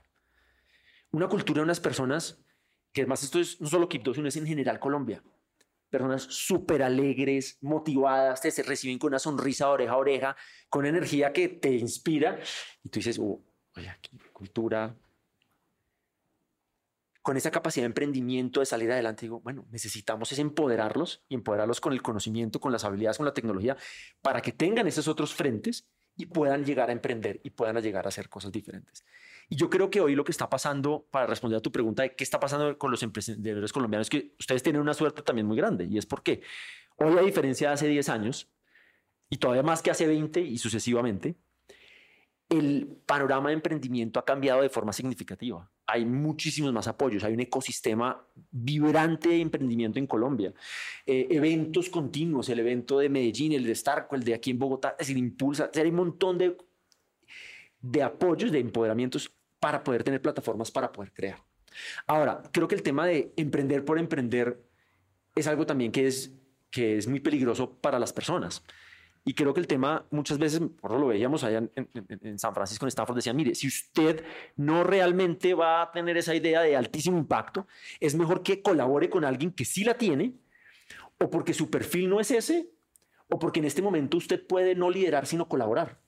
Una 1.12 1.28
cultura 1.28 1.60
de 1.60 1.64
unas 1.64 1.80
personas, 1.80 2.42
que 2.92 3.02
además 3.02 3.22
esto 3.22 3.38
es 3.38 3.60
no 3.60 3.68
solo 3.68 3.88
Kipdo, 3.88 4.14
sino 4.14 4.28
es 4.28 4.36
en 4.36 4.46
general 4.46 4.80
Colombia. 4.80 5.22
Personas 5.94 6.24
súper 6.24 6.82
alegres, 6.82 7.56
motivadas, 7.60 8.40
te 8.40 8.50
reciben 8.64 8.98
con 8.98 9.12
una 9.12 9.20
sonrisa 9.20 9.68
oreja 9.68 9.92
a 9.92 9.96
oreja, 9.96 10.36
con 10.68 10.86
energía 10.86 11.32
que 11.32 11.46
te 11.46 11.70
inspira. 11.70 12.36
Y 12.82 12.88
tú 12.88 12.98
dices, 12.98 13.16
oh, 13.20 13.40
oye, 13.76 13.92
cultura, 14.32 14.92
con 17.22 17.36
esa 17.36 17.52
capacidad 17.52 17.84
de 17.84 17.86
emprendimiento, 17.86 18.58
de 18.58 18.66
salir 18.66 18.90
adelante, 18.90 19.26
digo, 19.26 19.38
bueno, 19.38 19.68
necesitamos 19.70 20.32
es 20.32 20.40
empoderarlos 20.40 21.22
y 21.28 21.36
empoderarlos 21.36 21.80
con 21.80 21.92
el 21.92 22.02
conocimiento, 22.02 22.58
con 22.58 22.72
las 22.72 22.82
habilidades, 22.84 23.18
con 23.18 23.26
la 23.26 23.32
tecnología, 23.32 23.76
para 24.20 24.42
que 24.42 24.50
tengan 24.50 24.88
esos 24.88 25.06
otros 25.06 25.32
frentes 25.32 25.86
y 26.16 26.26
puedan 26.26 26.64
llegar 26.64 26.88
a 26.88 26.92
emprender 26.92 27.40
y 27.44 27.50
puedan 27.50 27.80
llegar 27.80 28.06
a 28.06 28.08
hacer 28.08 28.28
cosas 28.28 28.50
diferentes. 28.50 29.04
Y 29.48 29.56
yo 29.56 29.70
creo 29.70 29.90
que 29.90 30.00
hoy 30.00 30.14
lo 30.14 30.24
que 30.24 30.32
está 30.32 30.48
pasando, 30.48 31.06
para 31.10 31.26
responder 31.26 31.58
a 31.58 31.60
tu 31.60 31.70
pregunta 31.70 32.02
de 32.02 32.14
qué 32.14 32.24
está 32.24 32.40
pasando 32.40 32.76
con 32.78 32.90
los 32.90 33.02
emprendedores 33.02 33.72
colombianos, 33.72 34.06
es 34.06 34.10
que 34.10 34.34
ustedes 34.38 34.62
tienen 34.62 34.82
una 34.82 34.94
suerte 34.94 35.22
también 35.22 35.46
muy 35.46 35.56
grande 35.56 35.84
y 35.84 35.98
es 35.98 36.06
porque 36.06 36.42
hoy, 36.96 37.18
a 37.18 37.22
diferencia 37.22 37.68
de 37.68 37.74
hace 37.74 37.88
10 37.88 38.08
años, 38.08 38.48
y 39.30 39.38
todavía 39.38 39.62
más 39.62 39.82
que 39.82 39.90
hace 39.90 40.06
20 40.06 40.40
y 40.40 40.58
sucesivamente, 40.58 41.36
el 42.48 42.86
panorama 43.06 43.48
de 43.48 43.54
emprendimiento 43.54 44.20
ha 44.20 44.24
cambiado 44.24 44.62
de 44.62 44.68
forma 44.68 44.92
significativa. 44.92 45.68
Hay 45.86 46.04
muchísimos 46.04 46.72
más 46.72 46.86
apoyos, 46.88 47.24
hay 47.24 47.34
un 47.34 47.40
ecosistema 47.40 48.22
vibrante 48.50 49.30
de 49.30 49.40
emprendimiento 49.40 49.98
en 49.98 50.06
Colombia. 50.06 50.52
Eh, 51.06 51.26
eventos 51.30 51.88
continuos, 51.88 52.48
el 52.48 52.60
evento 52.60 52.98
de 52.98 53.08
Medellín, 53.08 53.52
el 53.52 53.64
de 53.64 53.74
Starco, 53.74 54.14
el 54.14 54.24
de 54.24 54.34
aquí 54.34 54.50
en 54.50 54.58
Bogotá, 54.58 54.90
es 54.90 55.08
decir, 55.08 55.16
impulsa, 55.16 55.70
hay 55.74 55.88
un 55.88 55.96
montón 55.96 56.38
de, 56.38 56.56
de 57.80 58.02
apoyos, 58.02 58.52
de 58.52 58.60
empoderamientos 58.60 59.33
para 59.64 59.82
poder 59.82 60.04
tener 60.04 60.20
plataformas 60.20 60.70
para 60.70 60.92
poder 60.92 61.10
crear. 61.10 61.38
Ahora, 62.06 62.42
creo 62.52 62.68
que 62.68 62.74
el 62.74 62.82
tema 62.82 63.06
de 63.06 63.32
emprender 63.34 63.82
por 63.82 63.98
emprender 63.98 64.62
es 65.34 65.46
algo 65.46 65.64
también 65.64 65.90
que 65.90 66.06
es, 66.06 66.34
que 66.70 66.98
es 66.98 67.08
muy 67.08 67.18
peligroso 67.20 67.72
para 67.72 67.98
las 67.98 68.12
personas. 68.12 68.62
Y 69.24 69.32
creo 69.32 69.54
que 69.54 69.60
el 69.60 69.66
tema 69.66 70.04
muchas 70.10 70.36
veces, 70.36 70.60
por 70.78 70.90
lo 70.90 71.06
veíamos 71.06 71.44
allá 71.44 71.66
en, 71.76 72.38
San 72.38 72.54
Francisco, 72.54 72.84
en 72.84 72.88
Stanford, 72.88 73.16
decía, 73.16 73.32
mire, 73.32 73.54
si 73.54 73.68
usted 73.68 74.22
no 74.56 74.84
realmente 74.84 75.54
va 75.54 75.80
a 75.80 75.92
tener 75.92 76.18
esa 76.18 76.34
idea 76.34 76.60
de 76.60 76.76
altísimo 76.76 77.16
impacto, 77.16 77.66
es 78.00 78.14
mejor 78.14 78.42
que 78.42 78.60
colabore 78.60 79.08
con 79.08 79.24
alguien 79.24 79.50
que 79.50 79.64
sí 79.64 79.82
la 79.82 79.94
tiene, 79.94 80.34
o 81.18 81.30
porque 81.30 81.54
su 81.54 81.70
perfil 81.70 82.10
no 82.10 82.20
es 82.20 82.30
ese, 82.30 82.68
o 83.30 83.38
porque 83.38 83.60
en 83.60 83.64
este 83.64 83.80
momento 83.80 84.18
usted 84.18 84.46
puede 84.46 84.74
no 84.74 84.90
liderar, 84.90 85.24
sino 85.26 85.48
colaborar. 85.48 86.03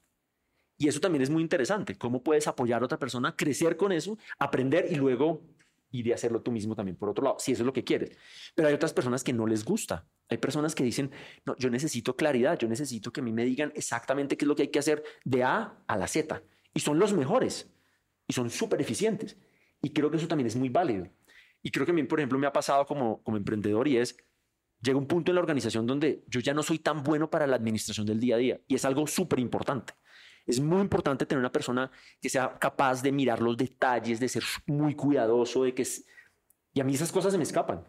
Y 0.79 0.89
eso 0.89 1.01
también 1.01 1.23
es 1.23 1.31
muy 1.31 1.43
interesante, 1.43 1.97
cómo 1.97 2.23
puedes 2.23 2.47
apoyar 2.47 2.83
a 2.83 2.85
otra 2.85 2.99
persona, 2.99 3.35
crecer 3.35 3.77
con 3.77 3.93
eso, 3.93 4.19
aprender 4.39 4.87
y 4.91 4.97
luego 4.97 5.43
y 5.91 6.03
de 6.03 6.12
hacerlo 6.12 6.43
tú 6.43 6.53
mismo 6.53 6.75
también 6.75 6.97
por 6.97 7.09
otro 7.09 7.25
lado, 7.25 7.37
si 7.39 7.53
eso 7.53 7.62
es 7.62 7.67
lo 7.67 7.73
que 7.73 7.85
quieres. 7.85 8.17
Pero 8.55 8.69
hay 8.69 8.75
otras 8.75 8.93
personas 8.93 9.25
que 9.25 9.33
no 9.33 9.47
les 9.47 9.65
gusta. 9.65 10.07
Hay 10.29 10.39
personas 10.39 10.75
que 10.75 10.85
dicen, 10.85 11.11
no, 11.45 11.57
yo 11.57 11.71
necesito 11.71 12.17
claridad, 12.17 12.59
yo 12.59 12.69
necesito 12.69 13.12
que 13.12 13.21
a 13.21 13.25
mí 13.25 13.33
me 13.33 13.45
digan 13.45 13.73
exactamente 13.75 14.37
qué 14.37 14.45
es 14.45 14.49
lo 14.49 14.57
que 14.57 14.62
hay 14.62 14.69
que 14.69 14.79
hacer 14.79 15.03
de 15.25 15.45
A 15.45 15.79
a 15.87 15.97
la 15.97 16.07
Z. 16.07 16.43
Y 16.75 16.81
son 16.81 16.99
los 16.99 17.15
mejores 17.15 17.71
y 18.27 18.33
son 18.33 18.51
súper 18.51 18.81
eficientes. 18.81 19.39
Y 19.81 19.91
creo 19.91 20.11
que 20.11 20.17
eso 20.17 20.29
también 20.29 20.49
es 20.49 20.57
muy 20.57 20.69
válido. 20.69 21.09
Y 21.62 21.71
creo 21.71 21.87
que 21.87 21.93
a 21.93 21.95
mí, 21.95 22.03
por 22.05 22.19
ejemplo, 22.19 22.39
me 22.39 22.47
ha 22.47 22.53
pasado 22.53 22.85
como, 22.85 23.23
como 23.23 23.37
emprendedor 23.37 23.89
y 23.89 23.97
es, 23.97 24.17
llega 24.83 24.99
un 24.99 25.07
punto 25.07 25.31
en 25.31 25.37
la 25.37 25.41
organización 25.41 25.87
donde 25.87 26.25
yo 26.27 26.41
ya 26.41 26.53
no 26.53 26.62
soy 26.62 26.79
tan 26.79 27.03
bueno 27.03 27.31
para 27.31 27.47
la 27.47 27.57
administración 27.57 28.07
del 28.07 28.21
día 28.21 28.35
a 28.35 28.39
día. 28.39 28.61
Y 28.67 28.75
es 28.75 28.85
algo 28.85 29.07
súper 29.07 29.39
importante. 29.39 29.95
Es 30.46 30.61
muy 30.61 30.80
importante 30.80 31.26
tener 31.26 31.40
una 31.40 31.52
persona 31.52 31.90
que 32.20 32.28
sea 32.28 32.56
capaz 32.59 33.02
de 33.02 33.12
mirar 33.12 33.42
los 33.42 33.56
detalles, 33.56 34.20
de 34.20 34.28
ser 34.28 34.44
muy 34.66 34.94
cuidadoso, 34.94 35.64
de 35.64 35.74
que... 35.74 35.87
Y 36.72 36.80
a 36.80 36.85
mí 36.85 36.94
esas 36.94 37.11
cosas 37.11 37.32
se 37.32 37.38
me 37.38 37.44
escapan. 37.44 37.85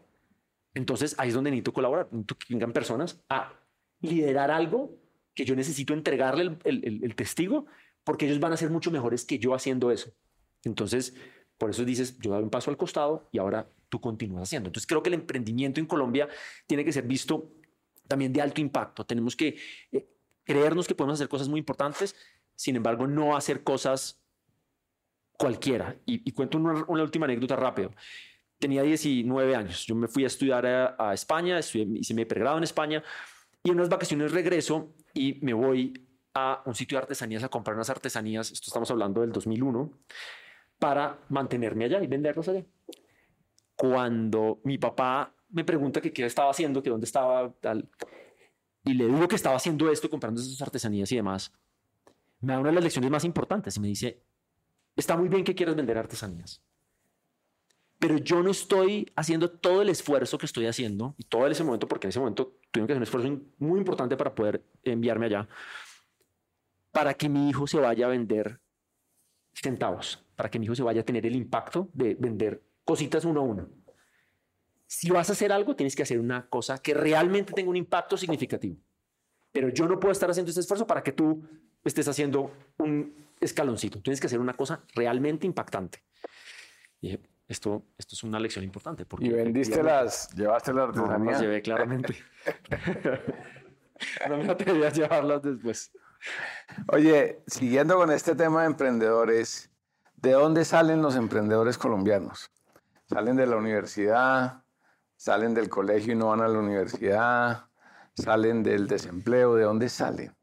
Entonces 0.73 1.15
ahí 1.17 1.29
es 1.29 1.35
donde 1.35 1.51
necesito 1.51 1.73
colaborar, 1.73 2.07
necesito 2.11 2.37
que 2.37 2.53
vengan 2.53 2.73
personas 2.73 3.23
a 3.29 3.53
liderar 4.01 4.51
algo 4.51 4.97
que 5.33 5.45
yo 5.45 5.55
necesito 5.55 5.93
entregarle 5.93 6.57
el, 6.63 7.15
testigo, 7.15 7.67
porque 8.03 8.25
ellos 8.25 8.39
van 8.39 8.53
a 8.53 8.57
ser 8.57 8.71
mucho 8.71 8.89
mejores 8.89 9.23
que 9.23 9.37
yo 9.37 9.53
haciendo 9.53 9.91
eso. 9.91 10.11
Entonces, 10.63 11.15
por 11.57 11.69
eso 11.69 11.85
dices, 11.85 12.17
yo 12.19 12.31
doy 12.31 12.43
un 12.43 12.49
paso 12.49 12.71
al 12.71 12.77
costado 12.77 13.29
y 13.31 13.37
ahora 13.37 13.69
tú 13.89 14.01
continúas 14.01 14.43
haciendo. 14.43 14.69
Entonces, 14.69 14.87
creo 14.87 15.03
que 15.03 15.09
el 15.09 15.13
emprendimiento 15.13 15.79
en 15.79 15.85
Colombia 15.85 16.27
tiene 16.65 16.83
que 16.83 16.91
ser 16.91 17.03
visto 17.05 17.51
también 18.07 18.33
de 18.33 18.41
alto 18.41 18.61
impacto. 18.61 19.05
Tenemos 19.05 19.35
que 19.35 19.57
eh, 19.91 20.07
creernos 20.43 20.87
que 20.87 20.95
podemos 20.95 21.15
hacer 21.15 21.29
cosas 21.29 21.49
muy 21.49 21.59
importantes 21.59 22.15
sin 22.57 22.75
embargo, 22.75 23.07
no 23.07 23.37
hacer 23.37 23.63
cosas 23.63 24.19
cualquiera. 25.37 25.95
Y, 26.05 26.31
cuento 26.31 26.57
una, 26.57 26.83
última 26.87 27.25
anécdota 27.25 27.55
rápido. 27.55 27.91
Tenía 28.57 28.81
19 28.81 29.55
años, 29.55 29.85
yo 29.85 29.93
me 29.93 30.07
fui 30.07 30.23
a 30.23 30.27
estudiar 30.27 30.65
a, 30.65 31.13
España, 31.13 31.59
hice 31.59 32.13
mi 32.15 32.25
pregrado 32.25 32.57
en 32.57 32.63
España 32.63 33.03
y 33.63 33.69
en 33.69 33.75
unas 33.75 33.89
vacaciones 33.89 34.31
regreso 34.31 34.95
y 35.13 35.37
me 35.43 35.53
voy 35.53 35.93
a 36.33 36.63
un 36.65 36.73
sitio 36.73 36.97
de 36.97 37.03
artesanías 37.03 37.43
a 37.43 37.49
comprar 37.49 37.75
unas 37.75 37.91
artesanías, 37.91 38.51
esto 38.51 38.65
estamos 38.67 38.89
hablando 38.89 39.21
del 39.21 39.31
2001, 39.31 39.91
para 40.79 41.19
mantenerme 41.29 41.85
allá 41.85 42.01
y 42.01 42.07
venderlas 42.07 42.47
allá. 42.47 42.65
Cuando 43.75 44.59
mi 44.63 44.79
papá 44.79 45.35
me 45.49 45.63
pregunta 45.63 46.01
que 46.01 46.11
qué 46.11 46.25
estaba 46.25 46.49
haciendo, 46.49 46.81
que 46.81 46.89
dónde 46.89 47.05
estaba, 47.05 47.53
tal, 47.61 47.87
y 48.83 48.93
le 48.95 49.05
digo 49.05 49.27
que 49.27 49.35
estaba 49.35 49.55
haciendo 49.55 49.91
esto, 49.91 50.09
comprando 50.09 50.41
esas 50.41 50.61
artesanías 50.63 51.11
y 51.11 51.17
demás, 51.17 51.53
me 52.41 52.53
da 52.53 52.59
una 52.59 52.69
de 52.69 52.75
las 52.75 52.83
lecciones 52.83 53.11
más 53.11 53.23
importantes 53.23 53.77
y 53.77 53.79
me 53.79 53.87
dice, 53.87 54.23
está 54.95 55.17
muy 55.17 55.29
bien 55.29 55.43
que 55.43 55.55
quieras 55.55 55.75
vender 55.75 55.97
artesanías, 55.97 56.61
pero 57.99 58.17
yo 58.17 58.43
no 58.43 58.51
estoy 58.51 59.11
haciendo 59.15 59.49
todo 59.49 59.81
el 59.81 59.89
esfuerzo 59.89 60.37
que 60.37 60.45
estoy 60.45 60.67
haciendo 60.67 61.15
y 61.17 61.23
todo 61.23 61.47
ese 61.47 61.63
momento, 61.63 61.87
porque 61.87 62.07
en 62.07 62.09
ese 62.09 62.19
momento 62.19 62.59
tuve 62.71 62.85
que 62.85 62.93
hacer 62.93 62.97
un 62.97 63.03
esfuerzo 63.03 63.41
muy 63.57 63.79
importante 63.79 64.15
para 64.15 64.35
poder 64.35 64.63
enviarme 64.83 65.25
allá, 65.25 65.47
para 66.91 67.13
que 67.13 67.27
mi 67.27 67.49
hijo 67.49 67.65
se 67.65 67.79
vaya 67.79 68.05
a 68.05 68.09
vender 68.09 68.59
centavos, 69.53 70.23
para 70.35 70.49
que 70.49 70.59
mi 70.59 70.65
hijo 70.65 70.75
se 70.75 70.83
vaya 70.83 71.01
a 71.01 71.05
tener 71.05 71.25
el 71.25 71.35
impacto 71.35 71.89
de 71.93 72.15
vender 72.15 72.63
cositas 72.83 73.25
uno 73.25 73.41
a 73.41 73.43
uno. 73.43 73.69
Si 74.85 75.09
vas 75.09 75.29
a 75.29 75.33
hacer 75.33 75.51
algo, 75.51 75.75
tienes 75.75 75.95
que 75.95 76.03
hacer 76.03 76.19
una 76.19 76.47
cosa 76.47 76.77
que 76.77 76.93
realmente 76.93 77.51
tenga 77.53 77.69
un 77.69 77.75
impacto 77.75 78.15
significativo. 78.15 78.77
Pero 79.51 79.69
yo 79.69 79.87
no 79.87 79.99
puedo 79.99 80.11
estar 80.11 80.29
haciendo 80.29 80.51
ese 80.51 80.61
esfuerzo 80.61 80.87
para 80.87 81.03
que 81.03 81.11
tú 81.11 81.43
estés 81.83 82.07
haciendo 82.07 82.51
un 82.77 83.27
escaloncito. 83.39 84.01
Tienes 84.01 84.19
que 84.19 84.27
hacer 84.27 84.39
una 84.39 84.53
cosa 84.53 84.81
realmente 84.95 85.45
impactante. 85.45 86.03
Y 87.01 87.19
esto, 87.47 87.83
esto 87.97 88.15
es 88.15 88.23
una 88.23 88.39
lección 88.39 88.63
importante. 88.65 89.05
Porque 89.05 89.25
y 89.25 89.29
vendiste 89.29 89.81
las, 89.81 90.29
llevaste 90.35 90.73
las 90.73 90.89
artesanías. 90.89 91.19
No, 91.19 91.31
las 91.31 91.41
llevé 91.41 91.61
claramente. 91.61 92.15
no 94.29 94.37
me 94.37 94.51
atreví 94.51 94.83
a 94.83 94.89
llevarlas 94.89 95.41
después. 95.43 95.91
Oye, 96.91 97.43
siguiendo 97.47 97.95
con 97.95 98.11
este 98.11 98.35
tema 98.35 98.61
de 98.61 98.67
emprendedores, 98.67 99.69
¿de 100.15 100.31
dónde 100.31 100.65
salen 100.65 101.01
los 101.01 101.15
emprendedores 101.15 101.77
colombianos? 101.77 102.51
¿Salen 103.05 103.37
de 103.37 103.47
la 103.47 103.55
universidad? 103.55 104.63
¿Salen 105.15 105.53
del 105.53 105.69
colegio 105.69 106.13
y 106.13 106.15
no 106.15 106.27
van 106.27 106.41
a 106.41 106.47
la 106.47 106.59
universidad? 106.59 107.65
¿Salen 108.13 108.63
del 108.63 108.87
desempleo? 108.87 109.55
¿De 109.55 109.63
dónde 109.63 109.89
salen? 109.89 110.36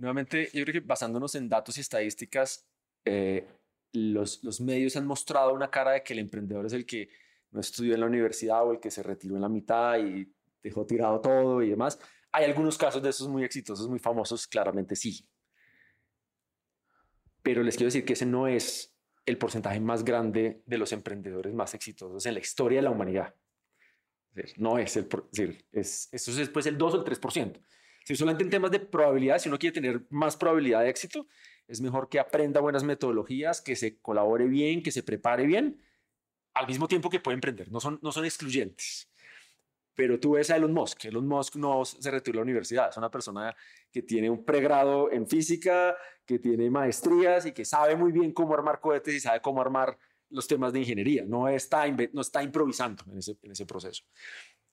Nuevamente, 0.00 0.48
yo 0.54 0.64
creo 0.64 0.80
que 0.80 0.86
basándonos 0.86 1.34
en 1.34 1.46
datos 1.46 1.76
y 1.76 1.82
estadísticas, 1.82 2.66
eh, 3.04 3.46
los, 3.92 4.42
los 4.42 4.58
medios 4.62 4.96
han 4.96 5.06
mostrado 5.06 5.52
una 5.52 5.70
cara 5.70 5.92
de 5.92 6.02
que 6.02 6.14
el 6.14 6.20
emprendedor 6.20 6.64
es 6.64 6.72
el 6.72 6.86
que 6.86 7.10
no 7.50 7.60
estudió 7.60 7.92
en 7.92 8.00
la 8.00 8.06
universidad 8.06 8.66
o 8.66 8.72
el 8.72 8.80
que 8.80 8.90
se 8.90 9.02
retiró 9.02 9.34
en 9.36 9.42
la 9.42 9.50
mitad 9.50 9.98
y 9.98 10.26
dejó 10.62 10.86
tirado 10.86 11.20
todo 11.20 11.62
y 11.62 11.68
demás. 11.68 12.00
Hay 12.32 12.46
algunos 12.46 12.78
casos 12.78 13.02
de 13.02 13.10
esos 13.10 13.28
muy 13.28 13.44
exitosos, 13.44 13.90
muy 13.90 13.98
famosos, 13.98 14.46
claramente 14.46 14.96
sí. 14.96 15.28
Pero 17.42 17.62
les 17.62 17.76
quiero 17.76 17.88
decir 17.88 18.06
que 18.06 18.14
ese 18.14 18.24
no 18.24 18.46
es 18.46 18.96
el 19.26 19.36
porcentaje 19.36 19.80
más 19.80 20.02
grande 20.02 20.62
de 20.64 20.78
los 20.78 20.92
emprendedores 20.92 21.52
más 21.52 21.74
exitosos 21.74 22.24
en 22.24 22.32
la 22.32 22.40
historia 22.40 22.78
de 22.78 22.82
la 22.84 22.90
humanidad. 22.90 23.34
No 24.56 24.78
es 24.78 24.96
el, 24.96 25.08
es, 25.72 26.08
eso 26.10 26.30
es 26.30 26.36
después 26.38 26.64
el 26.64 26.78
2 26.78 26.94
o 26.94 26.96
el 26.96 27.04
3%. 27.04 27.60
Si 28.04 28.16
solamente 28.16 28.44
en 28.44 28.50
temas 28.50 28.70
de 28.70 28.80
probabilidad, 28.80 29.38
si 29.38 29.48
uno 29.48 29.58
quiere 29.58 29.74
tener 29.74 30.06
más 30.10 30.36
probabilidad 30.36 30.80
de 30.80 30.90
éxito, 30.90 31.26
es 31.68 31.80
mejor 31.80 32.08
que 32.08 32.18
aprenda 32.18 32.60
buenas 32.60 32.82
metodologías, 32.82 33.60
que 33.60 33.76
se 33.76 33.98
colabore 34.00 34.46
bien, 34.46 34.82
que 34.82 34.90
se 34.90 35.02
prepare 35.02 35.46
bien, 35.46 35.80
al 36.54 36.66
mismo 36.66 36.88
tiempo 36.88 37.10
que 37.10 37.20
puede 37.20 37.34
emprender. 37.36 37.70
No 37.70 37.78
son, 37.78 37.98
no 38.02 38.10
son 38.10 38.24
excluyentes. 38.24 39.08
Pero 39.94 40.18
tú 40.18 40.32
ves 40.32 40.50
a 40.50 40.56
Elon 40.56 40.72
Musk. 40.72 41.04
Elon 41.04 41.28
Musk 41.28 41.56
no 41.56 41.84
se 41.84 42.10
retiró 42.10 42.34
de 42.34 42.38
la 42.38 42.42
universidad. 42.42 42.88
Es 42.88 42.96
una 42.96 43.10
persona 43.10 43.54
que 43.92 44.02
tiene 44.02 44.30
un 44.30 44.44
pregrado 44.44 45.12
en 45.12 45.28
física, 45.28 45.96
que 46.24 46.38
tiene 46.38 46.70
maestrías 46.70 47.46
y 47.46 47.52
que 47.52 47.64
sabe 47.64 47.94
muy 47.96 48.10
bien 48.10 48.32
cómo 48.32 48.54
armar 48.54 48.80
cohetes 48.80 49.14
y 49.14 49.20
sabe 49.20 49.40
cómo 49.40 49.60
armar 49.60 49.98
los 50.30 50.46
temas 50.46 50.72
de 50.72 50.80
ingeniería. 50.80 51.24
No 51.26 51.48
está, 51.48 51.86
no 52.12 52.20
está 52.20 52.42
improvisando 52.42 53.04
en 53.10 53.18
ese, 53.18 53.36
en 53.42 53.52
ese 53.52 53.66
proceso. 53.66 54.04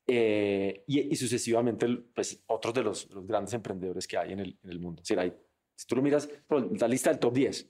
Eh, 0.09 0.83
y, 0.87 1.15
sucesivamente, 1.15 1.85
pues, 2.15 2.41
otros 2.47 2.73
de 2.73 2.83
los, 2.83 3.09
los, 3.09 3.27
grandes 3.27 3.53
emprendedores 3.53 4.07
que 4.07 4.17
hay 4.17 4.31
en 4.33 4.39
el, 4.39 4.57
en 4.63 4.69
el 4.69 4.79
mundo. 4.79 5.03
Hay, 5.17 5.33
si 5.75 5.85
tú 5.85 5.95
lo 5.97 6.01
miras, 6.01 6.29
la 6.49 6.87
lista 6.87 7.09
del 7.09 7.19
top 7.19 7.33
10, 7.33 7.67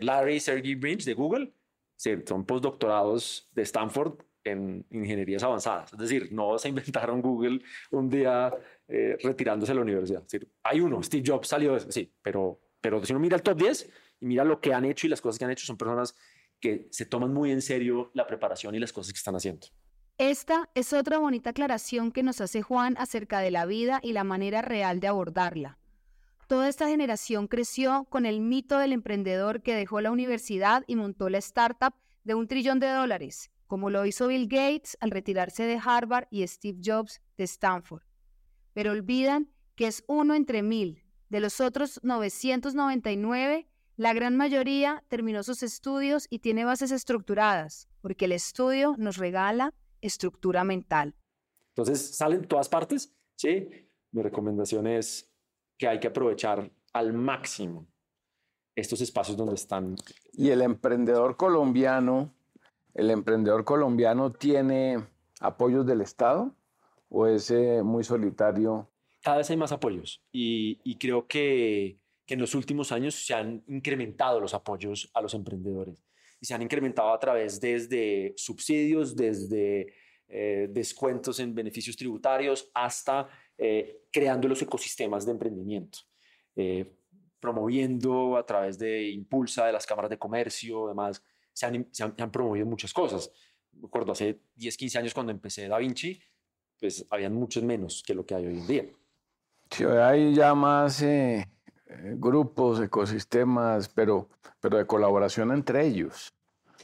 Larry 0.00 0.40
Sergey 0.40 0.74
Brin 0.74 0.98
de 0.98 1.14
Google, 1.14 1.52
son 1.96 2.44
postdoctorados 2.44 3.48
de 3.52 3.62
Stanford 3.62 4.18
en 4.44 4.86
ingenierías 4.90 5.42
avanzadas. 5.42 5.92
Es 5.92 5.98
decir, 5.98 6.28
no 6.32 6.58
se 6.58 6.68
inventaron 6.68 7.20
Google 7.20 7.60
un 7.90 8.08
día 8.08 8.52
eh, 8.88 9.16
retirándose 9.22 9.72
de 9.72 9.76
la 9.76 9.82
universidad. 9.82 10.22
Es 10.22 10.32
decir, 10.32 10.50
hay 10.62 10.80
uno, 10.80 11.02
Steve 11.02 11.24
Jobs 11.26 11.48
salió 11.48 11.72
de 11.72 11.78
eso, 11.78 11.90
sí, 11.90 12.12
pero, 12.22 12.60
pero 12.80 13.04
si 13.04 13.12
uno 13.12 13.20
mira 13.20 13.36
el 13.36 13.42
top 13.42 13.58
10 13.58 13.90
y 14.20 14.26
mira 14.26 14.44
lo 14.44 14.60
que 14.60 14.72
han 14.72 14.84
hecho 14.84 15.06
y 15.06 15.10
las 15.10 15.20
cosas 15.20 15.38
que 15.38 15.44
han 15.44 15.50
hecho, 15.50 15.66
son 15.66 15.76
personas 15.76 16.14
que 16.60 16.88
se 16.90 17.06
toman 17.06 17.32
muy 17.32 17.50
en 17.50 17.60
serio 17.60 18.10
la 18.14 18.26
preparación 18.26 18.74
y 18.74 18.78
las 18.78 18.92
cosas 18.92 19.12
que 19.12 19.18
están 19.18 19.34
haciendo. 19.34 19.66
Esta 20.18 20.70
es 20.74 20.94
otra 20.94 21.18
bonita 21.18 21.50
aclaración 21.50 22.10
que 22.10 22.22
nos 22.22 22.40
hace 22.40 22.62
Juan 22.62 22.96
acerca 22.96 23.40
de 23.40 23.50
la 23.50 23.66
vida 23.66 24.00
y 24.02 24.14
la 24.14 24.24
manera 24.24 24.62
real 24.62 24.98
de 24.98 25.08
abordarla. 25.08 25.78
Toda 26.48 26.70
esta 26.70 26.88
generación 26.88 27.48
creció 27.48 28.06
con 28.08 28.24
el 28.24 28.40
mito 28.40 28.78
del 28.78 28.94
emprendedor 28.94 29.62
que 29.62 29.74
dejó 29.74 30.00
la 30.00 30.10
universidad 30.10 30.84
y 30.86 30.96
montó 30.96 31.28
la 31.28 31.36
startup 31.36 31.92
de 32.24 32.34
un 32.34 32.48
trillón 32.48 32.80
de 32.80 32.88
dólares, 32.88 33.50
como 33.66 33.90
lo 33.90 34.06
hizo 34.06 34.28
Bill 34.28 34.48
Gates 34.48 34.96
al 35.00 35.10
retirarse 35.10 35.64
de 35.64 35.78
Harvard 35.84 36.28
y 36.30 36.46
Steve 36.46 36.78
Jobs 36.82 37.20
de 37.36 37.44
Stanford. 37.44 38.02
Pero 38.72 38.92
olvidan 38.92 39.50
que 39.74 39.86
es 39.86 40.02
uno 40.06 40.34
entre 40.34 40.62
mil. 40.62 41.02
De 41.28 41.40
los 41.40 41.60
otros 41.60 42.00
999, 42.02 43.68
la 43.96 44.14
gran 44.14 44.34
mayoría 44.34 45.04
terminó 45.08 45.42
sus 45.42 45.62
estudios 45.62 46.26
y 46.30 46.38
tiene 46.38 46.64
bases 46.64 46.90
estructuradas, 46.90 47.86
porque 48.00 48.24
el 48.24 48.32
estudio 48.32 48.94
nos 48.96 49.18
regala 49.18 49.74
estructura 50.06 50.64
mental. 50.64 51.14
Entonces, 51.74 52.16
salen 52.16 52.46
todas 52.46 52.68
partes, 52.68 53.14
¿sí? 53.36 53.68
Mi 54.12 54.22
recomendación 54.22 54.86
es 54.86 55.30
que 55.76 55.88
hay 55.88 56.00
que 56.00 56.08
aprovechar 56.08 56.70
al 56.92 57.12
máximo 57.12 57.86
estos 58.74 59.00
espacios 59.00 59.36
donde 59.36 59.54
están. 59.54 59.96
Y 60.32 60.50
el 60.50 60.62
emprendedor 60.62 61.36
colombiano, 61.36 62.34
el 62.94 63.10
emprendedor 63.10 63.64
colombiano 63.64 64.32
tiene 64.32 65.04
apoyos 65.40 65.86
del 65.86 66.00
Estado 66.00 66.54
o 67.08 67.26
es 67.26 67.50
eh, 67.50 67.82
muy 67.82 68.04
solitario? 68.04 68.90
Cada 69.22 69.38
vez 69.38 69.50
hay 69.50 69.56
más 69.56 69.72
apoyos 69.72 70.22
y, 70.32 70.96
creo 70.98 71.26
que, 71.26 71.98
en 72.28 72.40
los 72.40 72.54
últimos 72.54 72.92
años 72.92 73.14
se 73.14 73.34
han 73.34 73.64
incrementado 73.66 74.40
los 74.40 74.54
apoyos 74.54 75.10
a 75.14 75.20
los 75.20 75.34
emprendedores 75.34 76.02
se 76.46 76.54
han 76.54 76.62
incrementado 76.62 77.12
a 77.12 77.18
través 77.18 77.60
desde 77.60 78.32
subsidios, 78.36 79.16
desde 79.16 79.92
eh, 80.28 80.68
descuentos 80.70 81.40
en 81.40 81.52
beneficios 81.52 81.96
tributarios 81.96 82.70
hasta 82.72 83.28
eh, 83.58 84.02
creando 84.12 84.46
los 84.46 84.62
ecosistemas 84.62 85.26
de 85.26 85.32
emprendimiento, 85.32 85.98
eh, 86.54 86.94
promoviendo 87.40 88.36
a 88.36 88.46
través 88.46 88.78
de 88.78 89.08
Impulsa, 89.08 89.66
de 89.66 89.72
las 89.72 89.84
cámaras 89.84 90.10
de 90.10 90.18
comercio, 90.18 90.86
además, 90.86 91.20
se 91.52 91.66
han, 91.66 91.88
se 91.90 92.04
han, 92.04 92.30
promovido 92.30 92.64
muchas 92.64 92.92
cosas. 92.92 93.28
Recuerdo 93.72 94.12
hace 94.12 94.40
10, 94.54 94.76
15 94.76 94.98
años 94.98 95.14
cuando 95.14 95.32
empecé 95.32 95.66
Da 95.66 95.78
Vinci, 95.78 96.20
pues 96.78 97.04
habían 97.10 97.34
muchos 97.34 97.64
menos 97.64 98.04
que 98.06 98.14
lo 98.14 98.24
que 98.24 98.36
hay 98.36 98.46
hoy 98.46 98.58
en 98.58 98.66
día. 98.68 98.86
Sí, 99.70 99.82
hay 99.84 100.32
ya 100.32 100.54
más 100.54 101.02
eh, 101.02 101.48
grupos, 102.16 102.80
ecosistemas, 102.80 103.88
pero, 103.88 104.28
pero 104.60 104.76
de 104.76 104.86
colaboración 104.86 105.50
entre 105.50 105.86
ellos. 105.86 106.35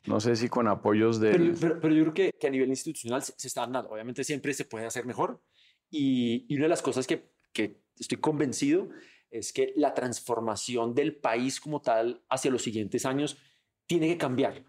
No 0.07 0.21
sé 0.21 0.35
si 0.37 0.49
con 0.49 0.67
apoyos 0.69 1.21
de... 1.21 1.31
Pero, 1.31 1.81
pero, 1.81 1.95
yo 1.95 2.03
creo 2.03 2.15
que, 2.15 2.33
que, 2.39 2.47
a 2.47 2.51
nivel 2.51 2.69
institucional 2.69 3.23
se, 3.23 3.35
se 3.37 3.49
están 3.49 3.73
dando. 3.73 3.91
Obviamente 3.91 4.25
siempre 4.25 4.53
se 4.53 4.65
puede 4.65 4.87
hacer 4.87 5.07
mejor, 5.07 5.41
y, 5.93 6.53
una 6.55 6.65
de 6.65 6.69
las 6.71 6.83
cosas 6.83 7.07
que, 7.07 7.31
estoy 7.99 8.19
convencido 8.19 8.89
es 9.31 9.53
que 9.53 9.75
la 9.77 9.93
transformación 9.93 10.95
del 10.95 11.15
país 11.17 11.61
como 11.61 11.83
tal 11.83 12.25
hacia 12.31 12.51
los 12.51 12.63
siguientes 12.63 13.05
años 13.05 13.37
tiene 13.87 14.09
que 14.09 14.19
cambiar. 14.19 14.65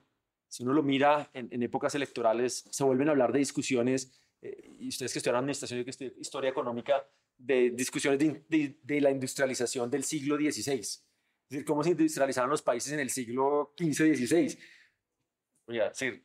Si 0.49 0.63
uno 0.63 0.73
lo 0.73 0.83
mira 0.83 1.31
en, 1.33 1.63
épocas 1.63 1.95
electorales, 1.95 2.65
se 2.69 2.83
vuelven 2.83 3.07
a 3.07 3.11
hablar 3.11 3.31
de 3.31 3.39
discusiones, 3.39 4.19
eh, 4.41 4.69
y 4.79 4.89
ustedes 4.89 5.13
que 5.13 5.19
estudian 5.19 5.37
administración 5.37 5.79
y 5.79 5.83
que 5.85 5.91
estudian 5.91 6.13
historia 6.19 6.49
económica, 6.49 7.07
de 7.37 7.71
discusiones 7.71 8.19
de, 8.19 9.01
la 9.01 9.09
industrialización 9.09 9.89
del 9.89 10.03
siglo 10.03 10.35
XVI. 10.35 10.79
Es 10.79 11.03
decir, 11.49 11.65
cómo 11.65 11.83
se 11.83 11.91
industrializaron 11.91 12.49
los 12.49 12.61
países 12.61 12.91
en 12.91 12.99
el 12.99 13.09
siglo 13.09 13.73
XV, 13.77 14.15
XVI 14.15 14.57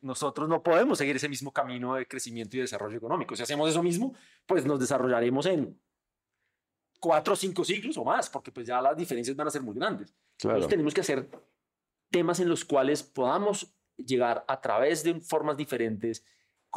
nosotros 0.01 0.49
no 0.49 0.61
podemos 0.61 0.97
seguir 0.97 1.15
ese 1.15 1.29
mismo 1.29 1.51
camino 1.51 1.95
de 1.95 2.05
crecimiento 2.05 2.57
y 2.57 2.61
desarrollo 2.61 2.97
económico. 2.97 3.35
Si 3.35 3.43
hacemos 3.43 3.69
eso 3.69 3.81
mismo, 3.81 4.13
pues 4.45 4.65
nos 4.65 4.79
desarrollaremos 4.79 5.45
en 5.45 5.79
cuatro 6.99 7.33
o 7.33 7.35
cinco 7.35 7.63
siglos 7.63 7.97
o 7.97 8.03
más, 8.03 8.29
porque 8.29 8.51
pues 8.51 8.67
ya 8.67 8.81
las 8.81 8.97
diferencias 8.97 9.35
van 9.35 9.47
a 9.47 9.51
ser 9.51 9.61
muy 9.61 9.75
grandes. 9.75 10.13
Entonces 10.41 10.67
tenemos 10.67 10.93
que 10.93 11.01
hacer 11.01 11.29
temas 12.09 12.39
en 12.39 12.49
los 12.49 12.65
cuales 12.65 13.03
podamos 13.03 13.73
llegar 13.97 14.43
a 14.47 14.59
través 14.61 15.03
de 15.03 15.19
formas 15.21 15.57
diferentes, 15.57 16.23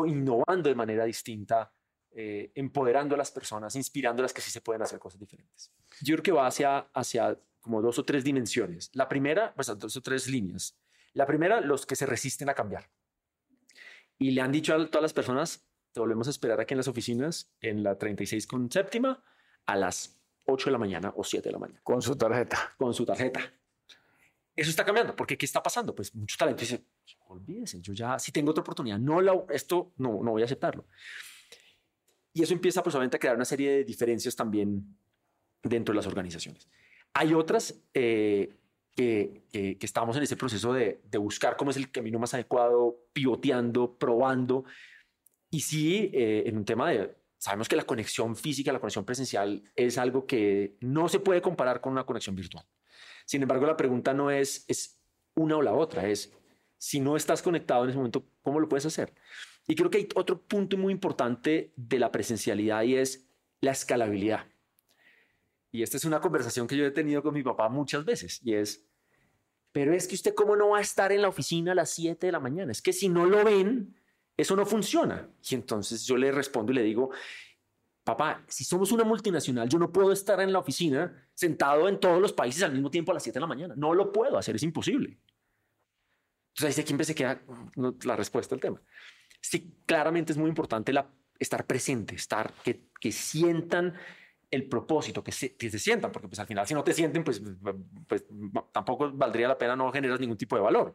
innovando 0.06 0.68
de 0.68 0.74
manera 0.74 1.04
distinta, 1.04 1.72
eh, 2.10 2.52
empoderando 2.54 3.14
a 3.14 3.18
las 3.18 3.30
personas, 3.30 3.74
inspirándolas 3.74 4.32
que 4.32 4.40
sí 4.40 4.50
se 4.50 4.60
pueden 4.60 4.82
hacer 4.82 4.98
cosas 4.98 5.18
diferentes. 5.18 5.72
Yo 6.00 6.14
creo 6.16 6.22
que 6.22 6.32
va 6.32 6.46
hacia, 6.46 6.78
hacia 6.92 7.38
como 7.60 7.80
dos 7.80 7.98
o 7.98 8.04
tres 8.04 8.24
dimensiones. 8.24 8.90
La 8.94 9.08
primera, 9.08 9.54
pues 9.54 9.66
dos 9.78 9.96
o 9.96 10.00
tres 10.00 10.28
líneas. 10.28 10.76
La 11.14 11.26
primera, 11.26 11.60
los 11.60 11.86
que 11.86 11.96
se 11.96 12.06
resisten 12.06 12.48
a 12.48 12.54
cambiar. 12.54 12.90
Y 14.18 14.30
le 14.30 14.40
han 14.40 14.52
dicho 14.52 14.74
a 14.74 14.86
todas 14.86 15.02
las 15.02 15.12
personas, 15.12 15.66
te 15.92 16.00
volvemos 16.00 16.26
a 16.26 16.30
esperar 16.30 16.60
aquí 16.60 16.74
en 16.74 16.78
las 16.78 16.88
oficinas, 16.88 17.52
en 17.60 17.82
la 17.82 17.98
36 17.98 18.46
con 18.46 18.70
séptima, 18.70 19.22
a 19.66 19.76
las 19.76 20.20
8 20.44 20.66
de 20.66 20.72
la 20.72 20.78
mañana 20.78 21.12
o 21.16 21.24
7 21.24 21.48
de 21.48 21.52
la 21.52 21.58
mañana. 21.58 21.80
Con 21.82 22.00
su 22.02 22.16
tarjeta. 22.16 22.74
Con 22.78 22.94
su 22.94 23.04
tarjeta. 23.04 23.40
Eso 24.54 24.70
está 24.70 24.84
cambiando, 24.84 25.16
porque 25.16 25.38
¿qué 25.38 25.46
está 25.46 25.62
pasando? 25.62 25.94
Pues 25.94 26.14
mucho 26.14 26.36
talento 26.36 26.60
dice, 26.60 26.84
olvídese, 27.26 27.80
yo 27.80 27.94
ya, 27.94 28.18
si 28.18 28.32
tengo 28.32 28.50
otra 28.50 28.60
oportunidad, 28.60 28.98
no 28.98 29.20
la, 29.20 29.32
esto 29.50 29.94
no, 29.96 30.22
no 30.22 30.32
voy 30.32 30.42
a 30.42 30.44
aceptarlo. 30.44 30.86
Y 32.34 32.42
eso 32.42 32.52
empieza 32.52 32.82
pues 32.82 32.94
a 32.94 33.08
crear 33.18 33.36
una 33.36 33.44
serie 33.44 33.70
de 33.70 33.84
diferencias 33.84 34.36
también 34.36 34.96
dentro 35.62 35.92
de 35.92 35.96
las 35.96 36.06
organizaciones. 36.06 36.68
Hay 37.14 37.34
otras 37.34 37.82
eh, 37.94 38.54
que, 38.94 39.42
que, 39.50 39.78
estamos 39.80 40.16
en 40.16 40.22
ese 40.22 40.36
proceso 40.36 40.72
de, 40.72 41.00
buscar 41.18 41.56
cómo 41.56 41.70
es 41.70 41.76
el 41.76 41.90
camino 41.90 42.18
más 42.18 42.34
adecuado, 42.34 42.98
pivoteando, 43.12 43.96
probando. 43.96 44.64
Y 45.50 45.60
sí, 45.60 46.10
eh, 46.12 46.44
en 46.46 46.56
un 46.56 46.64
tema 46.64 46.90
de, 46.90 47.14
sabemos 47.38 47.68
que 47.68 47.76
la 47.76 47.84
conexión 47.84 48.36
física, 48.36 48.72
la 48.72 48.80
conexión 48.80 49.04
presencial 49.04 49.62
es 49.74 49.98
algo 49.98 50.26
que 50.26 50.76
no 50.80 51.08
se 51.08 51.20
puede 51.20 51.42
comparar 51.42 51.80
con 51.80 51.92
una 51.92 52.04
conexión 52.04 52.36
virtual. 52.36 52.64
Sin 53.24 53.42
embargo, 53.42 53.66
la 53.66 53.76
pregunta 53.76 54.14
no 54.14 54.30
es, 54.30 54.64
es 54.68 55.00
una 55.34 55.56
o 55.56 55.62
la 55.62 55.72
otra, 55.72 56.08
es 56.08 56.32
si 56.78 57.00
no 57.00 57.16
estás 57.16 57.42
conectado 57.42 57.84
en 57.84 57.90
ese 57.90 57.96
momento, 57.96 58.26
¿cómo 58.42 58.60
lo 58.60 58.68
puedes 58.68 58.86
hacer? 58.86 59.14
Y 59.66 59.76
creo 59.76 59.90
que 59.90 59.98
hay 59.98 60.08
otro 60.14 60.42
punto 60.42 60.76
muy 60.76 60.92
importante 60.92 61.72
de 61.76 61.98
la 61.98 62.10
presencialidad 62.10 62.82
y 62.82 62.96
es 62.96 63.28
la 63.60 63.70
escalabilidad. 63.70 64.46
Y 65.72 65.82
esta 65.82 65.96
es 65.96 66.04
una 66.04 66.20
conversación 66.20 66.66
que 66.66 66.76
yo 66.76 66.84
he 66.84 66.90
tenido 66.90 67.22
con 67.22 67.32
mi 67.32 67.42
papá 67.42 67.70
muchas 67.70 68.04
veces 68.04 68.40
y 68.44 68.54
es, 68.54 68.86
pero 69.72 69.94
es 69.94 70.06
que 70.06 70.14
usted 70.14 70.34
cómo 70.34 70.54
no 70.54 70.68
va 70.68 70.78
a 70.78 70.82
estar 70.82 71.10
en 71.12 71.22
la 71.22 71.28
oficina 71.28 71.72
a 71.72 71.74
las 71.74 71.90
7 71.90 72.26
de 72.26 72.30
la 72.32 72.40
mañana. 72.40 72.70
Es 72.70 72.82
que 72.82 72.92
si 72.92 73.08
no 73.08 73.24
lo 73.24 73.42
ven, 73.42 73.96
eso 74.36 74.54
no 74.54 74.66
funciona. 74.66 75.30
Y 75.50 75.54
entonces 75.54 76.04
yo 76.04 76.18
le 76.18 76.30
respondo 76.30 76.72
y 76.72 76.74
le 76.74 76.82
digo, 76.82 77.10
papá, 78.04 78.44
si 78.48 78.64
somos 78.64 78.92
una 78.92 79.02
multinacional, 79.04 79.66
yo 79.66 79.78
no 79.78 79.90
puedo 79.90 80.12
estar 80.12 80.42
en 80.42 80.52
la 80.52 80.58
oficina 80.58 81.26
sentado 81.32 81.88
en 81.88 81.98
todos 81.98 82.20
los 82.20 82.34
países 82.34 82.62
al 82.62 82.72
mismo 82.72 82.90
tiempo 82.90 83.12
a 83.12 83.14
las 83.14 83.22
7 83.22 83.38
de 83.38 83.40
la 83.40 83.46
mañana. 83.46 83.74
No 83.74 83.94
lo 83.94 84.12
puedo 84.12 84.36
hacer, 84.36 84.56
es 84.56 84.62
imposible. 84.62 85.18
Entonces 86.54 86.76
ahí 86.76 86.84
siempre 86.84 87.06
se 87.06 87.14
queda 87.14 87.42
la 88.04 88.16
respuesta 88.16 88.54
al 88.54 88.60
tema. 88.60 88.82
Sí, 89.40 89.74
claramente 89.86 90.32
es 90.32 90.38
muy 90.38 90.50
importante 90.50 90.92
la, 90.92 91.10
estar 91.38 91.66
presente, 91.66 92.14
estar, 92.14 92.52
que, 92.62 92.90
que 93.00 93.10
sientan 93.10 93.94
el 94.52 94.68
propósito, 94.68 95.24
que 95.24 95.32
se, 95.32 95.56
que 95.56 95.70
se 95.70 95.78
sientan, 95.78 96.12
porque 96.12 96.28
pues 96.28 96.38
al 96.38 96.46
final 96.46 96.66
si 96.66 96.74
no 96.74 96.84
te 96.84 96.92
sienten, 96.92 97.24
pues, 97.24 97.42
pues 98.06 98.24
tampoco 98.70 99.10
valdría 99.10 99.48
la 99.48 99.56
pena, 99.56 99.74
no 99.74 99.90
generas 99.90 100.20
ningún 100.20 100.36
tipo 100.36 100.54
de 100.54 100.62
valor. 100.62 100.94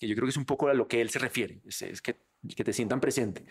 Y 0.00 0.06
yo 0.06 0.14
creo 0.14 0.26
que 0.26 0.30
es 0.30 0.36
un 0.36 0.46
poco 0.46 0.68
a 0.68 0.74
lo 0.74 0.86
que 0.86 1.00
él 1.00 1.10
se 1.10 1.18
refiere, 1.18 1.60
es, 1.66 2.00
que, 2.00 2.16
que 2.56 2.64
te 2.64 2.72
sientan 2.72 3.00
presente. 3.00 3.44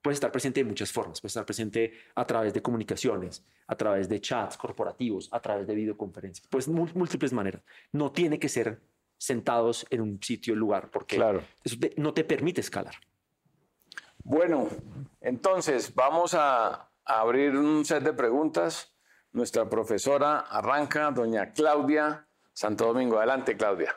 puede 0.00 0.14
estar 0.14 0.32
presente 0.32 0.60
de 0.60 0.64
muchas 0.64 0.90
formas. 0.90 1.20
Puede 1.20 1.28
estar 1.28 1.44
presente 1.44 1.92
a 2.14 2.26
través 2.26 2.54
de 2.54 2.62
comunicaciones, 2.62 3.44
a 3.66 3.76
través 3.76 4.08
de 4.08 4.18
chats 4.18 4.56
corporativos, 4.56 5.28
a 5.30 5.40
través 5.40 5.66
de 5.66 5.74
videoconferencias. 5.74 6.48
Pues 6.48 6.66
múltiples 6.66 7.34
maneras. 7.34 7.62
No 7.92 8.12
tiene 8.12 8.38
que 8.38 8.48
ser 8.48 8.80
sentados 9.18 9.86
en 9.90 10.00
un 10.00 10.22
sitio, 10.22 10.54
lugar, 10.54 10.90
porque 10.90 11.16
eso 11.64 11.76
no 11.96 12.14
te 12.14 12.24
permite 12.24 12.62
escalar. 12.62 12.94
Bueno, 14.24 14.68
entonces 15.20 15.94
vamos 15.94 16.34
a 16.34 16.90
abrir 17.06 17.56
un 17.56 17.84
set 17.84 18.02
de 18.02 18.12
preguntas. 18.12 18.92
Nuestra 19.32 19.68
profesora 19.68 20.40
arranca, 20.40 21.10
doña 21.10 21.52
Claudia 21.52 22.26
Santo 22.52 22.86
Domingo. 22.86 23.18
Adelante, 23.18 23.56
Claudia. 23.56 23.94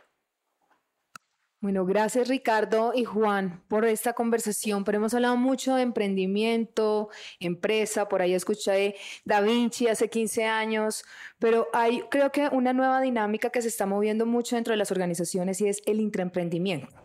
Bueno, 1.61 1.85
gracias 1.85 2.29
Ricardo 2.29 2.93
y 2.95 3.03
Juan 3.03 3.65
por 3.67 3.83
esta 3.83 4.13
conversación, 4.13 4.85
pero 4.85 4.97
hemos 4.97 5.13
hablado 5.13 5.35
mucho 5.35 5.75
de 5.75 5.81
emprendimiento, 5.81 7.09
empresa, 7.41 8.07
por 8.07 8.21
ahí 8.21 8.33
escuché 8.33 8.95
Da 9.25 9.41
Vinci 9.41 9.89
hace 9.89 10.09
15 10.09 10.45
años, 10.45 11.03
pero 11.37 11.67
hay 11.73 12.03
creo 12.09 12.31
que 12.31 12.47
una 12.53 12.71
nueva 12.71 13.01
dinámica 13.01 13.49
que 13.49 13.61
se 13.61 13.67
está 13.67 13.85
moviendo 13.85 14.25
mucho 14.25 14.55
dentro 14.55 14.71
de 14.71 14.77
las 14.77 14.91
organizaciones 14.91 15.59
y 15.59 15.67
es 15.67 15.81
el 15.85 15.99
intraemprendimiento. 15.99 16.95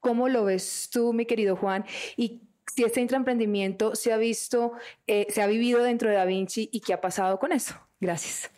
¿Cómo 0.00 0.28
lo 0.28 0.44
ves 0.44 0.90
tú, 0.90 1.12
mi 1.12 1.24
querido 1.24 1.54
Juan? 1.54 1.84
Y 2.16 2.49
si 2.66 2.84
este 2.84 3.00
intraemprendimiento 3.00 3.94
se 3.94 4.12
ha 4.12 4.16
visto, 4.16 4.72
eh, 5.06 5.26
se 5.30 5.42
ha 5.42 5.46
vivido 5.46 5.82
dentro 5.82 6.08
de 6.08 6.16
Da 6.16 6.24
Vinci 6.24 6.68
y 6.72 6.80
qué 6.80 6.92
ha 6.92 7.00
pasado 7.00 7.38
con 7.38 7.52
eso. 7.52 7.74
Gracias. 8.00 8.50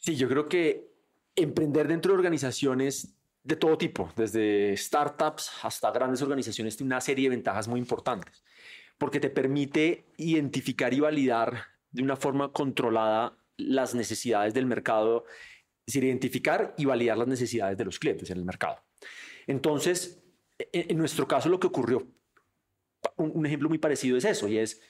Sí, 0.00 0.16
yo 0.16 0.28
creo 0.28 0.48
que 0.48 0.90
emprender 1.36 1.88
dentro 1.88 2.12
de 2.12 2.18
organizaciones 2.18 3.14
de 3.42 3.56
todo 3.56 3.76
tipo, 3.78 4.10
desde 4.16 4.76
startups 4.76 5.50
hasta 5.62 5.90
grandes 5.90 6.22
organizaciones, 6.22 6.76
tiene 6.76 6.88
una 6.94 7.00
serie 7.00 7.24
de 7.24 7.36
ventajas 7.36 7.68
muy 7.68 7.80
importantes, 7.80 8.44
porque 8.98 9.20
te 9.20 9.30
permite 9.30 10.06
identificar 10.18 10.92
y 10.92 11.00
validar 11.00 11.64
de 11.90 12.02
una 12.02 12.16
forma 12.16 12.52
controlada 12.52 13.36
las 13.56 13.94
necesidades 13.94 14.54
del 14.54 14.66
mercado, 14.66 15.24
es 15.86 15.94
decir, 15.94 16.04
identificar 16.04 16.74
y 16.76 16.84
validar 16.84 17.18
las 17.18 17.28
necesidades 17.28 17.76
de 17.76 17.84
los 17.84 17.98
clientes 17.98 18.30
en 18.30 18.38
el 18.38 18.44
mercado. 18.44 18.82
Entonces, 19.46 20.19
en, 20.72 20.98
nuestro 20.98 21.26
caso 21.26 21.48
lo 21.48 21.60
que 21.60 21.66
ocurrió, 21.66 22.06
un 23.16 23.46
ejemplo 23.46 23.68
muy 23.68 23.78
parecido 23.78 24.16
es 24.16 24.24
eso, 24.24 24.48
y 24.48 24.58
es, 24.58 24.80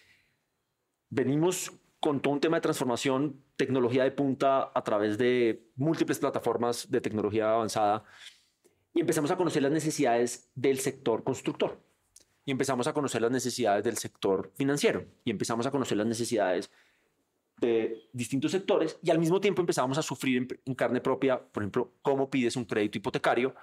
venimos 1.09 1.73
con 2.01 2.21
todo 2.21 2.33
un 2.33 2.41
tema 2.41 2.57
de 2.57 2.63
transformación, 2.63 3.45
tecnología 3.57 4.05
de 4.05 4.11
punta 4.11 4.71
a 4.75 4.83
través 4.83 5.19
de 5.19 5.71
múltiples 5.77 6.19
plataformas 6.19 6.91
de 6.91 7.01
tecnología 7.01 7.53
avanzada 7.53 8.05
y 8.95 9.01
empezamos 9.01 9.31
a 9.31 9.37
conocer 9.37 9.63
las 9.63 9.71
necesidades 9.71 10.51
del 10.55 10.81
sector 10.81 11.23
constructor 11.23 11.79
y 12.47 12.51
empezamos 12.51 12.87
a 12.87 12.95
conocer 12.95 13.21
las 13.21 13.31
necesidades 13.31 13.85
del 13.85 13.99
sector 13.99 14.51
financiero 14.55 15.05
y 15.25 15.31
empezamos 15.31 15.67
a 15.67 15.71
conocer 15.71 15.99
las 15.99 16.07
necesidades 16.07 16.71
de 17.61 18.09
distintos 18.15 18.51
sectores 18.53 18.99
y 19.03 19.11
al 19.11 19.19
mismo 19.19 19.39
tiempo 19.41 19.61
empezamos 19.61 19.99
a 19.99 20.03
sufrir 20.03 20.49
en, 20.65 20.75
carne 20.75 21.03
propia, 21.03 21.39
por 21.39 21.63
ejemplo, 21.63 21.93
cómo 22.01 22.31
pides 22.31 22.57
un 22.57 22.65
crédito 22.65 22.97
hipotecario 22.97 23.55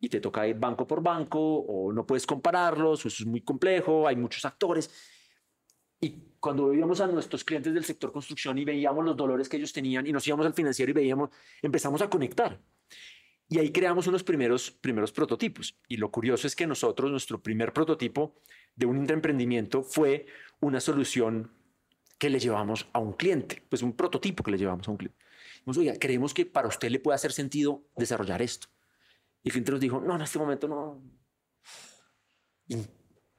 y 0.00 0.08
te 0.08 0.20
toca 0.20 0.46
ir 0.46 0.56
banco 0.56 0.86
por 0.86 1.02
banco 1.02 1.40
o 1.40 1.92
no 1.92 2.06
puedes 2.06 2.26
compararlos, 2.26 3.04
o 3.04 3.08
eso 3.08 3.22
es 3.22 3.26
muy 3.26 3.40
complejo, 3.40 4.06
hay 4.06 4.16
muchos 4.16 4.44
actores 4.44 4.90
y 6.00 6.36
cuando 6.40 6.68
veíamos 6.68 7.00
a 7.00 7.06
nuestros 7.06 7.44
clientes 7.44 7.72
del 7.72 7.84
sector 7.84 8.12
construcción 8.12 8.58
y 8.58 8.64
veíamos 8.64 9.04
los 9.04 9.16
dolores 9.16 9.48
que 9.48 9.56
ellos 9.56 9.72
tenían 9.72 10.06
y 10.06 10.12
nos 10.12 10.26
íbamos 10.26 10.46
al 10.46 10.54
financiero 10.54 10.90
y 10.90 10.94
veíamos, 10.94 11.30
empezamos 11.62 12.02
a 12.02 12.10
conectar. 12.10 12.60
Y 13.48 13.58
ahí 13.58 13.70
creamos 13.70 14.06
unos 14.06 14.24
primeros, 14.24 14.70
primeros 14.70 15.12
prototipos. 15.12 15.78
Y 15.88 15.96
lo 15.96 16.10
curioso 16.10 16.46
es 16.46 16.56
que 16.56 16.66
nosotros, 16.66 17.10
nuestro 17.10 17.40
primer 17.40 17.72
prototipo 17.72 18.34
de 18.74 18.86
un 18.86 19.08
emprendimiento 19.08 19.82
fue 19.82 20.26
una 20.60 20.80
solución 20.80 21.52
que 22.18 22.28
le 22.28 22.40
llevamos 22.40 22.88
a 22.92 22.98
un 22.98 23.12
cliente, 23.12 23.62
pues 23.68 23.82
un 23.82 23.94
prototipo 23.94 24.42
que 24.42 24.50
le 24.50 24.58
llevamos 24.58 24.88
a 24.88 24.90
un 24.90 24.96
cliente. 24.96 25.18
Dijimos, 25.54 25.78
oiga, 25.78 25.94
creemos 25.98 26.34
que 26.34 26.44
para 26.44 26.68
usted 26.68 26.90
le 26.90 26.98
puede 26.98 27.14
hacer 27.14 27.32
sentido 27.32 27.84
desarrollar 27.96 28.42
esto. 28.42 28.68
Y 29.46 29.60
nos 29.60 29.80
dijo, 29.80 30.00
no, 30.00 30.16
en 30.16 30.22
este 30.22 30.40
momento 30.40 30.66
no 30.66 31.00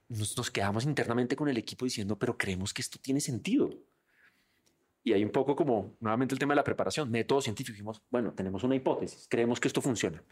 nos, 0.08 0.52
quedamos 0.52 0.86
internamente 0.86 1.36
con 1.36 1.50
el 1.50 1.58
equipo 1.58 1.84
diciendo, 1.84 2.18
pero 2.18 2.38
creemos 2.38 2.74
que 2.74 2.82
esto 2.82 2.98
tiene 3.02 3.20
sentido. 3.20 3.70
Y 5.04 5.12
hay 5.12 5.24
un 5.24 5.32
poco 5.32 5.54
como, 5.54 5.98
nuevamente 6.00 6.34
el 6.34 6.40
tema 6.40 6.54
de 6.54 6.58
la 6.58 6.64
preparación, 6.64 7.12
método 7.12 7.42
científico. 7.42 7.74
Dijimos, 7.74 8.02
bueno, 8.10 8.34
tenemos 8.34 8.64
una 8.64 8.76
hipótesis, 8.76 9.28
creemos 9.30 9.60
que 9.60 9.68
esto 9.68 9.82
funciona. 9.82 10.24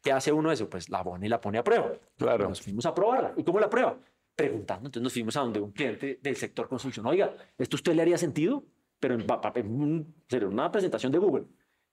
¿Qué 0.00 0.12
hace 0.12 0.30
uno 0.30 0.50
de 0.50 0.54
eso? 0.54 0.70
Pues 0.70 0.88
la 0.88 1.02
pone 1.02 1.26
y 1.26 1.28
la 1.28 1.40
pone 1.40 1.58
a 1.58 1.64
prueba. 1.64 1.92
Claro. 2.16 2.48
Nos 2.48 2.62
fuimos 2.62 2.86
a 2.86 2.94
probarla. 2.94 3.34
¿Y 3.36 3.42
cómo 3.42 3.58
la 3.58 3.68
prueba? 3.68 3.98
Preguntando. 4.36 4.86
Entonces 4.86 5.02
nos 5.02 5.12
fuimos 5.12 5.36
a 5.36 5.40
donde 5.40 5.60
un 5.60 5.72
cliente 5.72 6.20
del 6.22 6.36
sector 6.36 6.68
construcción, 6.68 7.04
oiga, 7.06 7.34
¿esto 7.58 7.74
usted 7.74 7.94
le 7.94 8.02
haría 8.02 8.18
sentido? 8.18 8.64
Pero 9.00 9.14
en, 9.14 9.26
en 9.48 10.44
una 10.44 10.70
presentación 10.70 11.10
de 11.10 11.18
Google. 11.18 11.46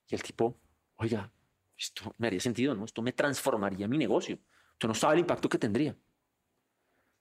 Y 0.08 0.14
el 0.14 0.22
tipo, 0.22 0.56
oiga, 0.96 1.32
esto 1.78 2.14
me 2.18 2.26
haría 2.26 2.40
sentido, 2.40 2.74
¿no? 2.74 2.84
Esto 2.84 3.02
me 3.02 3.12
transformaría 3.12 3.86
mi 3.88 3.98
negocio. 3.98 4.38
Usted 4.72 4.88
no 4.88 4.94
sabe 4.94 5.14
el 5.14 5.20
impacto 5.20 5.48
que 5.48 5.58
tendría. 5.58 5.96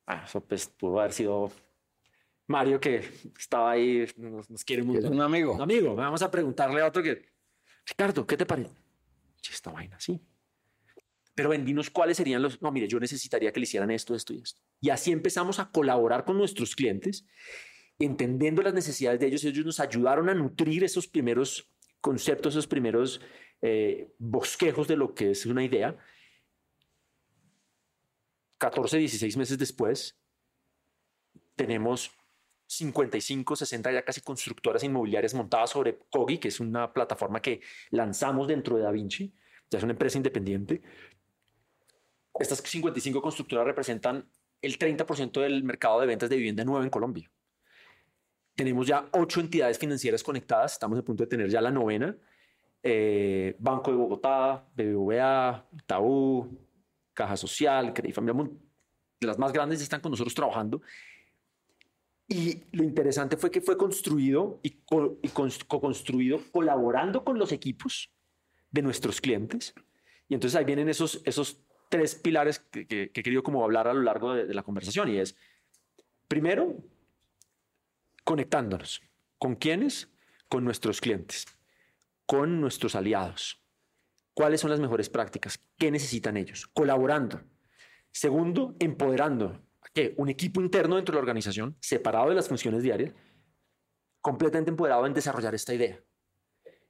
Ah, 0.05 0.23
eso 0.25 0.41
pues 0.41 0.67
pudo 0.67 0.99
haber 0.99 1.13
sido 1.13 1.51
Mario 2.47 2.79
que 2.79 3.03
estaba 3.37 3.71
ahí, 3.71 4.07
nos, 4.17 4.63
quiere 4.63 4.83
mucho. 4.83 5.09
Un 5.09 5.21
amigo. 5.21 5.53
Un 5.53 5.61
amigo. 5.61 5.95
Vamos 5.95 6.21
a 6.21 6.29
preguntarle 6.29 6.81
a 6.81 6.87
otro 6.87 7.01
que, 7.01 7.25
Ricardo, 7.85 8.25
¿qué 8.25 8.37
te 8.37 8.45
parece? 8.45 8.75
Esta 9.49 9.71
vaina, 9.71 9.99
sí. 9.99 10.19
Pero 11.33 11.49
vendinos 11.49 11.89
cuáles 11.89 12.17
serían 12.17 12.41
los, 12.41 12.61
no, 12.61 12.71
mire, 12.71 12.87
yo 12.87 12.99
necesitaría 12.99 13.51
que 13.51 13.59
le 13.59 13.65
hicieran 13.65 13.91
esto, 13.91 14.15
esto 14.15 14.33
y 14.33 14.39
esto. 14.39 14.61
Y 14.79 14.89
así 14.89 15.11
empezamos 15.11 15.59
a 15.59 15.69
colaborar 15.69 16.23
con 16.23 16.37
nuestros 16.37 16.75
clientes, 16.75 17.25
entendiendo 17.99 18.61
las 18.61 18.73
necesidades 18.73 19.19
de 19.19 19.27
ellos. 19.27 19.43
Ellos 19.43 19.65
nos 19.65 19.79
ayudaron 19.79 20.29
a 20.29 20.33
nutrir 20.33 20.83
esos 20.83 21.07
primeros 21.07 21.71
conceptos, 21.99 22.53
esos 22.53 22.67
primeros 22.67 23.21
eh, 23.61 24.13
bosquejos 24.17 24.87
de 24.87 24.97
lo 24.97 25.13
que 25.13 25.31
es 25.31 25.45
una 25.45 25.63
idea 25.63 25.97
14, 28.57 28.97
16 28.97 29.37
meses 29.37 29.57
después, 29.57 30.17
tenemos 31.55 32.11
55, 32.67 33.55
60 33.55 33.91
ya 33.91 34.03
casi 34.03 34.21
constructoras 34.21 34.83
inmobiliarias 34.83 35.33
montadas 35.33 35.69
sobre 35.69 35.99
Kogi, 36.09 36.37
que 36.37 36.47
es 36.47 36.59
una 36.59 36.91
plataforma 36.91 37.41
que 37.41 37.61
lanzamos 37.91 38.47
dentro 38.47 38.77
de 38.77 38.83
DaVinci, 38.83 39.33
ya 39.69 39.77
es 39.77 39.83
una 39.83 39.93
empresa 39.93 40.17
independiente. 40.17 40.81
Estas 42.39 42.59
55 42.59 43.21
constructoras 43.21 43.65
representan 43.65 44.29
el 44.61 44.79
30% 44.79 45.41
del 45.41 45.63
mercado 45.63 46.01
de 46.01 46.07
ventas 46.07 46.29
de 46.29 46.37
vivienda 46.37 46.65
nueva 46.65 46.83
en 46.83 46.89
Colombia. 46.89 47.31
Tenemos 48.55 48.87
ya 48.87 49.09
ocho 49.11 49.41
entidades 49.41 49.77
financieras 49.77 50.23
conectadas, 50.23 50.73
estamos 50.73 50.97
a 50.97 51.03
punto 51.03 51.23
de 51.23 51.27
tener 51.27 51.49
ya 51.49 51.61
la 51.61 51.71
novena. 51.71 52.17
Eh, 52.87 53.55
Banco 53.57 53.89
de 53.89 53.97
Bogotá, 53.97 54.63
BBVA, 54.75 55.67
Itaú, 55.73 56.55
Caja 57.15 57.35
Social, 57.35 57.91
Credit 57.91 58.13
Familia, 58.13 58.47
las 59.21 59.39
más 59.39 59.51
grandes 59.51 59.81
están 59.81 60.01
con 60.01 60.11
nosotros 60.11 60.35
trabajando. 60.35 60.83
Y 62.27 62.61
lo 62.73 62.83
interesante 62.83 63.37
fue 63.37 63.49
que 63.49 63.59
fue 63.59 63.75
construido 63.75 64.59
y, 64.61 64.81
co-construido 64.85 66.39
colaborando 66.51 67.23
con 67.23 67.39
los 67.39 67.51
equipos 67.51 68.11
de 68.69 68.83
nuestros 68.83 69.19
clientes. 69.19 69.73
Y 70.29 70.35
entonces 70.35 70.55
ahí 70.55 70.65
vienen 70.65 70.87
esos, 70.87 71.23
esos 71.25 71.59
tres 71.89 72.13
pilares 72.13 72.59
que, 72.59 72.85
que, 72.85 73.11
he 73.11 73.23
querido 73.23 73.41
como 73.41 73.63
hablar 73.63 73.87
a 73.87 73.95
lo 73.95 74.03
largo 74.03 74.35
de, 74.35 74.45
de 74.45 74.53
la 74.53 74.61
conversación. 74.61 75.09
Y 75.09 75.17
es, 75.17 75.35
primero, 76.27 76.77
conectándonos. 78.23 79.01
¿Con 79.39 79.55
quiénes? 79.55 80.07
Con 80.49 80.63
nuestros 80.63 81.01
clientes, 81.01 81.47
con 82.25 82.59
nuestros 82.61 82.95
aliados, 82.95 83.63
cuáles 84.33 84.61
son 84.61 84.71
las 84.71 84.79
mejores 84.79 85.09
prácticas, 85.09 85.59
qué 85.77 85.91
necesitan 85.91 86.37
ellos, 86.37 86.67
colaborando. 86.67 87.41
Segundo, 88.11 88.75
empoderando 88.79 89.61
que 89.93 90.13
un 90.17 90.29
equipo 90.29 90.61
interno 90.61 90.95
dentro 90.95 91.13
de 91.13 91.17
la 91.17 91.21
organización, 91.21 91.77
separado 91.79 92.29
de 92.29 92.35
las 92.35 92.47
funciones 92.47 92.83
diarias, 92.83 93.13
completamente 94.21 94.71
empoderado 94.71 95.05
en 95.05 95.13
desarrollar 95.13 95.53
esta 95.53 95.73
idea. 95.73 96.01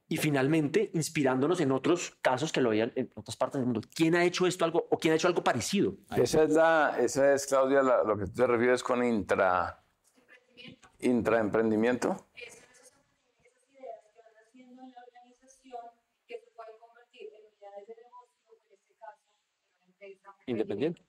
Y 0.08 0.18
finalmente, 0.18 0.90
inspirándonos 0.94 1.60
en 1.60 1.72
otros 1.72 2.16
casos 2.22 2.52
que 2.52 2.60
lo 2.60 2.70
veían 2.70 2.92
en 2.94 3.10
otras 3.14 3.36
partes 3.36 3.58
del 3.58 3.66
mundo. 3.66 3.80
¿Quién 3.92 4.14
ha 4.14 4.24
hecho 4.24 4.46
esto 4.46 4.64
algo 4.64 4.86
o 4.90 4.98
quién 4.98 5.12
ha 5.12 5.16
hecho 5.16 5.26
algo 5.26 5.42
parecido? 5.42 5.96
Esa 6.16 6.44
es, 6.44 6.54
la, 6.54 6.96
esa 7.00 7.34
es 7.34 7.46
Claudia, 7.46 7.82
lo 7.82 8.16
que 8.16 8.26
tú 8.26 8.32
te 8.32 8.46
refieres 8.46 8.84
con 8.84 9.04
intra, 9.04 9.82
intraemprendimiento. 11.00 12.28
Independiente. 20.46 21.02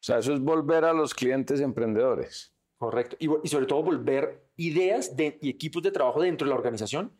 O 0.00 0.02
sea, 0.02 0.18
eso 0.18 0.32
es 0.32 0.40
volver 0.40 0.84
a 0.84 0.92
los 0.92 1.14
clientes 1.14 1.60
emprendedores. 1.60 2.54
Correcto. 2.76 3.16
Y, 3.18 3.48
sobre 3.48 3.66
todo 3.66 3.82
volver 3.82 4.48
ideas 4.56 5.16
de, 5.16 5.38
y 5.42 5.48
equipos 5.50 5.82
de 5.82 5.90
trabajo 5.90 6.22
dentro 6.22 6.46
de 6.46 6.50
la 6.50 6.56
organización, 6.56 7.12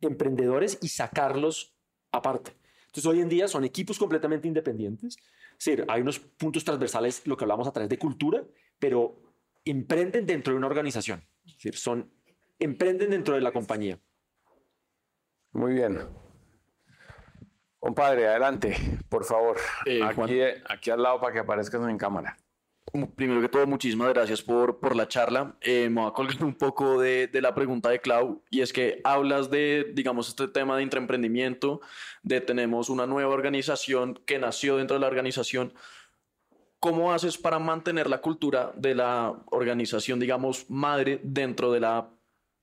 emprendedores 0.00 0.78
y 0.82 0.88
sacarlos 0.88 1.76
aparte. 2.10 2.56
Entonces, 2.86 3.06
hoy 3.06 3.20
en 3.20 3.28
día 3.28 3.46
son 3.48 3.64
equipos 3.64 3.98
completamente 3.98 4.48
independientes. 4.48 5.16
Es 5.58 5.64
decir, 5.64 5.84
hay 5.88 6.00
unos 6.00 6.18
puntos 6.18 6.64
transversales, 6.64 7.26
lo 7.26 7.36
que 7.36 7.44
hablamos 7.44 7.68
a 7.68 7.72
través 7.72 7.88
de 7.88 7.98
cultura, 7.98 8.44
pero 8.78 9.22
emprenden 9.64 10.26
dentro 10.26 10.52
de 10.52 10.58
una 10.58 10.66
organización. 10.66 11.24
Es 11.46 11.54
decir, 11.54 11.76
son, 11.76 12.10
emprenden 12.58 13.10
dentro 13.10 13.34
de 13.34 13.40
la 13.40 13.52
compañía. 13.52 14.00
Muy 15.52 15.74
bien. 15.74 16.00
Compadre, 17.84 18.26
adelante, 18.26 18.74
por 19.10 19.26
favor. 19.26 19.58
Eh, 19.84 20.02
aquí, 20.02 20.40
aquí 20.70 20.88
al 20.88 21.02
lado 21.02 21.20
para 21.20 21.34
que 21.34 21.40
aparezcas 21.40 21.86
en 21.86 21.98
cámara. 21.98 22.34
Primero 23.14 23.42
que 23.42 23.48
todo, 23.50 23.66
muchísimas 23.66 24.08
gracias 24.14 24.40
por, 24.40 24.80
por 24.80 24.96
la 24.96 25.06
charla. 25.06 25.54
Eh, 25.60 25.90
me 25.90 26.00
voy 26.00 26.10
a 26.10 26.14
colgar 26.14 26.42
un 26.42 26.54
poco 26.54 26.98
de, 26.98 27.26
de, 27.26 27.42
la 27.42 27.54
pregunta 27.54 27.90
de 27.90 28.00
Clau 28.00 28.42
y 28.48 28.62
es 28.62 28.72
que 28.72 29.02
hablas 29.04 29.50
de, 29.50 29.92
digamos, 29.92 30.30
este 30.30 30.48
tema 30.48 30.78
de 30.78 30.82
intraemprendimiento, 30.82 31.82
de 32.22 32.40
tenemos 32.40 32.88
una 32.88 33.06
nueva 33.06 33.34
organización 33.34 34.18
que 34.24 34.38
nació 34.38 34.78
dentro 34.78 34.94
de 34.94 35.00
la 35.00 35.08
organización. 35.08 35.74
¿Cómo 36.80 37.12
haces 37.12 37.36
para 37.36 37.58
mantener 37.58 38.08
la 38.08 38.22
cultura 38.22 38.72
de 38.76 38.94
la 38.94 39.34
organización, 39.50 40.20
digamos, 40.20 40.70
madre 40.70 41.20
dentro 41.22 41.70
de 41.70 41.80
la 41.80 42.08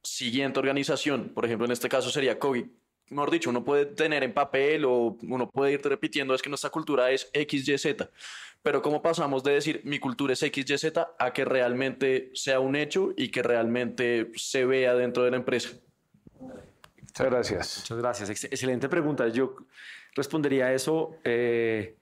siguiente 0.02 0.58
organización? 0.58 1.30
Por 1.30 1.46
ejemplo, 1.46 1.66
en 1.66 1.74
este 1.74 1.90
caso 1.90 2.10
sería 2.10 2.40
COVID. 2.40 2.66
Mejor 3.12 3.30
dicho, 3.30 3.50
uno 3.50 3.64
puede 3.64 3.86
tener 3.86 4.24
en 4.24 4.34
papel 4.34 4.86
o 4.86 5.18
uno 5.22 5.50
puede 5.50 5.74
irte 5.74 5.90
repitiendo, 5.90 6.34
es 6.34 6.42
que 6.42 6.50
nuestra 6.50 6.70
cultura 6.70 7.12
es 7.12 7.30
XYZ 7.34 8.10
pero 8.64 8.82
¿cómo 8.82 9.02
pasamos 9.02 9.44
de 9.44 9.54
decir 9.54 9.82
mi 9.86 10.00
cultura 10.00 10.34
es 10.34 10.40
XYZ 10.40 10.94
a 11.18 11.34
que 11.34 11.46
realmente 11.46 12.30
sea 12.34 12.60
un 12.60 12.76
hecho 12.76 13.12
y 13.18 13.30
que 13.30 13.42
realmente 13.42 14.32
se 14.36 14.66
vea 14.66 14.94
dentro 14.94 15.24
de 15.24 15.32
la 15.32 15.38
empresa? 15.38 15.70
Muchas 17.00 17.28
gracias. 17.28 17.78
Muchas 17.80 17.98
gracias. 17.98 18.30
excelente 18.30 18.88
pregunta. 18.88 19.28
Yo 19.30 19.56
respondería 20.16 20.68
a 20.68 20.74
eso 20.74 21.16
eh, 21.24 21.98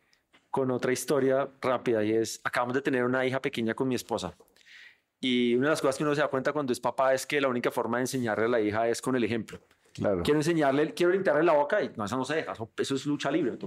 con 0.49 0.69
otra 0.71 0.91
historia 0.91 1.49
rápida 1.61 2.03
y 2.03 2.11
es, 2.11 2.41
acabamos 2.43 2.75
de 2.75 2.81
tener 2.81 3.05
una 3.05 3.25
hija 3.25 3.41
pequeña 3.41 3.73
con 3.73 3.87
mi 3.87 3.95
esposa. 3.95 4.35
Y 5.21 5.55
una 5.55 5.67
de 5.67 5.71
las 5.71 5.81
cosas 5.81 5.97
que 5.97 6.03
uno 6.03 6.13
se 6.13 6.21
da 6.21 6.27
cuenta 6.27 6.51
cuando 6.51 6.73
es 6.73 6.79
papá 6.79 7.13
es 7.13 7.25
que 7.25 7.39
la 7.39 7.47
única 7.47 7.71
forma 7.71 7.97
de 7.97 8.03
enseñarle 8.03 8.45
a 8.45 8.49
la 8.49 8.61
hija 8.61 8.87
es 8.89 9.01
con 9.01 9.15
el 9.15 9.23
ejemplo. 9.23 9.59
Claro. 9.93 10.23
Quiero 10.23 10.39
enseñarle, 10.39 10.93
quiero 10.93 11.11
limpiarle 11.11 11.43
la 11.43 11.53
boca 11.53 11.81
y 11.81 11.91
no, 11.95 12.05
eso 12.05 12.17
no 12.17 12.25
se 12.25 12.35
deja, 12.35 12.53
eso, 12.77 12.95
es 12.95 13.05
lucha 13.05 13.31
libre. 13.31 13.57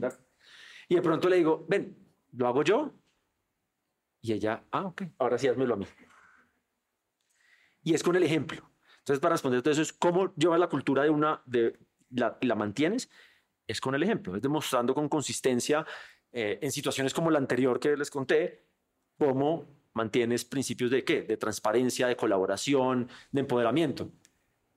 Y 0.89 0.95
de 0.95 1.03
pronto 1.03 1.29
le 1.29 1.37
digo, 1.37 1.67
ven, 1.69 2.03
¿Lo 2.33 2.49
hago 2.49 2.63
yo? 2.63 2.93
Y 4.23 4.33
ella, 4.33 4.65
ah, 4.71 4.87
ok, 4.87 5.03
ahora 5.19 5.39
sí 5.39 5.49
házmelo 5.49 5.75
a 5.75 5.77
mí. 5.77 5.87
Y 7.83 7.95
es 7.95 8.03
con 8.03 8.17
el 8.17 8.23
ejemplo. 8.23 8.71
Entonces, 8.99 9.21
para 9.21 9.35
responder 9.35 9.63
todo 9.63 9.73
eso, 9.73 9.83
es 9.83 9.93
cómo 9.93 10.35
llevas 10.35 10.61
la 10.61 10.69
cultura 10.69 11.03
de 11.03 11.11
una, 11.11 11.43
de 11.45 11.79
la, 12.11 12.39
la 12.41 12.55
mantienes, 12.55 13.11
es 13.67 13.81
con 13.81 13.95
el 13.95 14.03
ejemplo, 14.03 14.37
es 14.37 14.43
demostrando 14.43 14.95
con 14.95 15.09
consistencia 15.09 15.85
eh, 16.31 16.59
en 16.63 16.73
situaciones 16.73 17.13
como 17.13 17.31
la 17.31 17.39
anterior 17.39 17.81
que 17.81 17.97
les 17.97 18.11
conté, 18.11 18.67
cómo 19.19 19.67
mantienes 19.95 20.45
principios 20.45 20.91
de 20.91 21.05
qué, 21.05 21.23
de 21.23 21.37
transparencia, 21.37 22.07
de 22.07 22.17
colaboración, 22.17 23.09
de 23.31 23.41
empoderamiento. 23.41 24.11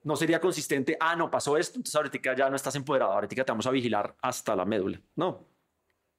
No 0.05 0.15
sería 0.15 0.39
consistente, 0.39 0.95
ah, 0.99 1.15
no, 1.17 1.29
pasó 1.29 1.57
esto, 1.57 1.77
entonces 1.77 1.95
ahorita 1.95 2.35
ya 2.35 2.49
no 2.49 2.55
estás 2.55 2.75
empoderado, 2.75 3.11
ahorita 3.11 3.43
te 3.43 3.51
vamos 3.51 3.67
a 3.67 3.71
vigilar 3.71 4.15
hasta 4.21 4.55
la 4.55 4.63
médula. 4.63 5.01
No, 5.15 5.45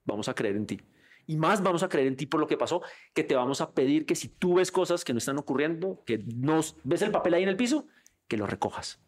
vamos 0.05 0.29
a 0.29 0.35
creer 0.35 0.57
en 0.57 0.67
ti 0.67 0.81
y 1.27 1.37
más 1.37 1.63
vamos 1.63 1.83
a 1.83 1.89
creer 1.89 2.07
en 2.07 2.17
ti 2.17 2.27
por 2.27 2.41
lo 2.41 2.47
que 2.47 2.57
pasó, 2.57 2.83
que 3.13 3.25
te 3.25 3.35
vamos 3.35 3.61
a 3.61 3.73
pedir 3.73 4.07
que 4.07 4.15
si 4.15 4.29
tú 4.29 4.55
ves 4.55 4.71
cosas 4.71 5.05
que 5.05 5.13
no 5.13 5.19
están 5.19 5.39
ocurriendo, 5.39 6.03
que 6.07 6.19
no 6.19 6.61
ves 6.85 7.03
el 7.03 7.11
papel 7.11 7.35
ahí 7.35 7.43
en 7.43 7.49
el 7.49 7.57
piso, 7.57 7.87
que 8.29 8.37
lo 8.37 8.47
recojas. 8.47 9.01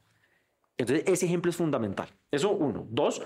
Entonces, 0.77 1.05
ese 1.07 1.27
ejemplo 1.27 1.51
es 1.51 1.57
fundamental. 1.57 2.09
Eso 2.31 2.51
uno. 2.51 2.87
Dos, 2.91 3.23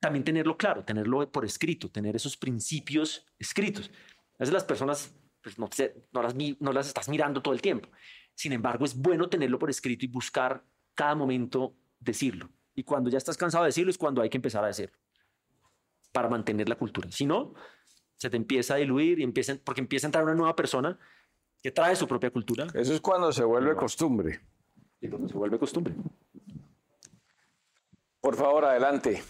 también 0.00 0.24
tenerlo 0.24 0.56
claro, 0.56 0.84
tenerlo 0.84 1.30
por 1.30 1.44
escrito, 1.44 1.90
tener 1.90 2.16
esos 2.16 2.36
principios 2.36 3.26
escritos. 3.38 3.90
A 4.34 4.40
veces 4.40 4.52
las 4.52 4.64
personas 4.64 5.14
pues, 5.42 5.58
no, 5.58 5.68
no, 6.12 6.22
las, 6.22 6.34
no 6.34 6.72
las 6.72 6.88
estás 6.88 7.08
mirando 7.08 7.42
todo 7.42 7.54
el 7.54 7.60
tiempo. 7.60 7.88
Sin 8.34 8.52
embargo, 8.52 8.84
es 8.84 8.96
bueno 8.96 9.28
tenerlo 9.28 9.58
por 9.58 9.70
escrito 9.70 10.04
y 10.04 10.08
buscar 10.08 10.64
cada 10.98 11.14
momento 11.14 11.76
decirlo. 12.00 12.50
Y 12.74 12.82
cuando 12.82 13.08
ya 13.08 13.18
estás 13.18 13.36
cansado 13.36 13.62
de 13.62 13.68
decirlo 13.68 13.90
es 13.90 13.98
cuando 13.98 14.20
hay 14.20 14.28
que 14.28 14.36
empezar 14.36 14.64
a 14.64 14.66
decirlo 14.66 14.98
para 16.10 16.28
mantener 16.28 16.68
la 16.68 16.74
cultura. 16.74 17.08
Si 17.12 17.24
no, 17.24 17.54
se 18.16 18.28
te 18.28 18.36
empieza 18.36 18.74
a 18.74 18.78
diluir 18.78 19.20
y 19.20 19.22
empieza, 19.22 19.54
porque 19.62 19.80
empieza 19.80 20.06
a 20.06 20.08
entrar 20.08 20.24
una 20.24 20.34
nueva 20.34 20.56
persona 20.56 20.98
que 21.62 21.70
trae 21.70 21.94
su 21.94 22.08
propia 22.08 22.30
cultura. 22.30 22.66
Eso 22.74 22.92
es 22.92 23.00
cuando 23.00 23.30
se 23.30 23.44
vuelve 23.44 23.76
costumbre. 23.76 24.40
Y 25.00 25.08
cuando 25.08 25.28
se 25.28 25.34
vuelve 25.34 25.56
costumbre. 25.56 25.94
Por 28.20 28.34
favor, 28.34 28.64
adelante. 28.64 29.22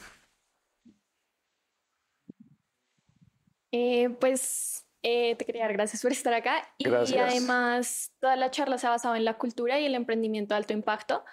Eh, 3.73 4.09
pues 4.19 4.87
eh, 5.03 5.37
te 5.37 5.45
quería 5.45 5.65
dar 5.65 5.75
gracias 5.75 6.01
por 6.01 6.13
estar 6.13 6.33
acá. 6.33 6.67
Y 6.79 6.89
además, 6.89 8.13
toda 8.21 8.37
la 8.37 8.51
charla 8.51 8.79
se 8.79 8.87
ha 8.87 8.91
basado 8.91 9.15
en 9.15 9.27
la 9.27 9.37
cultura 9.37 9.79
y 9.79 9.85
el 9.85 9.95
emprendimiento 9.95 10.55
de 10.55 10.59
alto 10.59 10.73
impacto. 10.73 11.25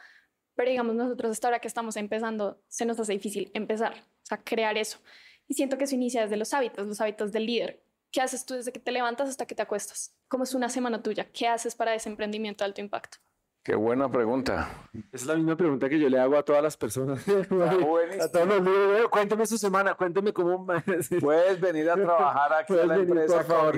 Pero 0.55 0.69
digamos, 0.69 0.95
nosotros 0.95 1.31
hasta 1.31 1.47
ahora 1.47 1.59
que 1.59 1.67
estamos 1.67 1.95
empezando, 1.97 2.61
se 2.67 2.85
nos 2.85 2.99
hace 2.99 3.13
difícil 3.13 3.51
empezar, 3.53 3.93
o 3.93 4.25
sea, 4.25 4.37
crear 4.43 4.77
eso. 4.77 4.99
Y 5.47 5.53
siento 5.53 5.77
que 5.77 5.83
eso 5.83 5.95
inicia 5.95 6.21
desde 6.21 6.37
los 6.37 6.53
hábitos, 6.53 6.87
los 6.87 6.99
hábitos 7.01 7.31
del 7.31 7.45
líder. 7.45 7.83
¿Qué 8.11 8.21
haces 8.21 8.45
tú 8.45 8.53
desde 8.53 8.71
que 8.71 8.79
te 8.79 8.91
levantas 8.91 9.29
hasta 9.29 9.45
que 9.45 9.55
te 9.55 9.61
acuestas? 9.61 10.15
¿Cómo 10.27 10.45
es 10.45 10.55
una 10.55 10.69
semana 10.69 11.03
tuya? 11.03 11.29
¿Qué 11.31 11.47
haces 11.47 11.75
para 11.75 11.93
ese 11.93 12.09
emprendimiento 12.09 12.63
de 12.63 12.67
alto 12.67 12.81
impacto? 12.81 13.17
Qué 13.61 13.75
buena 13.75 14.09
pregunta. 14.09 14.69
Esa 14.93 15.05
es 15.11 15.25
la 15.25 15.35
misma 15.35 15.57
pregunta 15.57 15.89
que 15.89 15.99
yo 15.99 16.07
le 16.07 16.19
hago 16.19 16.37
a 16.37 16.43
todas 16.43 16.61
las 16.63 16.77
personas. 16.77 17.27
a 17.27 18.31
todos 18.31 18.47
los 18.47 18.61
líderes. 18.61 19.07
Cuénteme 19.09 19.45
su 19.45 19.57
semana, 19.57 19.95
cuénteme 19.95 20.31
cómo. 20.31 20.67
Puedes 21.19 21.59
venir 21.59 21.89
a 21.89 21.95
trabajar 21.95 22.53
aquí 22.53 22.77
a 22.77 22.85
la 22.85 22.95
empresa, 22.95 23.37
por 23.37 23.45
favor, 23.45 23.75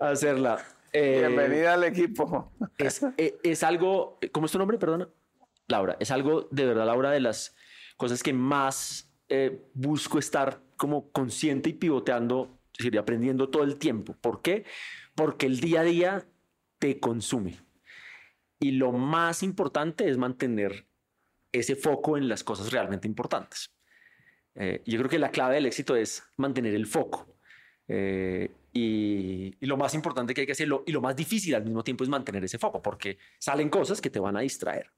a 0.00 0.10
hacerla. 0.10 0.58
Eh, 0.92 1.24
Bienvenida 1.26 1.72
al 1.72 1.84
equipo. 1.84 2.52
Es, 2.76 3.02
eh, 3.16 3.38
es, 3.42 3.62
algo, 3.62 4.18
¿cómo 4.32 4.46
es 4.46 4.52
tu 4.52 4.58
nombre? 4.58 4.76
Perdona. 4.76 5.08
Laura, 5.72 5.96
es 5.98 6.10
algo 6.10 6.48
de 6.50 6.66
verdad, 6.66 6.86
Laura, 6.86 7.10
de 7.10 7.20
las 7.20 7.56
cosas 7.96 8.22
que 8.22 8.32
más 8.32 9.12
eh, 9.28 9.62
busco 9.74 10.18
estar 10.18 10.62
como 10.76 11.10
consciente 11.10 11.70
y 11.70 11.72
pivoteando, 11.72 12.58
es 12.78 12.96
aprendiendo 12.96 13.48
todo 13.48 13.64
el 13.64 13.76
tiempo. 13.76 14.14
¿Por 14.20 14.42
qué? 14.42 14.64
Porque 15.14 15.46
el 15.46 15.60
día 15.60 15.80
a 15.80 15.84
día 15.84 16.26
te 16.78 17.00
consume. 17.00 17.58
Y 18.60 18.72
lo 18.72 18.92
más 18.92 19.42
importante 19.42 20.08
es 20.08 20.18
mantener 20.18 20.86
ese 21.50 21.76
foco 21.76 22.16
en 22.16 22.28
las 22.28 22.44
cosas 22.44 22.72
realmente 22.72 23.08
importantes. 23.08 23.72
Eh, 24.54 24.82
yo 24.86 24.98
creo 24.98 25.10
que 25.10 25.18
la 25.18 25.30
clave 25.30 25.54
del 25.56 25.66
éxito 25.66 25.96
es 25.96 26.24
mantener 26.36 26.74
el 26.74 26.86
foco. 26.86 27.26
Eh, 27.88 28.50
y, 28.72 29.54
y, 29.60 29.66
lo 29.66 29.76
más 29.76 29.94
importante 29.94 30.34
que 30.34 30.42
hay 30.42 30.46
que 30.46 30.52
hacerlo 30.52 30.82
y 30.86 30.92
lo 30.92 31.00
más 31.00 31.14
difícil 31.14 31.54
al 31.54 31.64
mismo 31.64 31.82
tiempo 31.82 32.04
es 32.04 32.10
mantener 32.10 32.42
ese 32.44 32.58
foco, 32.58 32.82
porque 32.82 33.18
salen 33.38 33.68
cosas 33.68 34.00
que 34.00 34.10
te 34.10 34.20
van 34.20 34.36
a 34.36 34.40
distraer. 34.40 34.90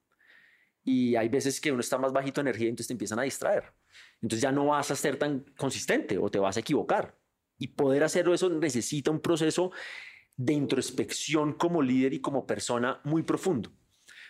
Y 0.84 1.16
hay 1.16 1.28
veces 1.28 1.60
que 1.60 1.72
uno 1.72 1.80
está 1.80 1.98
más 1.98 2.12
bajito 2.12 2.42
de 2.42 2.50
energía 2.50 2.68
entonces 2.68 2.88
te 2.88 2.92
empiezan 2.92 3.18
a 3.18 3.22
distraer. 3.22 3.72
Entonces 4.20 4.42
ya 4.42 4.52
no 4.52 4.66
vas 4.66 4.90
a 4.90 4.96
ser 4.96 5.16
tan 5.16 5.40
consistente 5.56 6.18
o 6.18 6.30
te 6.30 6.38
vas 6.38 6.56
a 6.56 6.60
equivocar. 6.60 7.16
Y 7.58 7.68
poder 7.68 8.04
hacerlo 8.04 8.34
eso 8.34 8.50
necesita 8.50 9.10
un 9.10 9.20
proceso 9.20 9.70
de 10.36 10.52
introspección 10.52 11.54
como 11.54 11.80
líder 11.80 12.12
y 12.12 12.20
como 12.20 12.46
persona 12.46 13.00
muy 13.04 13.22
profundo. 13.22 13.72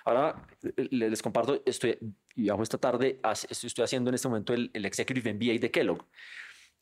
Ahora 0.05 0.47
les 0.77 1.23
comparto, 1.23 1.63
estoy, 1.65 1.99
y 2.35 2.51
hago 2.51 2.63
esta 2.63 2.77
tarde, 2.77 3.21
estoy 3.49 3.85
haciendo 3.85 4.11
en 4.11 4.15
este 4.15 4.29
momento 4.29 4.53
el, 4.53 4.71
el 4.75 4.85
Executive 4.85 5.33
MBA 5.33 5.59
de 5.59 5.71
Kellogg. 5.71 6.07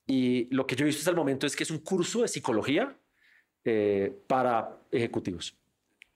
Y 0.06 0.52
lo 0.54 0.66
que 0.66 0.74
yo 0.74 0.84
he 0.84 0.86
visto 0.86 1.00
hasta 1.00 1.10
el 1.10 1.16
momento 1.16 1.46
es 1.46 1.54
que 1.54 1.62
es 1.62 1.70
un 1.70 1.78
curso 1.78 2.22
de 2.22 2.28
psicología 2.28 2.98
eh, 3.64 4.12
para 4.26 4.82
ejecutivos. 4.90 5.56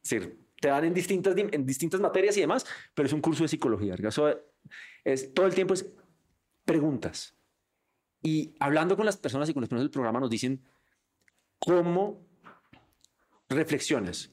Es 0.02 0.10
decir, 0.10 0.45
te 0.60 0.68
dan 0.68 0.84
en 0.84 0.94
distintas, 0.94 1.36
en 1.36 1.66
distintas 1.66 2.00
materias 2.00 2.36
y 2.36 2.40
demás, 2.40 2.66
pero 2.94 3.06
es 3.06 3.12
un 3.12 3.20
curso 3.20 3.44
de 3.44 3.48
psicología. 3.48 3.96
Todo 5.34 5.46
el 5.46 5.54
tiempo 5.54 5.74
es 5.74 5.86
preguntas. 6.64 7.34
Y 8.22 8.54
hablando 8.58 8.96
con 8.96 9.06
las 9.06 9.16
personas 9.16 9.48
y 9.48 9.54
con 9.54 9.60
las 9.60 9.68
personas 9.68 9.84
del 9.84 9.90
programa 9.90 10.20
nos 10.20 10.30
dicen 10.30 10.64
cómo 11.58 12.26
reflexionas, 13.48 14.32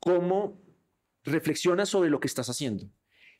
cómo 0.00 0.60
reflexionas 1.24 1.88
sobre 1.88 2.10
lo 2.10 2.20
que 2.20 2.26
estás 2.26 2.50
haciendo, 2.50 2.90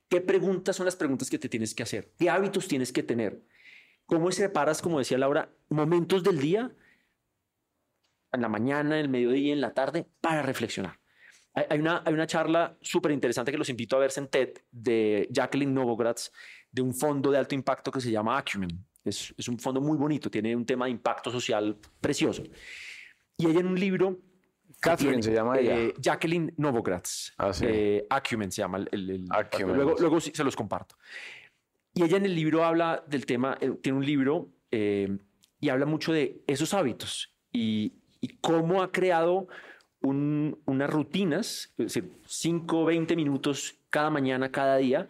qué 0.08 0.20
preguntas 0.20 0.76
son 0.76 0.86
las 0.86 0.96
preguntas 0.96 1.28
que 1.28 1.38
te 1.38 1.48
tienes 1.48 1.74
que 1.74 1.82
hacer, 1.82 2.12
qué 2.18 2.30
hábitos 2.30 2.68
tienes 2.68 2.92
que 2.92 3.02
tener, 3.02 3.42
cómo 4.06 4.32
separas, 4.32 4.80
como 4.80 4.98
decía 4.98 5.18
Laura, 5.18 5.50
momentos 5.68 6.22
del 6.22 6.38
día, 6.38 6.74
en 8.32 8.40
la 8.40 8.48
mañana, 8.48 8.96
en 8.96 9.02
el 9.02 9.08
mediodía, 9.08 9.52
en 9.52 9.60
la 9.60 9.74
tarde, 9.74 10.06
para 10.20 10.42
reflexionar. 10.42 10.98
Hay 11.56 11.78
una, 11.78 12.02
hay 12.04 12.12
una 12.12 12.26
charla 12.26 12.76
súper 12.80 13.12
interesante 13.12 13.50
que 13.50 13.58
los 13.58 13.68
invito 13.70 13.96
a 13.96 14.00
verse 14.00 14.20
en 14.20 14.28
TED 14.28 14.50
de 14.70 15.26
Jacqueline 15.30 15.72
Novogratz 15.72 16.30
de 16.70 16.82
un 16.82 16.94
fondo 16.94 17.30
de 17.30 17.38
alto 17.38 17.54
impacto 17.54 17.90
que 17.90 18.00
se 18.00 18.10
llama 18.10 18.36
Acumen. 18.36 18.84
Es, 19.02 19.32
es 19.36 19.48
un 19.48 19.58
fondo 19.58 19.80
muy 19.80 19.96
bonito, 19.96 20.30
tiene 20.30 20.54
un 20.54 20.66
tema 20.66 20.84
de 20.84 20.90
impacto 20.90 21.30
social 21.30 21.76
precioso. 22.00 22.42
Y 23.38 23.46
ella 23.46 23.60
en 23.60 23.66
un 23.68 23.80
libro 23.80 24.18
Catherine 24.80 25.22
se 25.22 25.32
llama 25.32 25.58
ella. 25.58 25.78
Eh, 25.78 25.94
Jacqueline 25.98 26.52
Novogratz. 26.56 27.32
Ah, 27.38 27.52
sí. 27.52 27.64
eh, 27.66 28.06
Acumen 28.10 28.52
se 28.52 28.62
llama. 28.62 28.78
El, 28.78 29.10
el, 29.10 29.24
Luego, 29.58 29.94
luego 29.98 30.20
se 30.20 30.44
los 30.44 30.54
comparto. 30.54 30.96
Y 31.94 32.02
ella 32.02 32.18
en 32.18 32.26
el 32.26 32.34
libro 32.34 32.64
habla 32.64 33.02
del 33.06 33.24
tema, 33.24 33.56
eh, 33.60 33.70
tiene 33.82 33.98
un 33.98 34.04
libro 34.04 34.50
y 34.70 35.68
habla 35.70 35.86
mucho 35.86 36.12
de 36.12 36.42
esos 36.46 36.74
hábitos 36.74 37.34
y, 37.50 37.94
cómo 38.42 38.82
ha 38.82 38.92
creado 38.92 39.46
unas 40.06 40.90
rutinas, 40.90 41.72
es 41.78 41.94
decir, 41.94 42.12
5, 42.26 42.84
20 42.84 43.16
minutos 43.16 43.78
cada 43.90 44.10
mañana, 44.10 44.50
cada 44.50 44.76
día, 44.76 45.08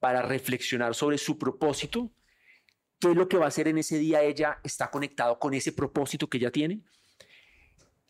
para 0.00 0.22
reflexionar 0.22 0.94
sobre 0.94 1.18
su 1.18 1.38
propósito, 1.38 2.10
qué 2.98 3.10
es 3.10 3.16
lo 3.16 3.28
que 3.28 3.36
va 3.36 3.46
a 3.46 3.48
hacer 3.48 3.68
en 3.68 3.78
ese 3.78 3.98
día 3.98 4.22
ella, 4.22 4.58
está 4.62 4.90
conectado 4.90 5.38
con 5.38 5.54
ese 5.54 5.72
propósito 5.72 6.28
que 6.28 6.38
ella 6.38 6.50
tiene, 6.50 6.80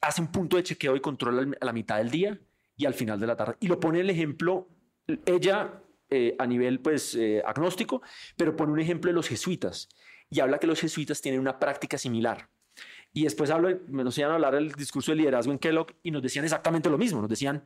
hace 0.01 0.21
un 0.21 0.29
punto 0.29 0.57
de 0.57 0.63
chequeo 0.63 0.97
y 0.97 1.01
control 1.01 1.57
a 1.61 1.65
la 1.65 1.73
mitad 1.73 1.99
del 1.99 2.11
día 2.11 2.39
y 2.77 2.87
al 2.87 2.95
final 2.95 3.19
de 3.19 3.27
la 3.27 3.37
tarde. 3.37 3.57
Y 3.61 3.69
lo 3.69 3.81
pone 3.81 4.01
el 4.01 4.11
ejemplo, 4.11 4.69
ella 5.27 5.83
eh, 6.11 6.37
a 6.39 6.47
nivel 6.47 6.81
pues 6.81 7.15
eh, 7.15 7.43
agnóstico, 7.45 8.03
pero 8.37 8.57
pone 8.57 8.73
un 8.73 8.81
ejemplo 8.81 9.11
de 9.11 9.15
los 9.15 9.29
jesuitas 9.29 9.89
y 10.31 10.41
habla 10.41 10.59
que 10.59 10.67
los 10.67 10.81
jesuitas 10.81 11.21
tienen 11.21 11.41
una 11.41 11.59
práctica 11.59 11.99
similar. 11.99 12.49
Y 13.13 13.25
después 13.25 13.51
hablo, 13.51 13.71
nos 13.89 14.17
iban 14.19 14.31
a 14.31 14.35
hablar 14.35 14.55
del 14.55 14.73
discurso 14.73 15.13
de 15.13 15.17
liderazgo 15.17 15.53
en 15.53 15.59
Kellogg 15.59 15.95
y 16.03 16.11
nos 16.11 16.23
decían 16.23 16.45
exactamente 16.45 16.91
lo 16.91 16.99
mismo. 16.99 17.21
Nos 17.21 17.31
decían, 17.31 17.65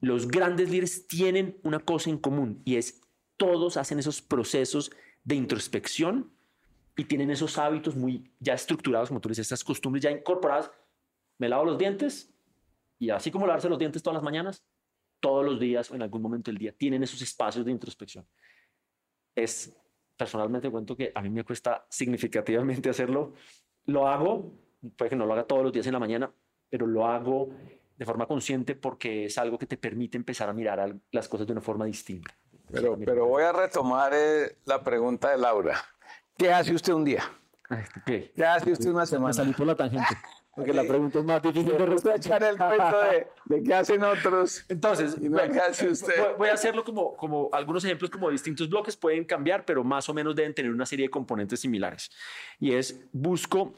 los 0.00 0.28
grandes 0.28 0.70
líderes 0.70 1.06
tienen 1.06 1.58
una 1.62 1.78
cosa 1.78 2.10
en 2.10 2.18
común 2.18 2.62
y 2.64 2.76
es 2.76 3.02
todos 3.36 3.76
hacen 3.76 3.98
esos 3.98 4.22
procesos 4.22 4.90
de 5.24 5.34
introspección 5.34 6.32
y 6.96 7.04
tienen 7.04 7.30
esos 7.30 7.56
hábitos 7.58 7.96
muy 7.96 8.30
ya 8.40 8.54
estructurados, 8.54 9.08
como 9.08 9.20
tú 9.20 9.28
dices, 9.28 9.46
estas 9.46 9.64
costumbres 9.64 10.02
ya 10.02 10.10
incorporadas. 10.10 10.70
Me 11.38 11.48
lavo 11.48 11.64
los 11.64 11.78
dientes 11.78 12.34
y 12.98 13.10
así 13.10 13.30
como 13.30 13.46
lavarse 13.46 13.68
los 13.68 13.78
dientes 13.78 14.02
todas 14.02 14.16
las 14.16 14.22
mañanas, 14.22 14.62
todos 15.20 15.44
los 15.44 15.60
días 15.60 15.90
o 15.90 15.94
en 15.94 16.02
algún 16.02 16.22
momento 16.22 16.50
del 16.50 16.58
día 16.58 16.72
tienen 16.72 17.02
esos 17.02 17.22
espacios 17.22 17.64
de 17.64 17.72
introspección. 17.72 18.26
Es 19.34 19.74
personalmente 20.16 20.70
cuento 20.70 20.96
que 20.96 21.12
a 21.14 21.22
mí 21.22 21.30
me 21.30 21.44
cuesta 21.44 21.86
significativamente 21.88 22.90
hacerlo. 22.90 23.32
Lo 23.86 24.08
hago, 24.08 24.52
puede 24.96 25.10
que 25.10 25.16
no 25.16 25.26
lo 25.26 25.32
haga 25.32 25.44
todos 25.44 25.62
los 25.62 25.72
días 25.72 25.86
en 25.86 25.92
la 25.92 25.98
mañana, 25.98 26.32
pero 26.68 26.86
lo 26.86 27.06
hago 27.06 27.50
de 27.96 28.06
forma 28.06 28.26
consciente 28.26 28.74
porque 28.74 29.26
es 29.26 29.36
algo 29.38 29.58
que 29.58 29.66
te 29.66 29.76
permite 29.76 30.16
empezar 30.16 30.48
a 30.48 30.52
mirar 30.52 30.94
las 31.12 31.28
cosas 31.28 31.46
de 31.46 31.52
una 31.52 31.60
forma 31.60 31.84
distinta. 31.84 32.34
Pero, 32.72 32.96
pero 33.04 33.26
voy 33.26 33.42
a 33.42 33.52
retomar 33.52 34.12
eh, 34.14 34.56
la 34.64 34.82
pregunta 34.82 35.30
de 35.30 35.38
Laura. 35.38 35.76
¿Qué 36.36 36.52
hace 36.52 36.72
usted 36.72 36.92
un 36.92 37.04
día? 37.04 37.22
¿Qué, 38.06 38.32
¿Qué 38.34 38.44
hace 38.44 38.72
usted 38.72 38.90
una 38.90 39.06
semana? 39.06 39.32
salí 39.32 39.52
por 39.52 39.66
la 39.66 39.74
tangente. 39.74 40.06
Porque 40.54 40.72
la 40.72 40.82
pregunta 40.82 41.20
es 41.20 41.24
más 41.24 41.42
difícil 41.42 41.72
de 41.76 42.14
echar 42.16 42.42
el 42.42 42.56
cuento 42.56 42.96
de, 43.46 43.62
qué 43.62 43.74
hacen 43.74 44.02
otros. 44.02 44.64
Entonces, 44.68 45.16
¿qué 45.16 45.60
hace 45.60 45.88
usted? 45.88 46.36
Voy 46.36 46.48
a 46.48 46.54
hacerlo 46.54 46.84
como, 46.84 47.16
como 47.16 47.48
algunos 47.52 47.84
ejemplos, 47.84 48.10
como 48.10 48.30
distintos 48.30 48.68
bloques 48.68 48.96
pueden 48.96 49.24
cambiar, 49.24 49.64
pero 49.64 49.84
más 49.84 50.08
o 50.08 50.14
menos 50.14 50.34
deben 50.34 50.52
tener 50.52 50.72
una 50.72 50.86
serie 50.86 51.06
de 51.06 51.10
componentes 51.10 51.60
similares. 51.60 52.10
Y 52.58 52.74
es, 52.74 53.08
busco 53.12 53.74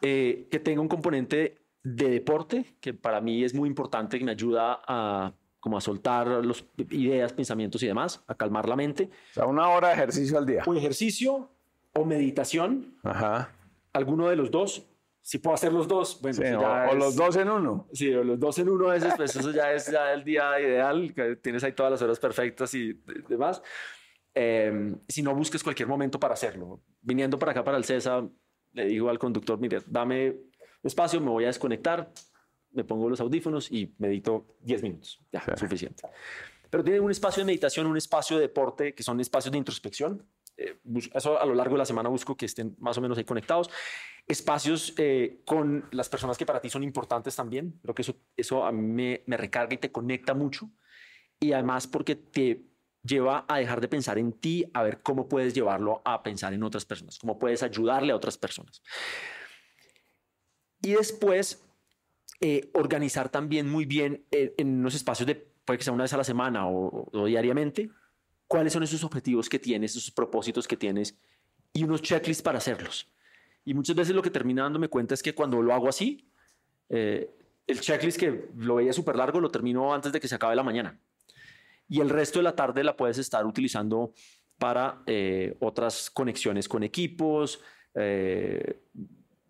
eh, 0.00 0.46
que 0.50 0.60
tenga 0.60 0.80
un 0.80 0.88
componente 0.88 1.58
de 1.82 2.08
deporte, 2.08 2.76
que 2.80 2.94
para 2.94 3.20
mí 3.20 3.42
es 3.42 3.52
muy 3.52 3.68
importante, 3.68 4.18
que 4.18 4.24
me 4.24 4.32
ayuda 4.32 4.80
a 4.86 5.32
como 5.58 5.76
a 5.76 5.80
soltar 5.80 6.26
las 6.44 6.64
ideas, 6.90 7.32
pensamientos 7.32 7.80
y 7.84 7.86
demás, 7.86 8.24
a 8.26 8.34
calmar 8.34 8.68
la 8.68 8.74
mente. 8.74 9.10
O 9.30 9.34
sea, 9.34 9.46
una 9.46 9.68
hora 9.68 9.88
de 9.88 9.94
ejercicio 9.94 10.36
al 10.36 10.44
día. 10.44 10.64
O 10.66 10.74
ejercicio 10.74 11.52
o 11.92 12.04
meditación. 12.04 12.96
Ajá. 13.04 13.52
Alguno 13.92 14.28
de 14.28 14.34
los 14.34 14.50
dos 14.50 14.91
si 15.22 15.38
puedo 15.38 15.54
hacer 15.54 15.72
los 15.72 15.86
dos, 15.86 16.20
bueno, 16.20 16.36
pues 16.36 16.92
o, 16.92 16.94
los 16.96 17.14
dos 17.14 17.36
en 17.36 17.48
uno. 17.48 17.88
Sí, 17.92 18.12
o 18.12 18.24
los 18.24 18.40
dos 18.40 18.58
en 18.58 18.68
uno, 18.68 18.88
veces, 18.88 19.14
pues 19.16 19.36
eso 19.36 19.52
ya 19.52 19.72
es 19.72 19.86
ya 19.86 20.12
el 20.12 20.24
día 20.24 20.60
ideal, 20.60 21.14
que 21.14 21.36
tienes 21.36 21.62
ahí 21.62 21.72
todas 21.72 21.92
las 21.92 22.02
horas 22.02 22.18
perfectas 22.18 22.74
y 22.74 23.00
demás. 23.28 23.62
Em, 24.34 24.98
si 25.08 25.22
no, 25.22 25.32
busques 25.34 25.62
cualquier 25.62 25.88
momento 25.88 26.18
para 26.18 26.34
hacerlo. 26.34 26.82
Viniendo 27.00 27.38
para 27.38 27.52
acá, 27.52 27.62
para 27.62 27.78
el 27.78 27.84
CESA, 27.84 28.28
le 28.72 28.86
digo 28.86 29.08
al 29.10 29.18
conductor, 29.20 29.60
mire, 29.60 29.80
dame 29.86 30.34
espacio, 30.82 31.20
me 31.20 31.30
voy 31.30 31.44
a 31.44 31.48
desconectar, 31.48 32.10
me 32.72 32.82
pongo 32.82 33.08
los 33.08 33.20
audífonos 33.20 33.70
y 33.70 33.94
medito 33.98 34.56
10 34.62 34.82
minutos. 34.82 35.20
Ya, 35.30 35.44
suficiente. 35.56 36.02
Pero 36.68 36.82
tiene 36.82 36.98
un 36.98 37.12
espacio 37.12 37.42
de 37.42 37.46
meditación, 37.46 37.86
un 37.86 37.96
espacio 37.96 38.36
de 38.36 38.42
deporte, 38.42 38.92
que 38.92 39.04
son 39.04 39.20
espacios 39.20 39.52
de 39.52 39.58
introspección. 39.58 40.26
Eh, 40.62 40.78
eso 41.14 41.40
a 41.40 41.44
lo 41.44 41.54
largo 41.54 41.74
de 41.74 41.78
la 41.78 41.84
semana 41.84 42.08
busco 42.08 42.36
que 42.36 42.46
estén 42.46 42.76
más 42.78 42.96
o 42.98 43.00
menos 43.00 43.18
ahí 43.18 43.24
conectados 43.24 43.70
espacios 44.26 44.94
eh, 44.98 45.42
con 45.44 45.88
las 45.90 46.08
personas 46.08 46.38
que 46.38 46.46
para 46.46 46.60
ti 46.60 46.70
son 46.70 46.82
importantes 46.82 47.34
también. 47.34 47.78
Creo 47.82 47.94
que 47.94 48.02
eso, 48.02 48.16
eso 48.36 48.64
a 48.64 48.72
mí 48.72 49.18
me, 49.26 49.36
recarga 49.36 49.74
y 49.74 49.78
te 49.78 49.90
conecta 49.90 50.34
mucho. 50.34 50.70
Y 51.40 51.52
además 51.52 51.86
porque 51.86 52.14
te 52.14 52.64
lleva 53.02 53.44
a 53.48 53.58
dejar 53.58 53.80
de 53.80 53.88
pensar 53.88 54.18
en 54.18 54.32
ti, 54.32 54.64
a 54.74 54.82
ver 54.82 55.02
cómo 55.02 55.28
puedes 55.28 55.54
llevarlo 55.54 56.02
a 56.04 56.22
pensar 56.22 56.54
en 56.54 56.62
otras 56.62 56.84
personas, 56.84 57.18
cómo 57.18 57.38
puedes 57.38 57.62
ayudarle 57.62 58.12
a 58.12 58.16
otras 58.16 58.38
personas. 58.38 58.80
Y 60.80 60.92
después, 60.92 61.64
eh, 62.40 62.70
organizar 62.74 63.28
también 63.28 63.68
muy 63.68 63.86
bien 63.86 64.24
en 64.30 64.78
unos 64.78 64.94
espacios 64.94 65.26
de, 65.26 65.34
puede 65.34 65.78
que 65.78 65.84
sea 65.84 65.92
una 65.92 66.04
vez 66.04 66.12
a 66.12 66.16
la 66.16 66.24
semana 66.24 66.68
o 66.68 67.26
diariamente, 67.26 67.90
cuáles 68.52 68.74
son 68.74 68.82
esos 68.82 69.02
objetivos 69.02 69.48
que 69.48 69.58
tienes, 69.58 69.96
esos 69.96 70.10
propósitos 70.10 70.68
que 70.68 70.76
tienes 70.76 71.18
y 71.72 71.84
unos 71.84 72.02
checklists 72.02 72.42
para 72.42 72.58
hacerlos. 72.58 73.10
Y 73.64 73.72
muchas 73.72 73.96
veces 73.96 74.14
lo 74.14 74.20
que 74.20 74.30
termina 74.30 74.64
dándome 74.64 74.88
cuenta 74.88 75.14
es 75.14 75.22
que 75.22 75.34
cuando 75.34 75.62
lo 75.62 75.72
hago 75.72 75.88
así, 75.88 76.30
eh, 76.90 77.30
el 77.66 77.80
checklist 77.80 78.20
que 78.20 78.50
lo 78.58 78.74
veía 78.74 78.92
súper 78.92 79.16
largo 79.16 79.40
lo 79.40 79.50
termino 79.50 79.94
antes 79.94 80.12
de 80.12 80.20
que 80.20 80.28
se 80.28 80.34
acabe 80.34 80.54
la 80.54 80.62
mañana. 80.62 81.00
Y 81.88 82.00
el 82.00 82.10
resto 82.10 82.40
de 82.40 82.42
la 82.42 82.54
tarde 82.54 82.84
la 82.84 82.94
puedes 82.94 83.16
estar 83.16 83.46
utilizando 83.46 84.12
para 84.58 85.02
eh, 85.06 85.56
otras 85.60 86.10
conexiones 86.10 86.68
con 86.68 86.82
equipos, 86.82 87.58
eh, 87.94 88.82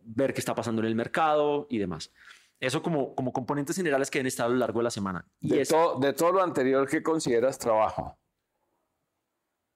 ver 0.04 0.32
qué 0.32 0.38
está 0.38 0.54
pasando 0.54 0.80
en 0.80 0.86
el 0.86 0.94
mercado 0.94 1.66
y 1.68 1.78
demás. 1.78 2.12
Eso 2.60 2.80
como, 2.84 3.16
como 3.16 3.32
componentes 3.32 3.74
generales 3.74 4.12
que 4.12 4.20
deben 4.20 4.28
estar 4.28 4.46
a 4.46 4.50
lo 4.50 4.54
largo 4.54 4.78
de 4.78 4.84
la 4.84 4.90
semana. 4.92 5.26
Y 5.40 5.48
de, 5.48 5.66
de 6.00 6.12
todo 6.12 6.30
lo 6.30 6.40
anterior, 6.40 6.88
¿qué 6.88 7.02
consideras 7.02 7.58
trabajo? 7.58 8.16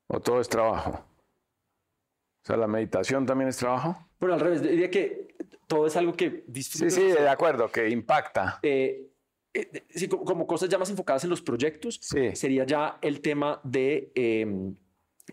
¿O 0.09 0.21
todo 0.21 0.41
es 0.41 0.49
trabajo? 0.49 0.91
O 0.91 2.47
sea, 2.47 2.57
¿la 2.57 2.69
meditación 2.69 3.27
también 3.27 3.49
es 3.49 3.57
trabajo? 3.57 4.09
Bueno, 4.21 4.35
al 4.35 4.41
revés, 4.41 4.63
diría 4.63 4.89
que 4.89 5.35
todo 5.67 5.87
es 5.87 5.97
algo 5.97 6.13
que. 6.13 6.45
Sí, 6.55 6.91
sí, 6.91 7.03
de 7.03 7.29
acuerdo, 7.29 7.71
que 7.71 7.89
impacta. 7.89 8.61
Eh, 8.63 9.11
eh, 9.53 9.85
sí, 9.91 10.07
como, 10.09 10.47
cosas 10.47 10.69
ya 10.69 10.79
más 10.79 10.89
enfocadas 10.91 11.25
en 11.25 11.31
los 11.31 11.43
proyectos, 11.43 11.99
sería 12.35 12.65
ya 12.65 12.99
el 13.03 13.21
tema 13.21 13.61
de, 13.65 14.13
em, 14.15 14.77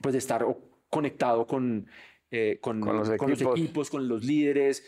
pues 0.02 0.14
de 0.14 0.20
estar 0.20 0.44
conectado 0.90 1.46
con, 1.46 1.88
eh, 2.32 2.58
con, 2.60 2.80
los 2.80 3.10
equipos. 3.10 3.92
con, 3.92 4.08
los 4.08 4.24
líderes, 4.24 4.84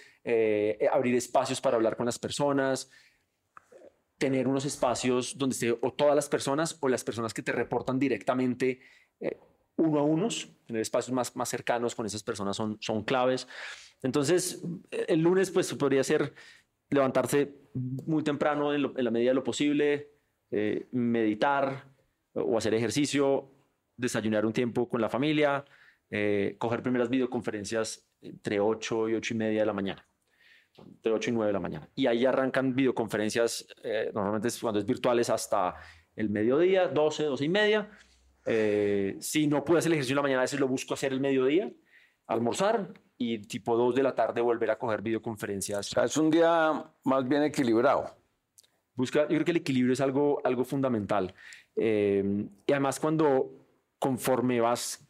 abrir 0.91 1.15
espacios 1.15 1.61
para 1.61 1.75
hablar 1.75 1.95
con 1.95 2.07
las 2.07 2.17
personas, 2.17 2.89
tener 4.17 4.47
unos 4.47 4.65
espacios 4.65 5.37
donde 5.37 5.53
esté 5.53 5.71
o 5.71 5.93
todas 5.93 6.15
las 6.15 6.27
personas 6.27 6.77
o 6.79 6.87
las 6.87 7.03
personas 7.03 7.35
que 7.35 7.43
te 7.43 7.51
reportan 7.51 7.99
directamente 7.99 8.79
uno 9.77 9.99
a 9.99 10.03
unos, 10.03 10.49
tener 10.65 10.81
espacios 10.81 11.13
más, 11.13 11.35
más 11.35 11.49
cercanos 11.49 11.95
con 11.95 12.05
esas 12.05 12.23
personas 12.23 12.55
son, 12.55 12.77
son 12.79 13.03
claves. 13.03 13.47
Entonces, 14.01 14.63
el 14.91 15.21
lunes 15.21 15.51
pues 15.51 15.73
podría 15.73 16.03
ser 16.03 16.33
levantarse 16.89 17.53
muy 17.73 18.23
temprano 18.23 18.73
en, 18.73 18.93
la 18.95 19.11
medida 19.11 19.31
de 19.31 19.35
lo 19.35 19.43
posible, 19.43 20.09
eh, 20.51 20.87
meditar 20.91 21.85
o 22.33 22.57
hacer 22.57 22.73
ejercicio, 22.73 23.49
desayunar 23.97 24.45
un 24.45 24.53
tiempo 24.53 24.87
con 24.87 25.01
la 25.01 25.09
familia, 25.09 25.65
eh, 26.09 26.55
coger 26.57 26.81
primeras 26.81 27.09
videoconferencias 27.09 28.07
entre 28.21 28.59
8 28.59 29.09
y 29.09 29.15
8 29.15 29.33
y 29.33 29.37
media 29.37 29.59
de 29.61 29.65
la 29.65 29.73
mañana, 29.73 30.07
entre 30.77 31.11
8 31.11 31.29
y 31.29 31.33
9 31.33 31.47
de 31.47 31.53
la 31.53 31.59
mañana. 31.59 31.89
Y 31.95 32.07
ahí 32.07 32.25
arrancan 32.25 32.75
videoconferencias, 32.75 33.67
eh, 33.83 34.11
normalmente 34.13 34.49
cuando 34.61 34.79
es 34.79 34.85
virtuales 34.85 35.29
hasta 35.29 35.75
el 36.15 36.29
mediodía, 36.29 36.87
12, 36.87 37.23
12 37.23 37.45
y 37.45 37.49
media 37.49 37.89
eh, 38.45 39.17
si 39.19 39.47
no 39.47 39.63
pude 39.63 39.79
hacer 39.79 39.89
el 39.89 39.93
ejercicio 39.93 40.13
en 40.13 40.17
la 40.17 40.21
mañana, 40.21 40.41
a 40.41 40.43
veces 40.43 40.59
lo 40.59 40.67
busco 40.67 40.93
hacer 40.93 41.11
el 41.11 41.19
mediodía, 41.19 41.71
almorzar 42.27 42.93
y 43.17 43.39
tipo 43.39 43.75
2 43.75 43.95
de 43.95 44.03
la 44.03 44.13
tarde 44.13 44.41
volver 44.41 44.71
a 44.71 44.77
coger 44.77 45.01
videoconferencias. 45.01 45.91
O 45.91 45.93
sea, 45.95 46.03
es 46.03 46.17
un 46.17 46.29
día 46.29 46.83
más 47.03 47.27
bien 47.27 47.43
equilibrado. 47.43 48.15
Busca, 48.93 49.21
yo 49.23 49.27
creo 49.27 49.45
que 49.45 49.51
el 49.51 49.57
equilibrio 49.57 49.93
es 49.93 50.01
algo, 50.01 50.41
algo 50.43 50.63
fundamental. 50.63 51.33
Eh, 51.75 52.47
y 52.65 52.71
además 52.71 52.99
cuando 52.99 53.51
conforme 53.99 54.61
vas 54.61 55.05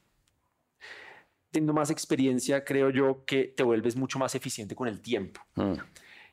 teniendo 1.52 1.74
más 1.74 1.90
experiencia, 1.90 2.64
creo 2.64 2.90
yo 2.90 3.24
que 3.26 3.46
te 3.46 3.64
vuelves 3.64 3.96
mucho 3.96 4.20
más 4.20 4.36
eficiente 4.36 4.76
con 4.76 4.88
el 4.88 5.02
tiempo. 5.02 5.42
Mm. 5.56 5.74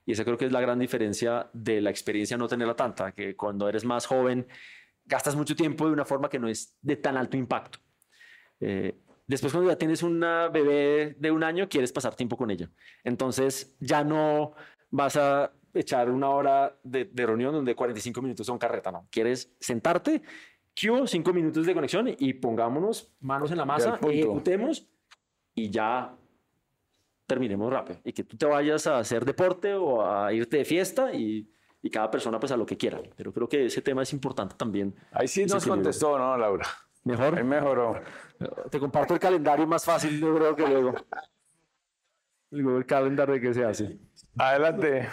Y 0.04 0.12
esa 0.12 0.24
creo 0.24 0.36
que 0.36 0.46
es 0.46 0.52
la 0.52 0.60
gran 0.60 0.78
diferencia 0.78 1.48
de 1.52 1.80
la 1.80 1.90
experiencia 1.90 2.36
no 2.36 2.48
tenerla 2.48 2.74
tanta, 2.74 3.12
que 3.12 3.36
cuando 3.36 3.68
eres 3.68 3.84
más 3.84 4.06
joven 4.06 4.46
gastas 5.04 5.36
mucho 5.36 5.56
tiempo 5.56 5.86
de 5.86 5.92
una 5.92 6.04
forma 6.04 6.28
que 6.28 6.38
no 6.38 6.48
es 6.48 6.76
de 6.80 6.96
tan 6.96 7.16
alto 7.16 7.36
impacto. 7.36 7.78
Eh, 8.60 8.96
después 9.26 9.52
cuando 9.52 9.70
ya 9.70 9.76
tienes 9.76 10.02
una 10.02 10.48
bebé 10.48 11.16
de 11.18 11.30
un 11.30 11.42
año, 11.42 11.68
quieres 11.68 11.92
pasar 11.92 12.14
tiempo 12.14 12.36
con 12.36 12.50
ella. 12.50 12.70
Entonces 13.04 13.76
ya 13.80 14.04
no 14.04 14.54
vas 14.90 15.16
a 15.16 15.52
echar 15.74 16.10
una 16.10 16.30
hora 16.30 16.78
de, 16.82 17.10
reunión 17.14 17.52
donde 17.52 17.74
45 17.74 18.22
minutos 18.22 18.46
son 18.46 18.58
carreta, 18.58 18.92
no. 18.92 19.08
Quieres 19.10 19.54
sentarte, 19.58 20.22
Q, 20.74 21.06
cinco 21.06 21.32
minutos 21.32 21.66
de 21.66 21.74
conexión 21.74 22.14
y 22.18 22.34
pongámonos 22.34 23.12
manos 23.20 23.50
en 23.50 23.58
la 23.58 23.64
masa, 23.64 23.98
ejecutemos 24.02 24.86
y 25.54 25.70
ya 25.70 26.16
terminemos 27.26 27.72
rápido. 27.72 28.00
Y 28.04 28.12
que 28.12 28.24
tú 28.24 28.36
te 28.36 28.46
vayas 28.46 28.86
a 28.86 28.98
hacer 28.98 29.24
deporte 29.24 29.74
o 29.74 30.04
a 30.06 30.32
irte 30.32 30.58
de 30.58 30.64
fiesta 30.64 31.12
y, 31.14 31.50
y 31.82 31.90
cada 31.90 32.10
persona 32.10 32.38
pues 32.38 32.52
a 32.52 32.56
lo 32.56 32.64
que 32.64 32.76
quiera. 32.76 33.00
Pero 33.16 33.32
creo 33.32 33.48
que 33.48 33.66
ese 33.66 33.82
tema 33.82 34.02
es 34.02 34.12
importante 34.12 34.54
también. 34.56 34.94
Ahí 35.10 35.28
sí 35.28 35.44
nos 35.44 35.66
contestó, 35.66 36.16
¿no, 36.16 36.36
Laura? 36.36 36.66
Mejor. 37.04 37.36
Ahí 37.36 37.44
mejoró. 37.44 38.00
Te 38.70 38.78
comparto 38.78 39.14
el 39.14 39.20
calendario 39.20 39.66
más 39.66 39.84
fácil, 39.84 40.20
yo 40.20 40.34
creo 40.36 40.56
que 40.56 40.66
luego. 40.66 40.94
Luego 42.50 42.76
el 42.76 42.84
calendario 42.84 43.40
que 43.40 43.54
se 43.54 43.64
hace. 43.64 43.98
Adelante. 44.36 45.08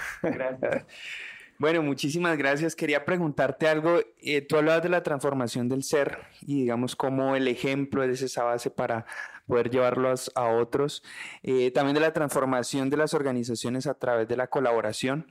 Bueno, 1.60 1.84
muchísimas 1.84 2.38
gracias. 2.38 2.74
Quería 2.74 3.04
preguntarte 3.04 3.68
algo. 3.68 4.00
Eh, 4.22 4.40
tú 4.42 4.56
hablabas 4.56 4.82
de 4.82 4.88
la 4.88 5.04
transformación 5.04 5.68
del 5.68 5.84
ser 5.84 6.20
y 6.42 6.62
digamos 6.62 6.96
como 6.96 7.36
el 7.36 7.50
ejemplo 7.50 8.02
es 8.02 8.22
esa 8.22 8.46
base 8.46 8.72
para 8.72 9.06
poder 9.46 9.70
llevarlos 9.70 10.32
a 10.36 10.46
otros. 10.46 11.04
Eh, 11.44 11.72
también 11.72 11.96
de 11.96 12.00
la 12.00 12.14
transformación 12.14 12.90
de 12.90 12.96
las 12.96 13.14
organizaciones 13.14 13.88
a 13.88 13.94
través 13.94 14.30
de 14.30 14.38
la 14.38 14.48
colaboración. 14.48 15.30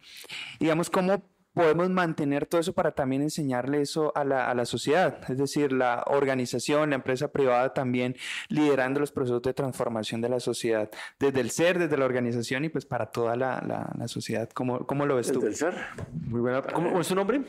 Digamos, 0.61 0.91
cómo 0.91 1.25
podemos 1.59 1.91
mantener 1.91 2.47
todo 2.47 2.61
eso 2.61 2.73
para 2.73 2.93
también 2.93 3.21
enseñarle 3.21 3.81
eso 3.81 4.13
a 4.15 4.23
la, 4.23 4.49
a 4.49 4.55
la, 4.55 4.65
sociedad, 4.65 5.19
es 5.29 5.39
decir, 5.39 5.73
la 5.73 6.05
organización, 6.07 6.91
la 6.91 6.97
empresa 6.97 7.33
privada 7.33 7.75
también 7.75 8.15
liderando 8.49 9.01
los 9.01 9.11
procesos 9.11 9.43
de 9.43 9.53
transformación 9.53 10.21
de 10.21 10.29
la 10.29 10.39
sociedad, 10.39 10.89
desde 11.19 11.41
el 11.41 11.51
ser, 11.51 11.81
desde 11.81 11.97
la 11.97 12.05
organización 12.05 12.65
y 12.65 12.69
pues 12.69 12.87
para 12.87 13.07
toda 13.07 13.35
la, 13.35 13.61
la, 13.99 14.07
sociedad. 14.07 14.49
¿Cómo, 14.55 14.87
¿Cómo, 14.87 15.05
lo 15.05 15.17
ves 15.17 15.33
tú? 15.33 15.41
Desde 15.41 15.49
el 15.49 15.75
ser. 15.75 15.85
Muy 16.13 16.41
buena. 16.41 16.63
¿Cómo, 16.63 17.01
es 17.01 17.09
tu 17.09 17.17
nombre? 17.17 17.43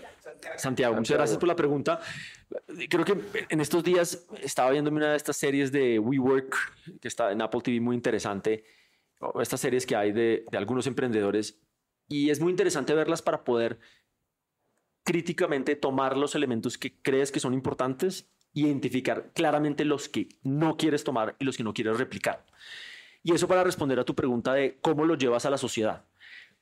Santiago. 0.58 0.96
Muchas 0.96 1.16
gracias 1.16 1.38
por 1.38 1.48
la 1.48 1.56
pregunta. 1.56 2.00
Creo 2.90 3.06
que 3.06 3.16
en 3.48 3.62
estos 3.62 3.84
días 3.84 4.26
estaba 4.42 4.72
viendo 4.72 4.90
una 4.90 5.12
de 5.12 5.18
estas 5.18 5.38
series 5.38 5.72
de 5.72 6.00
WeWork 6.00 6.56
que 7.00 7.08
está 7.08 7.32
en 7.32 7.44
Apple 7.44 7.62
TV 7.62 7.80
muy 7.80 7.96
interesante, 7.96 8.64
estas 9.40 9.60
series 9.60 9.86
que 9.86 9.96
hay 9.96 10.12
de, 10.12 10.46
de 10.50 10.58
algunos 10.58 10.88
emprendedores 10.88 11.60
y 12.10 12.32
es 12.32 12.42
muy 12.42 12.50
interesante 12.50 12.94
verlas 12.96 13.22
para 13.22 13.44
poder 13.44 13.80
críticamente 15.10 15.76
tomar 15.76 16.16
los 16.16 16.36
elementos 16.36 16.78
que 16.78 17.02
crees 17.02 17.32
que 17.32 17.40
son 17.40 17.56
importantes 17.56 18.30
identificar 18.54 19.32
claramente 19.34 19.84
los 19.84 20.08
que 20.08 20.30
no 20.44 20.78
quieres 20.78 21.04
tomar 21.04 21.36
y 21.40 21.46
los 21.46 21.58
que 21.58 21.64
no 21.64 21.74
quieres 21.74 21.98
replicar. 21.98 22.46
Y 23.24 23.34
eso 23.34 23.48
para 23.48 23.64
responder 23.64 24.00
a 24.00 24.06
tu 24.06 24.14
pregunta 24.14 24.54
de 24.54 24.78
cómo 24.82 25.06
lo 25.06 25.16
llevas 25.16 25.48
a 25.48 25.50
la 25.50 25.58
sociedad. 25.58 26.06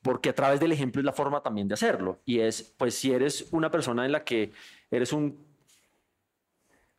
Porque 0.01 0.29
a 0.29 0.35
través 0.35 0.61
del 0.61 0.71
ejemplo 0.71 1.01
es 1.01 1.05
la 1.05 1.11
forma 1.11 1.43
también 1.43 1.67
de 1.67 1.73
hacerlo. 1.73 2.21
Y 2.23 2.39
es, 2.39 2.73
pues 2.77 2.95
si 2.95 3.11
eres 3.11 3.49
una 3.51 3.69
persona 3.69 4.05
en 4.05 4.13
la 4.13 4.23
que 4.23 4.53
eres 4.91 5.11
un, 5.11 5.45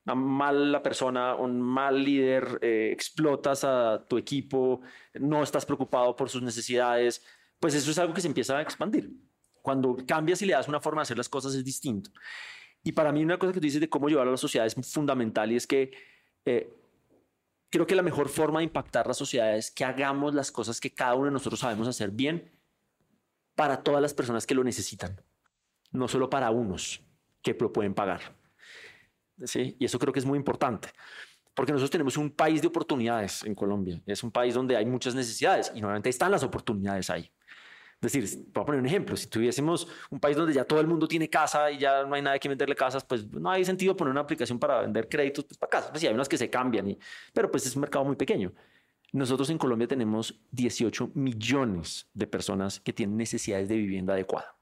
una 0.04 0.14
mala 0.14 0.82
persona, 0.82 1.34
un 1.34 1.62
mal 1.62 2.04
líder, 2.04 2.58
eh, 2.60 2.90
explotas 2.92 3.64
a 3.64 4.04
tu 4.06 4.18
equipo, 4.18 4.82
no 5.14 5.42
estás 5.42 5.64
preocupado 5.64 6.14
por 6.14 6.28
sus 6.28 6.42
necesidades, 6.42 7.24
pues 7.58 7.74
eso 7.74 7.90
es 7.90 7.98
algo 7.98 8.12
que 8.12 8.20
se 8.20 8.28
empieza 8.28 8.58
a 8.58 8.60
expandir. 8.60 9.27
Cuando 9.68 9.98
cambias 10.06 10.40
y 10.40 10.46
le 10.46 10.54
das 10.54 10.66
una 10.66 10.80
forma 10.80 11.02
de 11.02 11.02
hacer 11.02 11.18
las 11.18 11.28
cosas 11.28 11.54
es 11.54 11.62
distinto. 11.62 12.10
Y 12.82 12.92
para 12.92 13.12
mí 13.12 13.22
una 13.22 13.38
cosa 13.38 13.52
que 13.52 13.60
tú 13.60 13.64
dices 13.66 13.82
de 13.82 13.90
cómo 13.90 14.08
llevarlo 14.08 14.30
a 14.30 14.32
la 14.32 14.38
sociedad 14.38 14.66
es 14.66 14.74
fundamental 14.90 15.52
y 15.52 15.56
es 15.56 15.66
que 15.66 15.90
eh, 16.46 16.74
creo 17.68 17.86
que 17.86 17.94
la 17.94 18.00
mejor 18.00 18.30
forma 18.30 18.60
de 18.60 18.64
impactar 18.64 19.06
la 19.06 19.12
sociedad 19.12 19.54
es 19.54 19.70
que 19.70 19.84
hagamos 19.84 20.32
las 20.32 20.50
cosas 20.50 20.80
que 20.80 20.94
cada 20.94 21.16
uno 21.16 21.26
de 21.26 21.32
nosotros 21.32 21.60
sabemos 21.60 21.86
hacer 21.86 22.10
bien 22.10 22.50
para 23.54 23.82
todas 23.82 24.00
las 24.00 24.14
personas 24.14 24.46
que 24.46 24.54
lo 24.54 24.64
necesitan, 24.64 25.20
no 25.90 26.08
solo 26.08 26.30
para 26.30 26.50
unos 26.50 27.02
que 27.42 27.54
lo 27.60 27.70
pueden 27.70 27.92
pagar. 27.92 28.22
¿Sí? 29.44 29.76
Y 29.78 29.84
eso 29.84 29.98
creo 29.98 30.14
que 30.14 30.20
es 30.20 30.24
muy 30.24 30.38
importante, 30.38 30.88
porque 31.52 31.72
nosotros 31.72 31.90
tenemos 31.90 32.16
un 32.16 32.30
país 32.30 32.62
de 32.62 32.68
oportunidades 32.68 33.44
en 33.44 33.54
Colombia, 33.54 34.00
es 34.06 34.22
un 34.22 34.30
país 34.30 34.54
donde 34.54 34.78
hay 34.78 34.86
muchas 34.86 35.14
necesidades 35.14 35.70
y 35.74 35.82
normalmente 35.82 36.08
están 36.08 36.30
las 36.30 36.42
oportunidades 36.42 37.10
ahí. 37.10 37.30
Es 38.00 38.12
decir, 38.12 38.44
voy 38.54 38.62
a 38.62 38.64
poner 38.64 38.80
un 38.80 38.86
ejemplo, 38.86 39.16
si 39.16 39.26
tuviésemos 39.26 39.88
un 40.10 40.20
país 40.20 40.36
donde 40.36 40.54
ya 40.54 40.64
todo 40.64 40.80
el 40.80 40.86
mundo 40.86 41.08
tiene 41.08 41.28
casa 41.28 41.68
y 41.68 41.78
ya 41.78 42.04
no 42.04 42.14
hay 42.14 42.22
nadie 42.22 42.38
que 42.38 42.48
venderle 42.48 42.76
casas, 42.76 43.04
pues 43.04 43.26
no 43.32 43.50
hay 43.50 43.64
sentido 43.64 43.96
poner 43.96 44.12
una 44.12 44.20
aplicación 44.20 44.56
para 44.58 44.82
vender 44.82 45.08
créditos 45.08 45.44
pues, 45.44 45.58
para 45.58 45.70
casas. 45.70 45.90
Pues 45.90 46.00
sí, 46.00 46.06
hay 46.06 46.14
unas 46.14 46.28
que 46.28 46.38
se 46.38 46.48
cambian, 46.48 46.88
y, 46.88 46.98
pero 47.32 47.50
pues 47.50 47.66
es 47.66 47.74
un 47.74 47.80
mercado 47.80 48.04
muy 48.04 48.14
pequeño. 48.14 48.52
Nosotros 49.12 49.50
en 49.50 49.58
Colombia 49.58 49.88
tenemos 49.88 50.38
18 50.52 51.10
millones 51.14 52.08
de 52.14 52.26
personas 52.28 52.78
que 52.78 52.92
tienen 52.92 53.16
necesidades 53.16 53.68
de 53.68 53.76
vivienda 53.76 54.12
adecuada. 54.12 54.54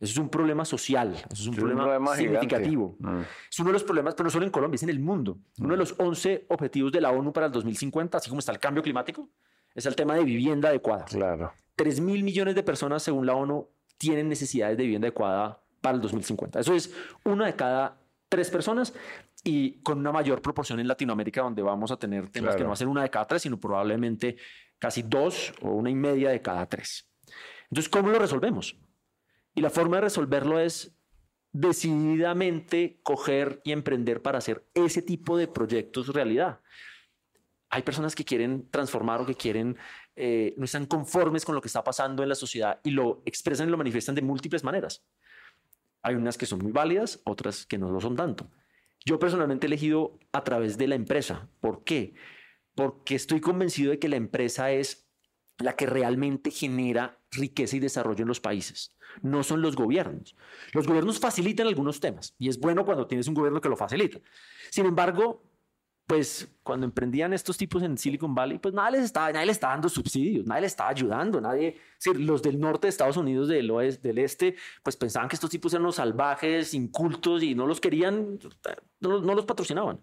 Eso 0.00 0.14
es 0.14 0.18
un 0.18 0.28
problema 0.30 0.64
social, 0.64 1.14
eso 1.14 1.42
es 1.42 1.46
un, 1.46 1.54
problema, 1.54 2.16
significativo. 2.16 2.96
Mm. 2.98 3.20
Es 3.48 3.60
uno 3.60 3.68
de 3.68 3.74
los 3.74 3.84
problemas, 3.84 4.14
pero 4.14 4.24
no 4.24 4.30
solo 4.30 4.44
en 4.44 4.50
Colombia, 4.50 4.74
es 4.74 4.82
en 4.82 4.88
el 4.88 4.98
mundo. 4.98 5.38
Uno 5.60 5.74
de 5.74 5.76
los 5.76 5.94
11 5.96 6.46
objetivos 6.48 6.90
de 6.90 7.00
la 7.00 7.12
ONU 7.12 7.32
para 7.32 7.46
el 7.46 7.52
2050, 7.52 8.18
así 8.18 8.28
como 8.28 8.40
está 8.40 8.50
el 8.50 8.58
cambio 8.58 8.82
climático, 8.82 9.28
es 9.72 9.86
el 9.86 9.94
tema 9.94 10.16
de 10.16 10.24
vivienda 10.24 10.70
adecuada. 10.70 11.04
Claro. 11.04 11.52
3 11.76 12.00
mil 12.00 12.22
millones 12.22 12.54
de 12.54 12.62
personas, 12.62 13.02
según 13.02 13.26
la 13.26 13.34
ONU, 13.34 13.68
tienen 13.98 14.28
necesidades 14.28 14.76
de 14.76 14.84
vivienda 14.84 15.08
adecuada 15.08 15.62
para 15.80 15.96
el 15.96 16.02
2050. 16.02 16.60
Eso 16.60 16.74
es 16.74 16.94
una 17.24 17.46
de 17.46 17.54
cada 17.54 18.00
tres 18.28 18.50
personas 18.50 18.94
y 19.44 19.82
con 19.82 19.98
una 19.98 20.12
mayor 20.12 20.40
proporción 20.40 20.80
en 20.80 20.88
Latinoamérica, 20.88 21.42
donde 21.42 21.62
vamos 21.62 21.90
a 21.90 21.98
tener 21.98 22.30
temas 22.30 22.56
que 22.56 22.62
no 22.62 22.68
va 22.68 22.74
a 22.74 22.76
ser 22.76 22.88
una 22.88 23.02
de 23.02 23.10
cada 23.10 23.26
tres, 23.26 23.42
sino 23.42 23.60
probablemente 23.60 24.36
casi 24.78 25.02
dos 25.02 25.52
o 25.60 25.70
una 25.70 25.90
y 25.90 25.94
media 25.94 26.30
de 26.30 26.40
cada 26.40 26.66
tres. 26.66 27.10
Entonces, 27.64 27.88
¿cómo 27.88 28.08
lo 28.08 28.18
resolvemos? 28.18 28.76
Y 29.54 29.60
la 29.60 29.70
forma 29.70 29.96
de 29.96 30.02
resolverlo 30.02 30.58
es 30.58 30.96
decididamente 31.52 33.00
coger 33.02 33.60
y 33.64 33.72
emprender 33.72 34.22
para 34.22 34.38
hacer 34.38 34.66
ese 34.74 35.02
tipo 35.02 35.36
de 35.36 35.48
proyectos 35.48 36.08
realidad. 36.08 36.60
Hay 37.68 37.82
personas 37.82 38.14
que 38.14 38.24
quieren 38.24 38.68
transformar 38.70 39.20
o 39.20 39.26
que 39.26 39.34
quieren 39.34 39.76
eh, 40.14 40.54
no 40.56 40.64
están 40.64 40.86
conformes 40.86 41.44
con 41.44 41.54
lo 41.54 41.60
que 41.60 41.68
está 41.68 41.82
pasando 41.82 42.22
en 42.22 42.28
la 42.28 42.34
sociedad 42.34 42.80
y 42.84 42.90
lo 42.90 43.22
expresan 43.24 43.68
y 43.68 43.70
lo 43.70 43.78
manifiestan 43.78 44.14
de 44.14 44.22
múltiples 44.22 44.64
maneras. 44.64 45.04
Hay 46.02 46.14
unas 46.14 46.36
que 46.36 46.46
son 46.46 46.58
muy 46.58 46.72
válidas, 46.72 47.20
otras 47.24 47.64
que 47.64 47.78
no 47.78 47.90
lo 47.90 48.00
son 48.00 48.16
tanto. 48.16 48.50
Yo 49.04 49.18
personalmente 49.18 49.66
he 49.66 49.68
elegido 49.68 50.18
a 50.32 50.44
través 50.44 50.78
de 50.78 50.88
la 50.88 50.94
empresa. 50.94 51.48
¿Por 51.60 51.84
qué? 51.84 52.14
Porque 52.74 53.14
estoy 53.14 53.40
convencido 53.40 53.90
de 53.90 53.98
que 53.98 54.08
la 54.08 54.16
empresa 54.16 54.70
es 54.72 55.08
la 55.58 55.76
que 55.76 55.86
realmente 55.86 56.50
genera 56.50 57.18
riqueza 57.30 57.76
y 57.76 57.80
desarrollo 57.80 58.22
en 58.22 58.28
los 58.28 58.40
países. 58.40 58.96
No 59.20 59.42
son 59.42 59.62
los 59.62 59.76
gobiernos. 59.76 60.36
Los 60.72 60.86
gobiernos 60.86 61.20
facilitan 61.20 61.66
algunos 61.66 62.00
temas 62.00 62.34
y 62.38 62.48
es 62.48 62.58
bueno 62.58 62.84
cuando 62.84 63.06
tienes 63.06 63.28
un 63.28 63.34
gobierno 63.34 63.60
que 63.60 63.68
lo 63.68 63.76
facilita. 63.76 64.20
Sin 64.70 64.86
embargo, 64.86 65.51
pues 66.06 66.48
cuando 66.62 66.86
emprendían 66.86 67.32
estos 67.32 67.56
tipos 67.56 67.82
en 67.82 67.96
Silicon 67.96 68.34
Valley, 68.34 68.58
pues 68.58 68.74
nadie 68.74 68.98
les 68.98 69.06
estaba, 69.06 69.32
nadie 69.32 69.46
les 69.46 69.56
estaba 69.56 69.74
dando 69.74 69.88
subsidios, 69.88 70.46
nadie 70.46 70.62
les 70.62 70.72
estaba 70.72 70.90
ayudando, 70.90 71.40
nadie, 71.40 71.78
los 72.14 72.42
del 72.42 72.60
norte 72.60 72.86
de 72.86 72.90
Estados 72.90 73.16
Unidos, 73.16 73.48
del 73.48 73.70
oeste, 73.70 74.08
del 74.08 74.18
este, 74.18 74.56
pues 74.82 74.96
pensaban 74.96 75.28
que 75.28 75.36
estos 75.36 75.50
tipos 75.50 75.72
eran 75.72 75.84
los 75.84 75.96
salvajes, 75.96 76.74
incultos 76.74 77.42
y 77.42 77.54
no 77.54 77.66
los 77.66 77.80
querían, 77.80 78.38
no, 79.00 79.20
no 79.20 79.34
los 79.34 79.44
patrocinaban. 79.44 80.00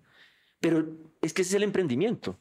Pero 0.59 0.85
es 1.21 1.33
que 1.33 1.41
ese 1.43 1.51
es 1.51 1.55
el 1.55 1.63
emprendimiento. 1.63 2.37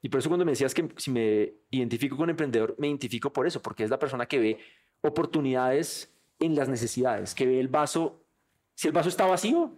Y 0.00 0.08
por 0.08 0.18
eso 0.18 0.28
cuando 0.28 0.44
me 0.44 0.52
decías 0.52 0.74
que 0.74 0.88
si 0.96 1.10
me 1.12 1.52
identifico 1.70 2.16
con 2.16 2.28
emprendedor, 2.30 2.74
me 2.78 2.88
identifico 2.88 3.32
por 3.32 3.46
eso, 3.46 3.62
porque 3.62 3.84
es 3.84 3.90
la 3.90 3.98
persona 3.98 4.26
que 4.26 4.38
ve 4.38 4.58
oportunidades 5.00 6.12
en 6.40 6.56
las 6.56 6.68
necesidades, 6.68 7.34
que 7.34 7.46
ve 7.46 7.60
el 7.60 7.68
vaso, 7.68 8.24
si 8.74 8.88
el 8.88 8.92
vaso 8.92 9.08
está 9.08 9.26
vacío, 9.26 9.76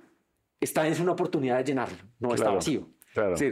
está 0.61 0.87
en 0.87 1.03
una 1.03 1.13
oportunidad 1.13 1.59
de 1.59 1.65
llenarlo, 1.65 1.99
no 2.19 2.33
está 2.33 2.51
vacío 2.51 2.95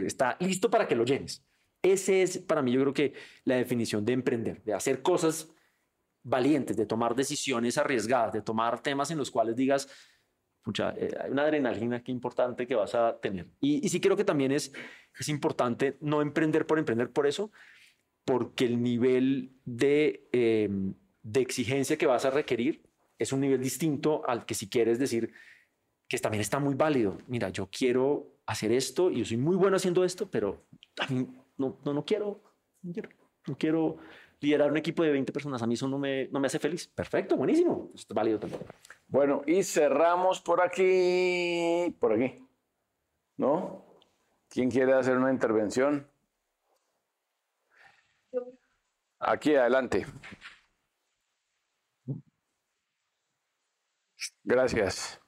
está 0.05 0.37
listo 0.39 0.69
para 0.69 0.87
que 0.87 0.95
lo 0.95 1.05
llenes. 1.05 1.43
Ese 1.81 2.21
es 2.21 2.37
para 2.37 2.61
mí, 2.61 2.71
yo 2.71 2.81
creo 2.81 2.93
que 2.93 3.13
la 3.43 3.55
definición 3.55 4.05
de 4.05 4.13
emprender, 4.13 4.63
de 4.63 4.73
hacer 4.73 5.01
cosas 5.01 5.49
valientes, 6.23 6.77
de 6.77 6.85
tomar 6.85 7.15
decisiones 7.15 7.77
arriesgadas, 7.77 8.33
de 8.33 8.41
tomar 8.41 8.81
temas 8.81 9.11
en 9.11 9.17
los 9.17 9.29
cuales 9.29 9.55
digas, 9.55 9.89
pucha, 10.63 10.93
eh, 10.97 11.11
hay 11.21 11.29
una 11.29 11.43
adrenalina 11.43 12.01
que 12.01 12.11
importante 12.11 12.65
que 12.65 12.75
vas 12.75 12.95
a 12.95 13.19
tener. 13.19 13.47
Y, 13.59 13.87
sí 13.89 13.99
creo 13.99 14.15
que 14.15 14.23
también 14.23 14.51
es, 14.51 14.71
es 15.19 15.29
importante 15.29 15.97
no 15.99 16.21
emprender 16.21 16.65
por 16.65 16.79
emprender 16.79 17.11
por 17.11 17.27
eso, 17.27 17.51
porque 18.23 18.65
el 18.65 18.81
nivel 18.81 19.51
de, 19.65 20.29
em, 20.31 20.93
de 21.21 21.41
exigencia 21.41 21.97
que 21.97 22.07
vas 22.07 22.23
a 22.23 22.29
requerir 22.29 22.81
es 23.19 23.33
un 23.33 23.41
nivel 23.41 23.61
distinto 23.61 24.23
al 24.25 24.45
que 24.45 24.55
si 24.55 24.69
quieres 24.69 24.99
decir 24.99 25.33
que 26.07 26.17
también 26.17 26.41
está 26.41 26.59
muy 26.59 26.75
válido. 26.75 27.17
Mira, 27.27 27.49
yo 27.49 27.69
quiero 27.69 28.32
hacer 28.45 28.71
esto 28.71 29.09
y 29.11 29.19
yo 29.19 29.25
soy 29.25 29.37
muy 29.37 29.55
bueno 29.55 29.77
haciendo 29.77 30.03
esto, 30.03 30.29
pero 30.29 30.65
mí 31.09 31.27
no, 31.57 31.79
no, 31.83 31.93
no 31.93 32.05
quiero, 32.05 32.41
no 32.81 33.57
quiero, 33.57 33.97
liderar 34.39 34.71
un 34.71 34.77
equipo 34.77 35.03
de 35.03 35.11
20 35.11 35.31
personas. 35.31 35.61
A 35.61 35.67
mí 35.67 35.75
eso 35.75 35.87
no 35.87 35.97
me, 35.97 36.27
no 36.27 36.39
me 36.39 36.47
hace 36.47 36.59
feliz. 36.59 36.87
Perfecto, 36.87 37.37
buenísimo. 37.37 37.91
es 37.95 38.05
válido 38.07 38.39
también. 38.39 38.61
Bueno, 39.07 39.41
y 39.47 39.63
cerramos 39.63 40.41
por 40.41 40.61
aquí, 40.61 41.95
por 41.99 42.13
aquí. 42.13 42.45
¿No? 43.37 43.85
¿Quién 44.49 44.69
quiere 44.69 44.93
hacer 44.93 45.17
una 45.17 45.31
intervención? 45.31 46.07
Aquí, 49.19 49.55
adelante. 49.55 50.05
Gracias. 54.43 55.22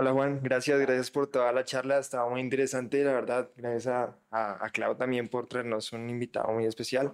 Hola 0.00 0.12
Juan, 0.12 0.40
gracias, 0.44 0.78
gracias 0.78 1.10
por 1.10 1.26
toda 1.26 1.50
la 1.52 1.64
charla, 1.64 1.98
estaba 1.98 2.30
muy 2.30 2.40
interesante, 2.40 3.02
la 3.02 3.14
verdad, 3.14 3.50
gracias 3.56 3.88
a, 3.88 4.16
a, 4.30 4.70
Clau 4.70 4.96
también 4.96 5.26
por 5.26 5.48
traernos 5.48 5.92
un 5.92 6.08
invitado 6.08 6.52
muy 6.52 6.66
especial. 6.66 7.12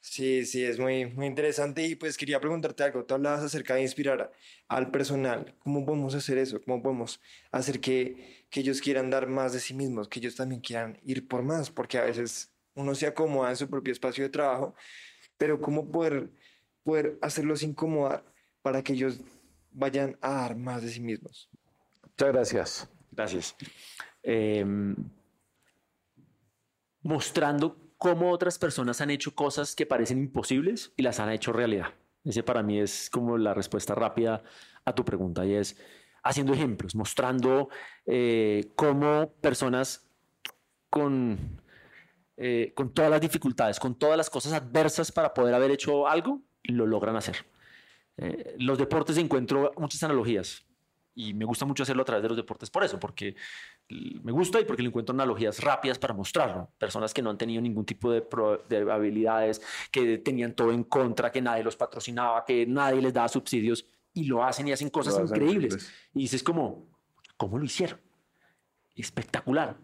Sí, 0.00 0.44
sí, 0.44 0.64
es 0.64 0.80
muy, 0.80 1.06
muy 1.06 1.26
interesante 1.26 1.86
y 1.86 1.94
pues 1.94 2.16
quería 2.16 2.40
preguntarte 2.40 2.82
algo, 2.82 3.04
tú 3.04 3.14
hablabas 3.14 3.44
acerca 3.44 3.76
de 3.76 3.82
inspirar 3.82 4.32
al 4.66 4.90
personal, 4.90 5.54
¿cómo 5.60 5.86
podemos 5.86 6.16
hacer 6.16 6.38
eso? 6.38 6.60
¿Cómo 6.60 6.82
podemos 6.82 7.20
hacer 7.52 7.78
que, 7.78 8.46
que 8.50 8.58
ellos 8.58 8.80
quieran 8.80 9.08
dar 9.08 9.28
más 9.28 9.52
de 9.52 9.60
sí 9.60 9.72
mismos, 9.72 10.08
que 10.08 10.18
ellos 10.18 10.34
también 10.34 10.60
quieran 10.60 10.98
ir 11.04 11.28
por 11.28 11.44
más? 11.44 11.70
Porque 11.70 11.98
a 11.98 12.02
veces 12.02 12.52
uno 12.74 12.96
se 12.96 13.06
acomoda 13.06 13.50
en 13.50 13.56
su 13.56 13.70
propio 13.70 13.92
espacio 13.92 14.24
de 14.24 14.30
trabajo, 14.30 14.74
pero 15.38 15.60
¿cómo 15.60 15.88
poder, 15.88 16.32
poder 16.82 17.16
hacerlos 17.22 17.62
incomodar 17.62 18.24
para 18.60 18.82
que 18.82 18.94
ellos 18.94 19.20
vayan 19.70 20.18
a 20.20 20.32
dar 20.32 20.56
más 20.56 20.82
de 20.82 20.88
sí 20.88 21.00
mismos? 21.00 21.48
Muchas 22.22 22.34
gracias. 22.34 22.88
Gracias. 23.10 23.56
Em, 24.22 24.94
mostrando 27.02 27.76
cómo 27.98 28.30
otras 28.30 28.60
personas 28.60 29.00
han 29.00 29.10
hecho 29.10 29.34
cosas 29.34 29.74
que 29.74 29.86
parecen 29.86 30.18
imposibles 30.18 30.92
y 30.96 31.02
las 31.02 31.18
han 31.18 31.30
hecho 31.30 31.52
realidad. 31.52 31.86
Ese 32.22 32.44
para 32.44 32.62
mí 32.62 32.78
es 32.78 33.10
como 33.10 33.36
la 33.38 33.54
respuesta 33.54 33.96
rápida 33.96 34.44
a 34.84 34.94
tu 34.94 35.04
pregunta 35.04 35.44
y 35.44 35.54
es 35.54 35.76
haciendo 36.22 36.54
ejemplos, 36.54 36.94
mostrando 36.94 37.70
eh, 38.06 38.70
cómo 38.76 39.32
personas 39.40 40.08
con, 40.90 41.60
eh, 42.36 42.72
con 42.76 42.94
todas 42.94 43.10
las 43.10 43.20
dificultades, 43.20 43.80
con 43.80 43.98
todas 43.98 44.16
las 44.16 44.30
cosas 44.30 44.52
adversas 44.52 45.10
para 45.10 45.34
poder 45.34 45.56
haber 45.56 45.72
hecho 45.72 46.06
algo, 46.06 46.40
lo 46.62 46.86
logran 46.86 47.16
hacer. 47.16 47.44
Eh, 48.16 48.54
los 48.60 48.78
deportes 48.78 49.18
encuentro 49.18 49.72
muchas 49.76 50.04
analogías 50.04 50.64
y 51.14 51.34
me 51.34 51.44
gusta 51.44 51.64
mucho 51.64 51.82
hacerlo 51.82 52.02
a 52.02 52.04
través 52.04 52.22
de 52.22 52.28
los 52.28 52.36
deportes 52.36 52.70
por 52.70 52.84
eso, 52.84 52.98
porque 52.98 53.36
me 53.88 54.32
gusta 54.32 54.60
y 54.60 54.64
porque 54.64 54.82
le 54.82 54.88
encuentro 54.88 55.12
analogías 55.12 55.60
rápidas 55.60 55.98
para 55.98 56.14
mostrarlo. 56.14 56.70
Personas 56.78 57.12
que 57.12 57.20
no 57.22 57.30
han 57.30 57.38
tenido 57.38 57.60
ningún 57.60 57.84
tipo 57.84 58.10
de, 58.10 58.24
de, 58.68 58.90
habilidades, 58.90 59.60
que 59.90 60.18
tenían 60.18 60.54
todo 60.54 60.72
en 60.72 60.84
contra, 60.84 61.30
que 61.30 61.42
nadie 61.42 61.62
los 61.62 61.76
patrocinaba, 61.76 62.44
que 62.44 62.66
nadie 62.66 63.02
les 63.02 63.12
daba 63.12 63.28
subsidios 63.28 63.84
y 64.14 64.24
lo 64.24 64.42
hacen 64.42 64.68
y 64.68 64.72
hacen 64.72 64.90
cosas 64.90 65.18
increíbles. 65.18 65.92
Y 66.14 66.20
dices 66.20 66.42
como, 66.42 66.86
¿cómo 67.36 67.58
lo 67.58 67.64
hicieron? 67.64 68.00
Espectacular. 68.94 69.76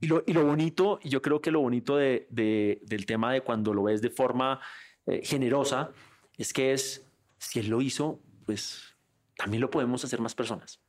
Y 0.00 0.06
lo, 0.06 0.22
y 0.24 0.32
lo 0.32 0.44
bonito, 0.44 1.00
y 1.02 1.08
yo 1.08 1.20
creo 1.20 1.40
que 1.40 1.50
lo 1.50 1.60
bonito 1.60 1.96
de, 1.96 2.28
de, 2.30 2.80
del 2.84 3.04
tema 3.04 3.32
de 3.32 3.40
cuando 3.40 3.74
lo 3.74 3.84
ves 3.84 4.00
de 4.00 4.10
forma 4.10 4.60
eh, 5.06 5.22
generosa, 5.24 5.90
es 6.36 6.52
que 6.52 6.72
es, 6.72 7.04
si 7.38 7.58
él 7.58 7.68
lo 7.68 7.82
hizo, 7.82 8.20
pues 8.46 8.94
también 9.38 9.60
lo 9.60 9.70
podemos 9.70 10.04
hacer 10.04 10.20
más 10.20 10.34
personas. 10.34 10.82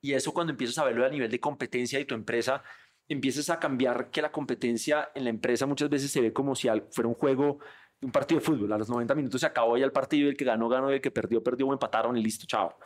Y 0.00 0.14
eso 0.14 0.32
cuando 0.32 0.52
empiezas 0.52 0.78
a 0.78 0.84
verlo 0.84 1.04
a 1.04 1.08
nivel 1.10 1.30
de 1.30 1.38
competencia 1.38 1.98
de 1.98 2.06
tu 2.06 2.14
empresa, 2.14 2.62
empiezas 3.08 3.50
a 3.50 3.58
cambiar 3.60 4.10
que 4.10 4.22
la 4.22 4.32
competencia 4.32 5.10
en 5.14 5.24
la 5.24 5.30
empresa 5.30 5.66
muchas 5.66 5.90
veces 5.90 6.10
se 6.10 6.20
ve 6.20 6.32
como 6.32 6.56
si 6.56 6.68
fuera 6.90 7.08
un 7.08 7.14
juego, 7.14 7.58
un 8.00 8.10
partido 8.10 8.40
de 8.40 8.46
fútbol. 8.46 8.72
A 8.72 8.78
los 8.78 8.88
90 8.88 9.14
minutos 9.14 9.40
se 9.42 9.46
acabó 9.46 9.76
ya 9.76 9.84
el 9.84 9.92
partido 9.92 10.30
el 10.30 10.36
que 10.36 10.46
ganó, 10.46 10.68
ganó 10.68 10.90
y 10.90 10.94
el 10.94 11.00
que 11.02 11.10
perdió, 11.10 11.42
perdió 11.42 11.66
o 11.66 11.72
empataron 11.74 12.16
y 12.16 12.22
listo, 12.22 12.46
chao. 12.46 12.78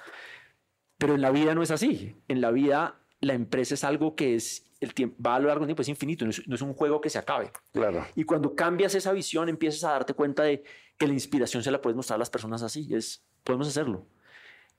Pero 0.98 1.14
en 1.14 1.20
la 1.20 1.30
vida 1.30 1.54
no 1.54 1.62
es 1.62 1.70
así. 1.70 2.16
En 2.26 2.40
la 2.40 2.50
vida 2.50 3.00
la 3.20 3.34
empresa 3.34 3.74
es 3.74 3.84
algo 3.84 4.16
que 4.16 4.34
es 4.34 4.66
el 4.80 4.94
tiempo, 4.94 5.16
va 5.24 5.36
a 5.36 5.38
lo 5.38 5.46
largo 5.46 5.60
del 5.60 5.68
tiempo, 5.68 5.82
es 5.82 5.88
infinito, 5.88 6.24
no 6.24 6.32
es, 6.32 6.48
no 6.48 6.56
es, 6.56 6.62
un 6.62 6.74
juego 6.74 7.00
que 7.00 7.08
se 7.08 7.18
acabe. 7.18 7.52
Claro. 7.72 8.04
Y 8.16 8.24
cuando 8.24 8.56
cambias 8.56 8.96
esa 8.96 9.12
visión, 9.12 9.48
empiezas 9.48 9.84
a 9.84 9.92
darte 9.92 10.14
cuenta 10.14 10.42
de 10.42 10.64
que 10.98 11.06
la 11.06 11.12
inspiración 11.12 11.62
se 11.62 11.70
la 11.70 11.80
puedes 11.80 11.96
mostrar 11.96 12.16
a 12.16 12.18
las 12.18 12.30
personas 12.30 12.62
así. 12.62 12.92
Es, 12.92 13.24
podemos 13.44 13.68
hacerlo. 13.68 14.08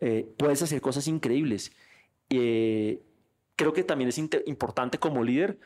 Eh, 0.06 0.28
puedes 0.38 0.62
hacer 0.62 0.82
cosas 0.82 1.08
increíbles. 1.08 1.72
Eh, 2.30 3.02
creo 3.56 3.72
que 3.72 3.86
también 3.86 4.10
es 4.10 4.18
importante 4.18 4.98
como 4.98 5.24
líder 5.24 5.60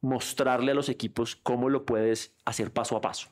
mostrarle 0.00 0.72
a 0.72 0.74
los 0.74 0.88
equipos 0.88 1.36
cómo 1.36 1.68
lo 1.68 1.86
puedes 1.86 2.34
hacer 2.44 2.72
paso 2.72 2.96
a 2.96 3.00
paso. 3.00 3.28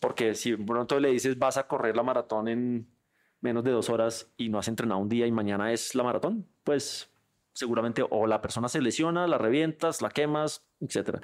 Porque 0.00 0.34
si 0.34 0.56
pronto 0.56 0.98
le 0.98 1.10
dices 1.10 1.38
vas 1.38 1.58
a 1.58 1.66
correr 1.66 1.94
la 1.94 2.02
maratón 2.02 2.48
en 2.48 2.86
menos 3.42 3.62
de 3.62 3.70
dos 3.70 3.90
horas 3.90 4.32
y 4.38 4.48
no 4.48 4.58
has 4.58 4.68
entrenado 4.68 4.98
un 4.98 5.10
día 5.10 5.26
y 5.26 5.30
mañana 5.30 5.74
es 5.74 5.94
la 5.94 6.04
maratón, 6.04 6.46
pues 6.64 7.12
seguramente 7.52 8.02
o 8.08 8.26
la 8.26 8.40
persona 8.40 8.70
se 8.70 8.80
lesiona, 8.80 9.26
la 9.26 9.36
revientas, 9.36 10.00
la 10.00 10.08
quemas, 10.08 10.64
etc. 10.80 11.18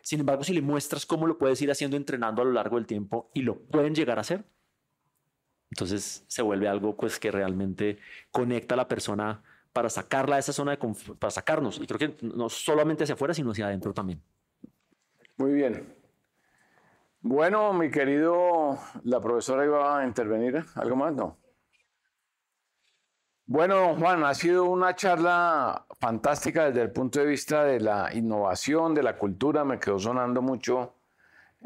Sin 0.00 0.20
embargo, 0.20 0.42
si 0.42 0.54
le 0.54 0.62
muestras 0.62 1.04
cómo 1.04 1.26
lo 1.26 1.36
puedes 1.36 1.60
ir 1.60 1.70
haciendo 1.70 1.98
entrenando 1.98 2.40
a 2.40 2.46
lo 2.46 2.52
largo 2.52 2.76
del 2.76 2.86
tiempo 2.86 3.30
y 3.34 3.42
lo 3.42 3.58
pueden 3.58 3.94
llegar 3.94 4.16
a 4.16 4.22
hacer, 4.22 4.46
entonces 5.74 6.24
se 6.28 6.40
vuelve 6.40 6.68
algo 6.68 6.94
pues 6.94 7.18
que 7.18 7.32
realmente 7.32 7.98
conecta 8.30 8.74
a 8.74 8.76
la 8.76 8.86
persona 8.86 9.42
para 9.72 9.90
sacarla 9.90 10.36
de 10.36 10.40
esa 10.40 10.52
zona 10.52 10.76
de 10.76 10.94
para 11.18 11.32
sacarnos. 11.32 11.80
Y 11.80 11.86
creo 11.88 11.98
que 11.98 12.16
no 12.22 12.48
solamente 12.48 13.02
hacia 13.02 13.14
afuera, 13.14 13.34
sino 13.34 13.50
hacia 13.50 13.66
adentro 13.66 13.92
también. 13.92 14.22
Muy 15.36 15.52
bien. 15.52 15.92
Bueno, 17.22 17.72
mi 17.72 17.90
querido, 17.90 18.78
la 19.02 19.20
profesora 19.20 19.64
iba 19.64 19.98
a 19.98 20.06
intervenir. 20.06 20.64
¿Algo 20.76 20.94
más? 20.94 21.12
No. 21.12 21.36
Bueno, 23.46 23.96
Juan, 23.96 24.22
ha 24.22 24.34
sido 24.34 24.66
una 24.66 24.94
charla 24.94 25.86
fantástica 25.98 26.66
desde 26.66 26.82
el 26.82 26.92
punto 26.92 27.18
de 27.18 27.26
vista 27.26 27.64
de 27.64 27.80
la 27.80 28.14
innovación, 28.14 28.94
de 28.94 29.02
la 29.02 29.18
cultura. 29.18 29.64
Me 29.64 29.80
quedó 29.80 29.98
sonando 29.98 30.40
mucho 30.40 30.94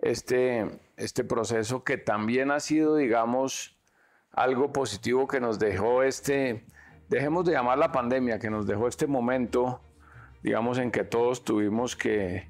este, 0.00 0.80
este 0.96 1.24
proceso 1.24 1.84
que 1.84 1.98
también 1.98 2.50
ha 2.50 2.60
sido, 2.60 2.96
digamos, 2.96 3.77
algo 4.32 4.72
positivo 4.72 5.26
que 5.26 5.40
nos 5.40 5.58
dejó 5.58 6.02
este, 6.02 6.64
dejemos 7.08 7.44
de 7.44 7.52
llamar 7.52 7.78
la 7.78 7.92
pandemia, 7.92 8.38
que 8.38 8.50
nos 8.50 8.66
dejó 8.66 8.88
este 8.88 9.06
momento, 9.06 9.80
digamos, 10.42 10.78
en 10.78 10.90
que 10.90 11.04
todos 11.04 11.44
tuvimos 11.44 11.96
que, 11.96 12.48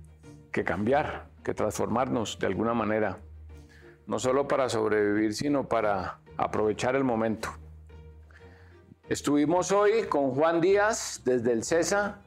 que 0.53 0.64
cambiar, 0.64 1.29
que 1.43 1.55
transformarnos 1.55 2.39
de 2.39 2.47
alguna 2.47 2.74
manera, 2.74 3.18
no 4.07 4.18
solo 4.18 4.49
para 4.49 4.68
sobrevivir, 4.68 5.35
sino 5.35 5.68
para 5.68 6.20
aprovechar 6.37 6.97
el 6.97 7.05
momento. 7.05 7.49
Estuvimos 9.09 9.72
hoy 9.72 10.05
con 10.09 10.33
Juan 10.33 10.61
Díaz 10.61 11.22
desde 11.24 11.53
el 11.53 11.64
CESA, 11.64 12.20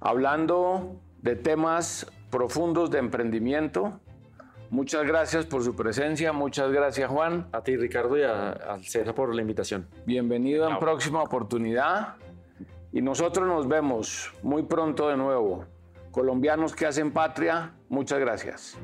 hablando 0.00 1.00
de 1.22 1.36
temas 1.36 2.10
profundos 2.30 2.90
de 2.90 2.98
emprendimiento, 2.98 4.00
Muchas 4.74 5.06
gracias 5.06 5.46
por 5.46 5.62
su 5.62 5.76
presencia, 5.76 6.32
muchas 6.32 6.72
gracias 6.72 7.08
Juan. 7.08 7.46
A 7.52 7.62
ti 7.62 7.76
Ricardo 7.76 8.18
y 8.18 8.24
a, 8.24 8.50
a 8.50 8.82
César 8.82 9.14
por 9.14 9.32
la 9.32 9.40
invitación. 9.40 9.86
Bienvenido 10.04 10.68
en 10.68 10.80
próxima 10.80 11.22
oportunidad 11.22 12.16
y 12.92 13.00
nosotros 13.00 13.46
nos 13.46 13.68
vemos 13.68 14.32
muy 14.42 14.64
pronto 14.64 15.08
de 15.08 15.16
nuevo. 15.16 15.64
Colombianos 16.10 16.74
que 16.74 16.86
hacen 16.86 17.12
patria, 17.12 17.72
muchas 17.88 18.18
gracias. 18.18 18.76